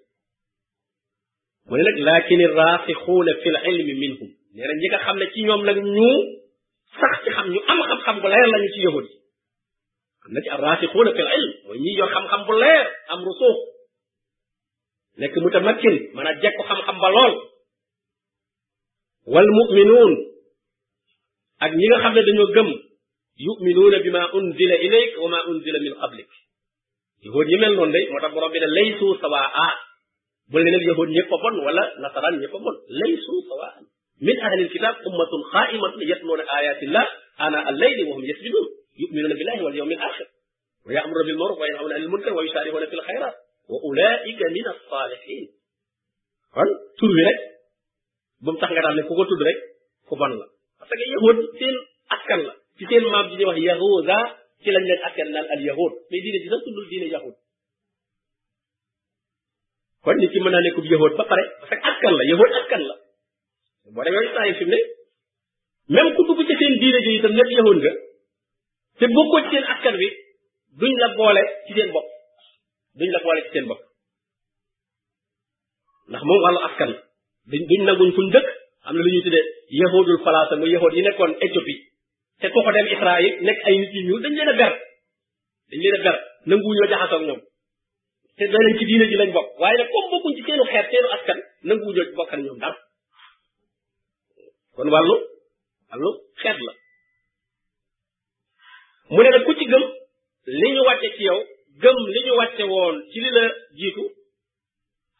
مللك 1.71 2.01
لكن 2.15 2.41
الراسخون 2.41 3.25
في 3.43 3.49
العلم 3.49 3.99
منهم 3.99 4.29
نينا 4.55 4.73
نيجي 4.73 4.97
خمنا 5.03 5.25
كي 5.25 5.41
نيوم 5.43 5.65
لك 5.65 5.75
نيو 5.75 6.17
سخت 7.01 7.29
خم 7.29 7.49
نيو 7.51 7.59
أم 7.59 7.81
خم 7.83 7.97
خم 7.99 8.19
غلير 8.19 8.45
لنيو 8.45 8.69
كي 8.75 8.81
يهودي 8.81 9.09
أمنا 10.27 10.41
كي 10.41 10.51
الراسخون 10.53 11.13
في 11.13 11.19
العلم 11.19 11.58
mooy 11.69 11.79
ñi 11.83 11.91
yor 11.99 12.09
xam-xam 12.13 12.41
bu 12.47 12.53
leer 12.63 12.85
am 13.13 13.19
rusuuf 13.27 13.57
nekk 15.21 15.33
mutamakkin 15.45 15.95
mën 16.15 16.27
a 16.29 16.33
jekku 16.41 16.63
xam-xam 16.69 16.97
ba 17.03 17.09
lool 17.17 17.33
wal 19.33 19.49
mu'minuun 19.57 20.11
ak 21.65 21.71
ñi 21.79 21.85
nga 21.87 21.97
xam 22.03 22.13
ne 22.15 22.21
dañoo 22.27 22.49
gëm 22.55 22.67
yu'minuuna 23.45 23.97
bima 24.05 24.21
unzila 24.37 24.75
ilayk 24.85 25.11
wa 25.21 25.27
ma 25.33 25.39
unzila 25.49 25.79
min 25.85 25.93
qablik 26.01 26.29
yahood 27.25 27.47
yi 27.51 27.57
mel 27.61 27.73
noonu 27.77 27.93
day 27.95 28.05
moo 28.11 28.19
tax 28.23 28.31
borom 28.35 28.51
bi 28.53 28.59
ne 28.63 28.67
laysu 28.77 29.07
sawaa 29.21 29.69
bu 30.51 30.57
leen 30.65 30.81
yahood 30.89 31.09
ñëpp 31.15 31.33
a 31.35 31.37
bon 31.43 31.55
wala 31.65 31.83
nasaraan 32.01 32.35
ñëpp 32.41 32.55
a 32.57 32.59
bon 32.63 32.75
laysu 32.99 33.33
sawaa 33.49 33.73
min 34.25 34.37
ahli 34.45 34.63
alkitab 34.67 34.95
ummatun 35.07 35.41
qa'imatun 35.53 36.01
yatluna 36.11 36.43
ayati 36.57 36.85
llah 36.95 37.07
ana 37.45 37.57
al-layli 37.69 38.01
wa 38.07 38.13
hum 38.15 38.23
yasjudun 38.31 38.67
yu'minuna 39.01 39.35
billahi 39.39 39.61
wal 39.65 39.75
yawmil 39.81 39.99
akhir 40.09 40.27
ويأمر 40.89 41.17
بالمعروف 41.27 41.57
وينهون 41.59 41.93
عن 41.93 42.01
المنكر 42.01 42.33
ويسارعون 42.33 42.85
في 42.85 42.93
الخيرات 42.93 43.35
وأولئك 43.69 44.41
من 44.57 44.65
الصالحين 44.75 45.47
kon 46.49 46.69
tur 46.97 47.11
wi 47.17 47.23
rek 47.27 47.37
bu 48.41 48.49
mu 48.51 48.57
tax 48.57 48.71
nga 48.73 48.81
daal 48.81 48.95
ne 48.97 49.05
ku 49.05 49.13
ko 49.13 49.23
tudd 49.29 49.41
rek 49.47 49.57
ku 50.09 50.17
bon 50.17 50.33
la 50.41 50.47
parce 50.81 50.89
que 50.97 51.05
yahud 51.15 51.37
seen 51.61 51.75
askan 52.15 52.41
la 52.47 52.53
ci 52.77 52.83
seen 52.89 53.03
maam 53.13 53.25
ji 53.29 53.37
di 53.37 53.45
wax 53.49 53.57
yahuda 53.69 54.17
ci 54.61 54.69
lañ 54.73 54.83
leen 54.89 55.01
askan 55.07 55.27
naan 55.33 55.45
al 55.53 55.61
yahud 55.69 55.91
mais 56.09 56.21
diine 56.25 56.37
ji 56.43 56.49
sax 56.51 56.61
tuddul 56.65 56.85
diine 56.91 57.07
yahud 57.15 57.35
kon 60.03 60.15
nit 60.21 60.29
ki 60.33 60.39
mën 60.43 60.51
naa 60.55 60.63
nekkub 60.65 60.85
yahud 60.93 61.11
ba 61.21 61.25
pare 61.31 61.43
parce 61.61 61.69
que 61.71 61.77
askan 61.93 62.13
la 62.19 62.23
yahud 62.31 62.49
askan 62.61 62.81
la 62.89 62.95
boo 63.93 64.01
demee 64.07 64.15
yooyu 64.17 64.31
saa 64.35 64.47
yi 64.49 64.53
fi 64.59 64.65
mu 64.71 64.71
ne 64.73 64.79
même 65.95 66.09
ku 66.17 66.21
dugg 66.27 66.39
ci 66.49 66.53
seen 66.61 66.73
diine 66.81 66.99
ji 67.05 67.11
itam 67.19 67.33
nekk 67.39 67.51
yahud 67.59 67.77
nga 67.81 67.91
te 68.99 69.05
bokkoo 69.15 69.39
ci 69.45 69.49
seen 69.53 69.65
askan 69.77 69.95
bi 70.01 70.07
duñ 70.77 70.93
la 70.99 71.07
boole 71.17 71.41
ci 71.67 71.73
seen 71.75 71.91
bopp 73.67 73.79
ndax 76.09 76.23
moom 76.27 76.41
wàllu 76.43 76.59
askan 76.67 76.91
duñ 77.51 77.61
duñ 77.69 77.81
nanguñ 77.85 78.09
fuñ 78.15 78.27
am 78.87 78.95
na 78.95 79.01
lu 79.03 79.09
ñuy 79.13 79.23
tuddee 79.25 79.45
yahudul 79.81 80.19
falaasa 80.25 80.55
muy 80.59 80.71
yahud 80.73 80.93
yi 80.95 81.01
nekkoon 81.01 81.33
Éthiopie 81.43 81.77
te 82.39 82.47
ku 82.53 82.59
ko 82.63 82.71
dem 82.75 82.87
Israël 82.95 83.33
nekk 83.45 83.57
ay 83.67 83.75
nit 83.79 83.91
yi 83.95 84.01
ñuul 84.07 84.21
dañ 84.23 84.33
leen 84.37 84.49
a 84.53 84.55
ber 84.59 84.73
dañ 85.69 85.79
leen 85.83 85.95
a 85.99 86.03
ber 86.05 86.15
nanguwuñoo 86.49 86.89
jaxasoog 86.91 87.23
ñoom 87.27 87.41
te 88.37 88.43
danañ 88.53 88.73
ci 88.79 88.85
diine 88.89 89.05
ji 89.09 89.15
lañ 89.21 89.29
bokk 89.35 89.47
waaye 89.59 89.77
nag 89.77 89.89
comme 89.93 90.09
bokkuñ 90.11 90.33
ci 90.35 90.41
seenu 90.47 90.63
xeet 90.71 90.85
seenu 90.91 91.07
askan 91.15 91.39
nanguwuñoo 91.67 92.15
bokk 92.17 92.31
ñoom 92.41 92.57
dara 92.63 92.77
kon 94.75 94.89
wàllu 94.93 95.15
wàllu 95.91 96.09
xeet 96.41 96.57
mu 99.13 99.19
ne 99.23 99.29
nag 99.35 99.43
ku 99.45 99.53
ci 99.59 99.65
gëm 99.71 99.83
liñu 100.63 100.81
wàcce 100.87 101.09
ci 101.17 101.23
yow 101.27 101.39
gëm 101.81 101.97
liñu 102.15 102.33
wàcce 102.39 102.63
woon 102.73 102.95
ci 103.11 103.19
li 103.23 103.29
la 103.35 103.43
jiitu 103.79 104.03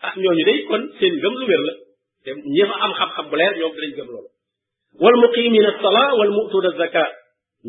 ah 0.08 0.14
ñooñu 0.24 0.44
day 0.50 0.58
kon 0.70 0.82
seen 1.00 1.14
gëm 1.24 1.34
lu 1.40 1.46
wér 1.52 1.62
la 1.68 1.74
te 2.24 2.30
ñi 2.54 2.64
fa 2.70 2.76
am 2.86 2.92
xam-xam 2.98 3.26
bu 3.30 3.36
leer 3.40 3.54
ñoom 3.60 3.74
dinañ 3.76 3.92
gëm 3.98 4.10
loolu 4.14 4.30
wal 5.02 5.16
muqimina 5.24 5.72
sala 5.82 6.04
wal 6.20 6.32
mu'tuna 6.38 6.70
zaka 6.82 7.04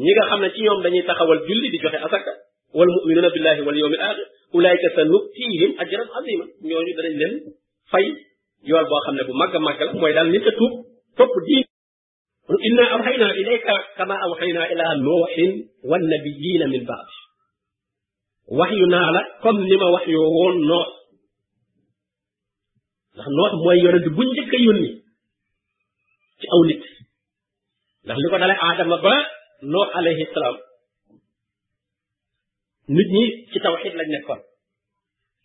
ñi 0.02 0.10
nga 0.14 0.24
xam 0.30 0.40
ne 0.42 0.48
ci 0.54 0.60
ñoom 0.66 0.80
dañuy 0.84 1.02
taxawal 1.08 1.40
julli 1.48 1.68
di 1.72 1.78
joxe 1.82 1.98
asaka 2.06 2.32
wal 2.78 2.90
mu'minuna 2.96 3.28
billahi 3.34 3.60
wal 3.66 3.78
yawmil 3.82 4.02
akhir 4.08 4.18
ulaika 4.56 4.88
sanuktihim 4.96 5.70
ajran 5.82 6.08
azima 6.18 6.44
ñooñu 6.68 6.92
danañ 6.98 7.14
leen 7.20 7.32
fay 7.92 8.06
yool 8.68 8.86
boo 8.90 9.00
xam 9.04 9.14
ne 9.18 9.22
bu 9.28 9.32
mag 9.40 9.52
a 9.56 9.58
mag 9.66 9.78
la 9.80 9.92
mooy 10.00 10.12
daal 10.16 10.28
nit 10.34 10.46
a 10.50 10.52
tuub 10.58 10.72
topp 11.18 11.34
diin 11.46 11.64
inna 12.68 12.84
awxayna 12.94 13.26
ilayka 13.42 13.74
kama 13.98 14.14
awxayna 14.26 14.62
ila 14.72 14.84
nuuxin 15.06 15.50
wannabiyina 15.90 16.66
min 16.74 16.84
baadi 16.90 17.18
wax 18.50 18.70
yu 18.74 18.86
naa 18.90 19.08
la 19.14 19.22
comme 19.42 19.62
ni 19.64 19.76
ma 19.78 19.88
wax 19.94 20.04
yoo 20.14 20.30
woon 20.38 20.56
noox 20.70 20.88
ndax 23.14 23.28
noox 23.36 23.52
mooy 23.62 23.78
yonent 23.84 24.06
bu 24.16 24.22
njëkk 24.26 24.52
a 24.56 24.58
yónni 24.66 24.88
ci 26.40 26.46
aw 26.54 26.60
nit 26.68 26.82
li 28.20 28.28
ko 28.30 28.36
dale 28.42 28.54
aadama 28.66 28.96
ba 29.06 29.14
noox 29.72 29.88
alayhi 29.98 30.24
salaam 30.34 30.56
nit 32.94 33.08
ñi 33.16 33.22
ci 33.52 33.58
tawxid 33.64 33.94
lañ 33.98 34.08
nekkoon 34.12 34.40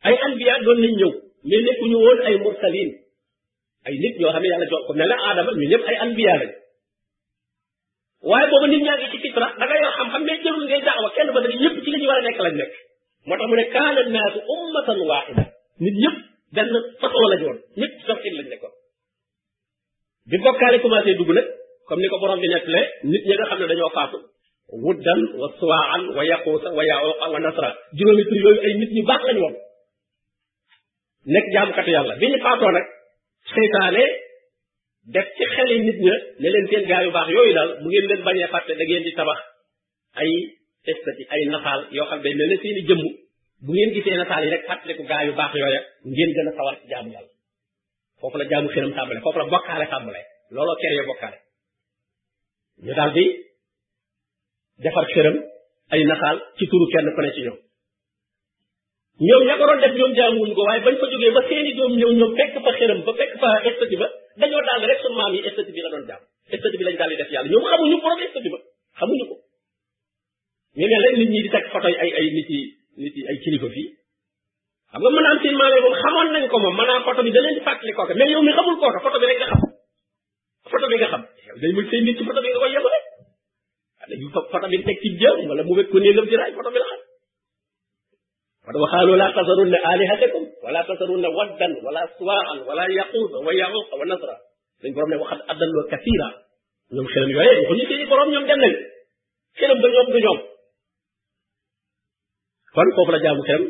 ay 0.07 0.15
anbiya 0.25 0.53
doon 0.65 0.79
nañ 0.81 0.93
ñëw 0.99 1.11
mais 1.47 1.61
nekkuñu 1.67 1.97
woon 2.05 2.19
ay 2.27 2.35
mursalin 2.43 2.91
ay 3.85 3.93
nit 4.01 4.15
ñoo 4.19 4.31
xam 4.33 4.41
ne 4.41 4.49
yàlla 4.51 4.65
jox 4.71 4.81
ko 4.87 4.93
mel 4.97 5.09
ne 5.09 5.15
aadama 5.19 5.51
ñu 5.59 5.65
ñëpp 5.71 5.85
ay 5.89 5.97
anbiya 6.05 6.33
lañ 6.41 6.51
waaye 8.29 8.45
boobu 8.49 8.67
nit 8.67 8.81
ñaa 8.85 8.97
ngi 8.97 9.07
ci 9.11 9.17
fitra 9.23 9.47
da 9.59 9.63
nga 9.65 9.75
yor 9.81 9.93
xam-xam 9.97 10.21
mais 10.27 10.39
jërul 10.43 10.65
ngay 10.67 10.81
daawa 10.87 11.09
kenn 11.15 11.31
ba 11.33 11.39
dañu 11.43 11.57
ñëpp 11.61 11.77
ci 11.83 11.89
li 11.91 11.97
ñu 12.01 12.07
war 12.11 12.17
a 12.21 12.25
nekk 12.27 12.41
lañ 12.47 12.55
nekk 12.61 12.75
moo 13.27 13.33
tax 13.37 13.41
mu 13.49 13.55
ne 13.59 13.65
kaana 13.75 14.01
naasu 14.13 14.39
ummatan 14.53 14.99
waaxida 15.11 15.43
nit 15.83 15.95
ñëpp 16.03 16.17
benn 16.55 16.69
façon 17.01 17.23
la 17.31 17.35
ñu 17.39 17.45
woon 17.47 17.59
ñëpp 17.79 17.93
tawxid 18.07 18.33
lañ 18.37 18.47
nekkoon 18.51 18.73
bi 20.29 20.37
bokkaale 20.45 20.79
commencé 20.83 21.11
dugg 21.17 21.31
nag 21.37 21.47
comme 21.87 22.01
ni 22.01 22.07
ko 22.11 22.17
borom 22.21 22.39
bi 22.41 22.47
nettale 22.49 22.81
nit 23.11 23.23
ñi 23.27 23.33
nga 23.35 23.45
xam 23.49 23.59
ne 23.59 23.67
dañoo 23.71 23.89
faatu 23.97 24.17
wuddan 24.85 25.19
wa 25.41 25.47
suwaan 25.59 26.01
wa 26.15 26.23
yaquusa 26.31 26.69
wa 26.77 26.83
yaooqa 26.91 27.25
wa 27.33 27.39
nasra 27.39 27.69
juróomi 27.97 28.23
yooyu 28.43 28.61
ay 28.65 28.73
nit 28.79 28.91
ñu 28.95 29.03
baax 29.09 29.21
lañ 29.27 29.37
woon 29.43 29.55
nekk 31.33 31.45
jaamukatu 31.53 31.91
yàlla 31.95 32.13
bi 32.21 32.27
ñu 32.31 32.37
faatoo 32.45 32.71
nag 32.75 32.85
seytaane 33.53 34.03
def 35.13 35.27
ci 35.37 35.43
xeli 35.55 35.77
nit 35.87 35.97
ña 36.05 36.15
ne 36.39 36.47
leen 36.53 36.65
seen 36.69 36.83
gaa 36.89 37.01
yu 37.05 37.11
baax 37.17 37.27
yooyu 37.35 37.53
daal 37.57 37.69
bu 37.81 37.87
ngeen 37.89 38.07
leen 38.09 38.21
bañee 38.25 38.47
fàtte 38.53 38.71
da 38.79 38.83
ngeen 38.87 39.03
di 39.05 39.11
tabax 39.19 39.39
ay 40.21 40.31
espèce 40.91 41.21
ay 41.35 41.39
nafal 41.51 41.79
yo 41.91 42.03
xam 42.09 42.21
be 42.23 42.29
melni 42.39 42.55
ne 42.55 42.61
seeni 42.63 42.81
jëmm 42.87 43.01
bu 43.65 43.71
ngeen 43.73 43.89
gisee 43.95 44.17
natal 44.21 44.43
yi 44.43 44.49
rek 44.53 44.63
ko 44.97 45.03
gaay 45.09 45.25
yu 45.27 45.33
baax 45.39 45.51
yooya 45.61 45.81
ngeen 46.15 46.29
gëna 46.37 46.51
sawal 46.57 46.75
ci 46.81 46.85
jaamu 46.91 47.09
yalla 47.15 47.31
fofu 48.19 48.37
la 48.37 48.45
jaamu 48.51 48.67
xëram 48.73 48.91
tàmbale 48.97 49.19
fofu 49.25 49.39
la 49.39 49.45
bokkaale 49.53 49.85
tàmbale 49.93 50.21
lolo 50.55 50.73
kere 50.81 50.95
yoo 50.99 51.07
bokkaale 51.11 51.37
ñu 52.85 52.93
daldi 52.99 53.25
defar 54.83 55.05
xëram 55.13 55.35
ay 55.93 56.01
nafal 56.11 56.35
ci 56.57 56.63
turu 56.71 56.85
kenn 56.93 57.09
ko 57.15 57.21
ne 57.21 57.29
ci 57.35 57.41
ñoom 57.45 57.59
ñoom 59.27 59.41
ya 59.47 59.53
ko 59.59 59.63
doon 59.67 59.79
def 59.83 59.93
ñoom 59.99 60.11
jaamu 60.17 60.39
ñu 60.47 60.53
ko 60.57 60.61
way 60.69 60.79
bañ 60.85 60.95
fa 61.01 61.05
jógee 61.11 61.31
ba 61.35 61.41
seeni 61.49 61.71
doom 61.77 61.93
ñew 61.99 62.11
ñoom 62.19 62.31
fekk 62.37 62.53
fa 62.65 62.71
xëram 62.77 62.99
ba 63.05 63.11
fekk 63.19 63.31
fa 63.41 63.49
estati 63.69 63.95
ba 64.01 64.07
dañu 64.39 64.57
daal 64.67 64.81
rek 64.89 64.99
sun 65.03 65.13
maam 65.19 65.31
yi 65.35 65.41
estati 65.47 65.71
bi 65.75 65.81
la 65.85 65.89
doon 65.93 66.03
jaam 66.09 66.21
estati 66.53 66.75
bi 66.79 66.83
lañ 66.87 66.95
daldi 66.99 67.15
def 67.21 67.29
yalla 67.33 67.49
ñoom 67.51 67.63
xamu 67.69 67.83
ñu 67.89 67.97
borom 68.03 68.19
estati 68.25 68.49
ba 68.53 68.59
xamu 68.99 69.13
ñu 69.21 69.25
ko 69.31 69.35
ñu 70.77 70.87
ne 70.87 70.97
leen 71.03 71.17
nit 71.19 71.29
ñi 71.33 71.39
di 71.43 71.49
teg 71.49 71.65
photo 71.71 71.87
ay 71.87 72.09
ay 72.19 72.27
nit 72.35 72.49
yi 72.53 72.61
nit 72.99 73.15
yi 73.17 73.23
ay 73.31 73.37
kilifa 73.43 73.67
fii 73.75 73.87
xam 74.91 75.01
nga 75.01 75.09
mën 75.15 75.25
am 75.29 75.37
seen 75.41 75.55
maale 75.59 75.77
moom 75.83 75.95
xamoon 76.03 76.27
nañ 76.33 76.43
ko 76.51 76.57
moom 76.63 76.75
maanaam 76.79 77.01
photo 77.07 77.21
bi 77.25 77.31
da 77.35 77.41
leen 77.43 77.55
di 77.57 77.63
fàttali 77.67 77.93
kooka 77.97 78.13
mais 78.19 78.29
yow 78.33 78.41
mi 78.45 78.51
xamul 78.57 78.75
kooka 78.81 78.99
photo 79.05 79.17
bi 79.21 79.25
rek 79.29 79.39
nga 79.41 79.49
xam 79.51 79.61
photo 80.71 80.85
bi 80.91 80.97
nga 80.99 81.09
xam 81.13 81.23
yow 81.47 81.55
day 81.63 81.71
mujj 81.75 81.87
say 81.91 81.99
nit 82.05 82.15
ci 82.17 82.23
photo 82.27 82.39
bi 82.43 82.49
nga 82.51 82.59
koy 82.61 82.71
yemale 82.75 82.99
dañu 84.09 84.27
fa 84.35 84.39
photo 84.51 84.67
bi 84.71 84.77
teg 84.87 84.97
ci 85.03 85.09
jëm 85.21 85.39
wala 85.49 85.61
mu 85.67 85.73
wekk 85.79 85.89
ko 85.91 85.97
néegam 86.03 86.25
ci 86.29 86.35
raay 86.39 86.51
photo 86.59 86.69
bi 86.75 86.79
la 86.83 86.87
xam 86.91 87.03
قد 88.67 88.75
وقالوا 88.83 89.15
لا 89.21 89.27
تذرن 89.37 89.75
آلهتكم 89.93 90.43
ولا 90.65 90.81
تذرن 90.89 91.25
ودا 91.37 91.67
ولا 91.85 92.01
سواعا 92.17 92.53
ولا 92.67 92.85
يقوز 92.99 93.31
ويعوق 93.45 93.89
ونصرا 93.99 94.37
dañ 94.81 94.91
borom 94.95 95.09
ne 95.09 95.15
waxat 95.21 95.41
adallu 95.53 95.81
kathira 95.91 96.29
ñoom 96.95 97.07
xelam 97.11 97.29
yooye 97.35 97.53
waxuñu 97.61 97.85
ci 97.89 98.05
borom 98.09 98.29
ñoom 98.33 98.45
dem 98.49 98.57
nañ 98.63 98.73
xelam 99.59 99.77
ba 99.81 99.87
ñoom 99.93 100.07
du 100.13 100.17
ñoom 100.25 100.39
kon 102.75 102.87
foofu 102.95 103.11
la 103.13 103.19
jaamu 103.25 103.41
kenn 103.49 103.63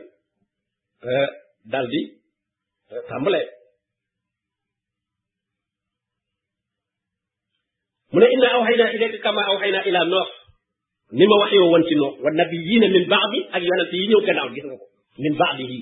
euh 1.11 1.29
daldi 1.73 2.01
tambale 3.09 3.41
mune 8.13 8.27
inna 8.35 8.47
awhayna 8.57 8.85
ilayka 8.95 9.17
kama 9.25 9.41
awhayna 9.51 9.79
ila 9.89 10.01
nuh 10.13 10.27
nima 11.19 11.35
ma 11.41 11.47
won 11.73 11.83
ci 11.89 11.95
nuh 12.01 12.13
wa 12.23 12.31
nabiyina 12.39 12.87
min 12.95 13.05
ba'di 13.13 13.39
ak 13.57 13.61
yonent 13.67 13.93
yi 13.99 14.03
ñëw 14.09 14.21
gënaaw 14.27 14.49
gis 14.55 14.65
nga 14.67 14.75
ko 14.81 14.85
min 15.23 15.33
baadi 15.41 15.65
yi 15.71 15.79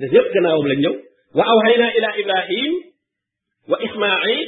des 0.00 0.10
gënaaw 0.34 0.60
la 0.70 0.74
ñëw 0.82 0.92
wa 1.38 1.44
awhayna 1.54 1.86
ila 1.98 2.08
ibrahim 2.22 2.72
wa 3.70 3.76
ismail 3.86 4.38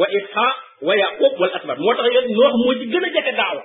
wa 0.00 0.06
ishaq 0.18 0.56
wa 0.86 0.92
yaqub 1.02 1.32
wal 1.40 1.52
asbar 1.58 1.76
moo 1.84 1.94
tax 1.98 2.08
nuh 2.38 2.54
mo 2.62 2.70
ci 2.80 2.84
gëna 2.92 3.08
a 3.12 3.16
jege 3.16 3.32
daawa 3.40 3.64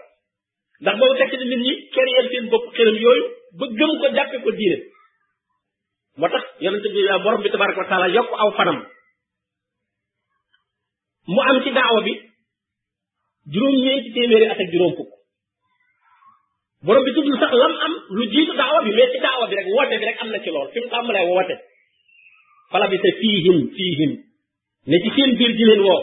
ndax 0.84 0.95
boobu 0.99 1.15
fekk 1.19 1.34
na 1.38 1.45
nit 1.45 1.59
ñi 1.65 1.73
keriyal 1.93 2.27
seen 2.32 2.45
bopp 2.51 2.65
xëram 2.75 2.95
yooyu 3.03 3.25
ba 3.57 3.65
gëm 3.77 3.91
ko 4.01 4.05
jàppe 4.15 4.38
ko 4.43 4.49
diine 4.57 4.77
moo 6.19 6.30
tax 6.34 6.43
yonente 6.63 6.88
bi 6.95 7.01
borom 7.23 7.41
bi 7.43 7.49
tabaraka 7.53 7.82
wa 7.84 7.89
taala 7.89 8.07
yokk 8.15 8.30
aw 8.43 8.49
fanam 8.57 8.77
mu 11.34 11.39
am 11.49 11.57
ci 11.63 11.69
daawa 11.77 11.99
bi 12.07 12.13
juróom-ñeenti 13.53 14.09
téeméeri 14.13 14.45
at 14.53 14.59
ak 14.63 14.71
juróom 14.73 14.93
fukk 14.97 15.11
borom 16.86 17.03
bi 17.05 17.11
tuddul 17.15 17.39
sax 17.41 17.51
lam 17.61 17.73
am 17.86 17.93
lu 18.15 18.23
jiitu 18.34 18.53
daawa 18.59 18.80
bi 18.86 18.91
mais 18.97 19.11
ci 19.13 19.19
daawa 19.25 19.43
bi 19.49 19.55
rek 19.59 19.67
woote 19.75 19.95
bi 19.99 20.05
rek 20.09 20.21
am 20.23 20.30
na 20.34 20.39
ci 20.43 20.49
lool 20.53 20.69
fi 20.73 20.80
mu 20.84 20.89
tàmbalee 20.93 21.27
woote 21.32 21.55
fala 22.71 22.86
bi 22.91 22.97
sa 23.03 23.09
fiihim 23.19 23.57
fiihim 23.75 24.11
ne 24.89 24.95
ci 25.03 25.09
seen 25.15 25.30
biir 25.38 25.51
di 25.59 25.63
leen 25.69 25.82
woo 25.88 25.99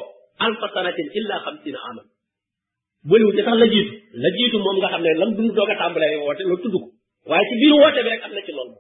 alfa 0.47 0.67
sanatin 0.75 1.09
illa 1.21 1.35
xamsina 1.45 1.81
aman 1.91 2.07
bëriwu 3.09 3.31
ci 3.37 3.43
tax 3.45 3.55
la 3.61 3.67
jiitu 3.73 3.93
la 4.23 4.29
jiitu 4.37 4.57
moom 4.59 4.77
nga 4.81 4.89
xam 4.93 5.03
ne 5.07 5.11
lam 5.21 5.31
dund 5.37 5.51
doog 5.57 5.71
a 5.71 5.77
tàmbalee 5.81 6.15
woote 6.27 6.43
loolu 6.47 6.63
tudd 6.63 6.75
ko 6.83 6.89
waaye 7.31 7.45
ci 7.51 7.55
biir 7.61 7.75
woote 7.81 8.01
bi 8.05 8.11
rek 8.13 8.23
am 8.27 8.33
na 8.35 8.41
ci 8.47 8.53
loolu 8.59 8.77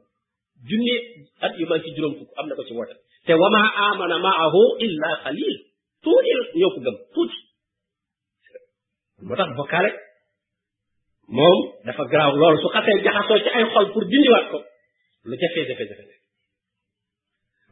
junni 0.68 0.94
at 1.46 1.52
yu 1.58 1.66
man 1.70 1.80
ci 1.82 1.94
juróom 1.96 2.14
fukk 2.18 2.30
am 2.40 2.46
na 2.48 2.54
ko 2.58 2.62
ci 2.68 2.74
woote 2.78 2.94
te 3.26 3.32
wa 3.40 3.48
ma 3.54 3.60
amana 3.86 4.18
maahu 4.26 4.62
illa 4.86 5.08
xalil 5.22 5.54
tuuti 6.02 6.30
ñoo 6.60 6.70
ko 6.74 6.78
gëm 6.86 6.96
tuuti 7.14 7.38
moo 9.26 9.36
tax 9.40 9.48
bokkaale 9.58 9.90
moom 11.36 11.56
dafa 11.86 12.04
garaaw 12.10 12.34
loolu 12.42 12.58
su 12.62 12.68
xasee 12.74 12.98
jaxasoo 13.06 13.38
ci 13.44 13.48
ay 13.56 13.64
xol 13.74 13.86
pour 13.92 14.04
dindiwaat 14.10 14.46
ko 14.52 14.58
lu 15.28 15.34
jafee 15.40 15.66
jafe 15.70 15.84
jafe 15.90 16.04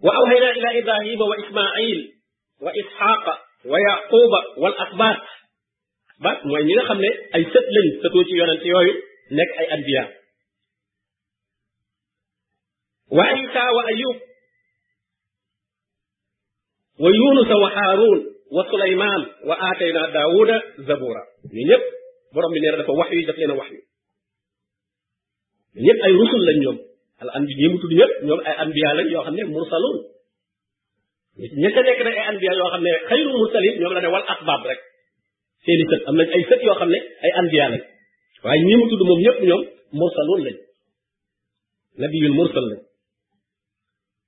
wa 0.05 0.11
awhayna 0.21 0.49
ila 0.59 0.71
ibrahima 0.81 1.25
wa 1.31 1.37
ismail 1.43 2.01
wa 2.65 2.71
ishaqa 2.83 3.35
wa 3.73 3.79
yaquba 3.89 4.41
wal 4.63 4.77
asbat 4.87 5.19
ba 6.23 6.31
mooy 6.47 6.63
ñi 6.67 6.75
nga 6.75 6.87
xam 6.89 6.99
ne 7.03 7.11
ay 7.37 7.43
sët 7.53 7.67
lañ 7.77 7.87
sëtoo 8.03 8.25
ci 8.29 8.35
yonent 8.41 8.65
yooyu 8.71 8.95
nekk 9.37 9.51
ay 9.61 9.67
anbiya 9.75 10.05
wa 13.17 13.25
isa 13.43 13.63
wa 13.77 13.83
ayub 13.93 14.17
wa 17.03 17.09
yunus 17.19 17.51
wa 17.63 17.69
harun 17.77 18.21
wa 18.55 18.63
sulayman 18.71 19.21
wa 19.49 19.55
atayna 19.71 20.03
daawuda 20.15 20.57
zabura 20.87 21.23
ñu 21.55 21.63
ñëpp 21.69 21.85
borom 22.35 22.53
bi 22.55 22.61
nee 22.61 22.75
dafa 22.77 22.93
wax 22.99 23.11
yi 23.13 23.27
daf 23.27 23.37
leen 23.39 23.51
a 23.51 23.55
wax 23.59 23.69
yu 23.75 23.81
ñëpp 25.85 25.99
ay 26.07 26.13
rusul 26.23 26.43
lañ 26.49 26.59
ñoom 26.63 26.79
al 27.23 27.31
anbi 27.37 27.53
ñi 27.59 27.67
mu 27.69 27.79
tudd 27.83 27.97
ñëpp 27.99 28.13
ñoom 28.27 28.41
ay 28.49 28.55
anbiya 28.63 28.89
lañ 28.99 29.07
yoo 29.13 29.25
xam 29.27 29.35
ne 29.35 29.45
mursalun 29.55 29.97
ñi 31.61 31.69
ca 31.75 31.81
nekk 31.83 32.01
na 32.07 32.11
ay 32.19 32.25
anbiya 32.31 32.53
yoo 32.59 32.71
xam 32.73 32.83
ne 32.87 32.93
xayru 33.09 33.31
mursalin 33.41 33.75
ñoom 33.81 33.93
la 33.95 34.01
ne 34.01 34.11
wal 34.15 34.27
asbab 34.35 34.63
rek 34.71 34.81
seeni 35.67 35.85
sët 35.91 36.03
am 36.11 36.15
nañ 36.19 36.29
ay 36.37 36.43
sët 36.49 36.61
yoo 36.67 36.77
xam 36.81 36.91
ne 36.95 37.01
ay 37.25 37.31
anbiya 37.41 37.67
lañ 37.73 37.83
waaye 38.45 38.61
ñi 38.69 38.75
mu 38.79 38.85
tudd 38.91 39.03
moom 39.09 39.21
ñëpp 39.25 39.39
ñoom 39.49 39.63
mursaloon 39.99 40.41
lañ 40.47 40.57
nabi 42.01 42.17
nabiyul 42.21 42.35
mursal 42.39 42.67
lañ 42.71 42.81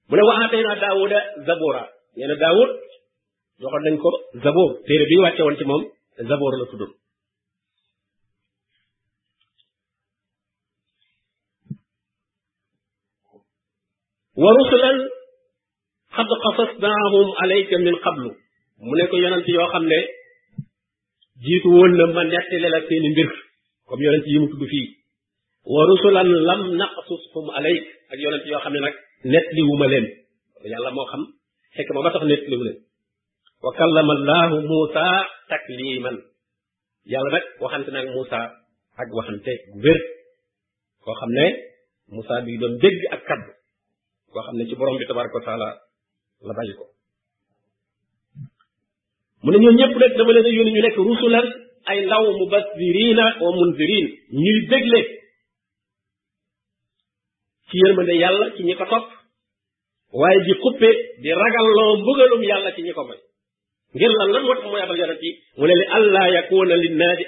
mu 0.09 0.15
ne 0.17 0.23
waxaatee 0.29 0.65
naa 0.67 0.81
daawuda 0.83 1.19
zabora 1.47 1.83
nee 2.17 2.29
na 2.31 2.37
daawud 2.43 2.71
joxoon 3.63 3.83
nañ 3.87 3.95
ko 4.03 4.09
zabor 4.45 4.69
téere 4.87 5.05
bi 5.09 5.15
ñu 5.17 5.25
wàcce 5.25 5.43
woon 5.45 5.59
ci 5.59 5.65
moom 5.71 5.83
zabor 6.31 6.53
la 6.61 6.67
tuddoon 6.71 6.93
wa 14.43 14.51
rusulan 14.59 14.97
qad 16.17 16.31
qasasnaahum 16.45 17.27
alayka 17.43 17.77
min 17.85 17.97
qablu 18.05 18.31
mu 18.85 18.93
ne 18.97 19.05
ko 19.11 19.17
yonent 19.23 19.47
yoo 19.57 19.69
xam 19.75 19.85
ne 19.93 19.99
jiitu 21.45 21.69
woon 21.71 21.93
na 21.97 22.05
ma 22.15 22.23
nettali 22.33 22.69
la 22.75 22.81
seeni 22.89 23.09
mbir 23.13 23.29
comme 23.89 24.03
yonent 24.07 24.27
yi 24.31 24.39
mu 24.41 24.49
fii 24.73 24.87
wa 25.73 25.81
rusulan 25.89 26.29
lam 26.49 26.61
naqsushum 26.81 27.47
alayk 27.59 27.83
ak 28.13 28.19
yonent 28.25 28.45
yoo 28.51 28.61
xam 28.65 28.73
ne 28.77 28.81
nag 28.87 28.95
nettaliwuma 29.33 29.87
leen 29.93 30.07
yàlla 30.73 30.91
moo 30.97 31.07
xam 31.13 31.23
fekk 31.77 31.89
ma 31.95 32.05
ba 32.05 32.13
tax 32.15 32.23
nettaliwu 32.29 32.65
leen 32.69 32.79
wa 33.65 33.71
kallama 33.79 34.13
allahu 34.19 34.55
muusa 34.71 35.05
takliman 35.51 36.17
yàlla 37.13 37.31
nag 37.37 37.45
waxante 37.65 37.91
nag 37.93 38.07
muusa 38.15 38.39
ak 39.03 39.09
waxante 39.19 39.53
gu 39.73 39.79
wér 39.85 39.99
koo 41.05 41.15
xam 41.21 41.31
ne 41.39 41.45
muusa 42.15 42.35
bi 42.47 42.59
doon 42.61 42.75
dégg 42.83 42.99
ak 43.15 43.23
kaddu 43.29 43.51
koo 44.33 44.43
xam 44.47 44.57
ne 44.57 44.65
ci 44.69 44.75
borom 44.79 44.99
bi 44.99 45.07
tabaraka 45.09 45.39
wa 45.39 45.45
taala 45.49 45.69
la 46.49 46.55
bàyyi 46.59 46.75
ko 46.81 46.96
mu 49.43 49.49
ne 49.53 49.59
ñoo 49.63 49.73
ñëpp 49.79 49.95
rek 50.01 50.13
dama 50.17 50.33
leen 50.33 50.47
a 50.47 50.51
ñu 50.55 50.63
nekk 50.85 50.97
rusulan 50.97 51.47
ay 51.91 51.99
mu 52.25 52.33
mubasirina 52.41 53.27
wa 53.43 53.51
munzirin 53.57 54.07
ñuy 54.41 54.61
bégle 54.71 55.01
ci 57.69 57.75
yërmande 57.81 58.15
yàlla 58.23 58.47
ci 58.57 58.63
ñi 58.67 58.75
ko 58.81 58.85
topp 58.93 59.07
waaye 60.19 60.41
di 60.47 60.55
xuppe 60.63 60.89
di 61.23 61.31
ragal 61.41 61.67
loo 61.77 61.93
mbëgalum 62.03 62.43
yàlla 62.51 62.71
ci 62.75 62.81
ñi 62.83 62.93
ko 62.97 63.03
moy 63.09 63.19
ngir 63.95 64.11
lan 64.19 64.29
lan 64.33 64.43
moo 64.45 64.55
tax 64.55 64.65
mooy 65.57 65.73
ala 65.73 65.85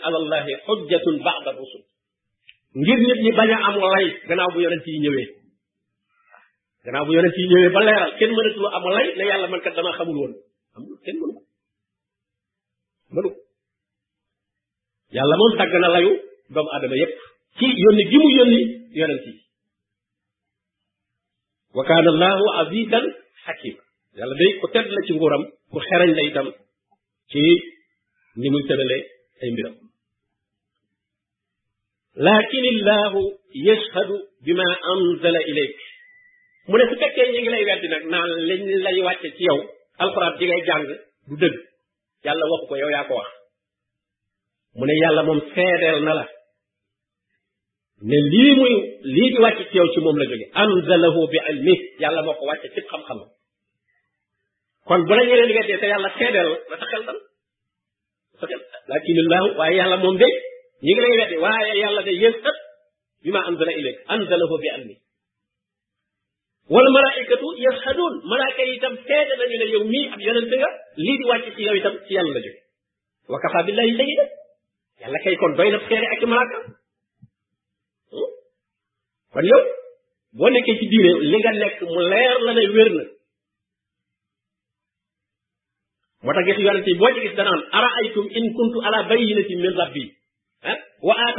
allahi 0.08 0.54
xujjatun 0.66 1.16
ba'da 1.26 1.50
rusul 1.60 1.82
ngir 2.80 2.98
nit 2.98 3.20
ñi 3.24 3.30
bañ 3.38 3.50
a 3.52 3.54
am 3.68 3.74
lay 3.94 4.06
gannaaw 4.28 4.50
bu 4.54 4.58
yonent 4.62 4.84
yi 4.86 4.98
ñëwee 5.04 5.28
gannaaw 6.84 7.06
yàlla 9.16 9.46
man 9.52 9.60
kat 9.60 9.74
dama 9.76 9.92
xamul 9.98 10.32
amul 10.76 10.98
kenn 11.04 11.46
mënu 13.14 13.30
yàlla 15.16 15.36
moom 15.40 15.52
tàgg 15.58 15.74
na 15.82 15.88
layu 15.96 16.10
doomu 16.54 16.70
aadama 16.74 16.96
yépp 17.02 17.12
ci 17.58 17.66
yónni 17.82 18.04
gi 18.10 18.16
mu 18.22 18.28
yónni 18.38 18.60
yonent 18.98 19.24
yi 19.28 19.32
wa 21.76 21.82
kaana 21.88 22.08
allahu 22.14 22.44
azizan 22.62 23.04
xakima 23.44 23.82
yàlla 24.18 24.34
day 24.40 24.50
ku 24.60 24.66
tedd 24.74 24.88
la 24.96 25.00
ci 25.06 25.12
nguuram 25.14 25.42
ku 25.72 25.78
xerañ 25.88 26.10
la 26.18 26.22
itam 26.30 26.48
ci 27.30 27.42
ni 28.40 28.48
muy 28.52 28.62
tëralee 28.68 29.02
ay 29.42 29.50
mbiram 29.52 29.76
laakin 32.26 32.64
illahu 32.72 33.22
yashhadu 33.68 34.16
bima 34.44 34.66
anzala 34.92 35.40
ilayk 35.50 35.74
mu 36.68 36.74
ne 36.76 36.84
su 36.90 36.94
fekkee 37.02 37.26
ñu 37.32 37.40
ngi 37.40 37.50
lay 37.54 37.64
weddi 37.68 37.86
naan 38.12 38.30
lañ 38.48 38.60
lay 38.86 38.96
wàcce 39.06 39.28
ci 39.36 39.42
yow 39.48 39.58
alxuraan 40.02 40.32
ji 40.38 40.44
ngay 40.46 40.62
jàng 40.68 40.84
du 41.28 41.36
dëgg 41.42 41.56
yàlla 42.26 42.46
wax 42.52 42.62
ko 42.68 42.74
yow 42.80 42.90
yaa 42.94 43.06
ko 43.08 43.14
wax 43.22 43.30
mu 44.78 44.84
ne 44.86 44.94
yàlla 45.02 45.22
moom 45.28 45.40
seedeel 45.54 45.98
na 46.06 46.12
la 46.18 46.24
ne 48.08 48.18
lii 48.32 48.52
muy 48.60 48.72
lii 49.14 49.28
di 49.32 49.38
wàcc 49.44 49.58
ci 49.70 49.76
yow 49.80 49.88
ci 49.92 50.00
moom 50.04 50.16
la 50.20 50.24
jóge 50.30 50.46
anzalahu 50.62 51.20
bi 51.32 51.38
ilmi 51.50 51.74
yàlla 52.02 52.22
moo 52.26 52.38
ko 52.38 52.44
wàcc 52.50 52.62
ci 52.74 52.80
xam-xam 52.90 53.18
kon 54.88 55.00
bu 55.08 55.12
la 55.16 55.22
ñeneen 55.28 55.50
weddee 55.56 55.80
te 55.82 55.86
yàlla 55.92 56.10
seedeel 56.18 56.50
na 56.70 56.76
sa 56.80 56.86
xel 56.90 57.02
dal 57.06 57.18
sa 58.38 58.44
xel 58.50 59.76
yàlla 59.78 59.96
moom 60.04 60.16
de 60.22 60.28
ñi 60.84 60.92
ngi 60.92 61.02
lay 61.04 61.14
wedde 61.20 61.36
waaye 61.44 61.72
yàlla 61.82 62.02
de 62.08 62.12
yéen 62.22 62.36
bi 63.22 63.30
ma 63.36 63.40
anzala 63.48 63.72
ilayk 63.78 63.98
anzalahu 64.14 64.56
bi 64.62 64.68
ilmi 64.76 64.96
والملائكه 66.70 67.40
يشهدون 67.66 68.12
ملائكه 68.32 68.62
يتم 68.62 68.94
تيد 68.96 69.28
لني 69.42 69.62
اليوم 69.62 70.12
اب 70.12 70.20
يوننت 70.20 70.52
غا 70.54 70.70
لي 70.98 71.16
دي 71.18 71.24
واتي 71.30 71.54
سي 71.56 71.62
يوم 71.62 71.76
يالا 72.10 72.40
جي 72.40 72.52
وكفى 73.32 73.62
بالله 73.66 73.84
شهيدا 73.98 74.26
يالا 75.02 75.18
كاي 75.24 75.36
كون 75.36 75.56
دوي 75.56 75.70
نف 75.70 75.82
خيري 75.88 76.06
اك 76.16 76.24
ملائكه 76.24 76.62
كون 79.32 79.44
يوم 79.52 79.64
بو 80.32 80.48
نيكي 80.48 80.72
سي 80.80 80.86
ديري 80.90 81.12
لي 81.30 81.36
غا 81.46 81.50
ليك 81.52 81.82
مو 81.82 82.00
لير 82.00 82.38
لا 82.38 82.52
ناي 82.52 82.68
ويرنا 82.68 83.04
متا 86.24 86.40
جيت 86.46 86.58
يوننتي 86.58 86.92
بو 86.92 87.08
جي 87.14 87.20
گيس 87.28 87.36
دانان 87.36 87.60
ارايتم 87.74 88.20
ان 88.38 88.44
كنت 88.58 88.74
على 88.84 89.08
بينه 89.08 89.48
من 89.62 89.80
ربي 89.80 90.14
ها 90.64 90.74
واتى 91.02 91.32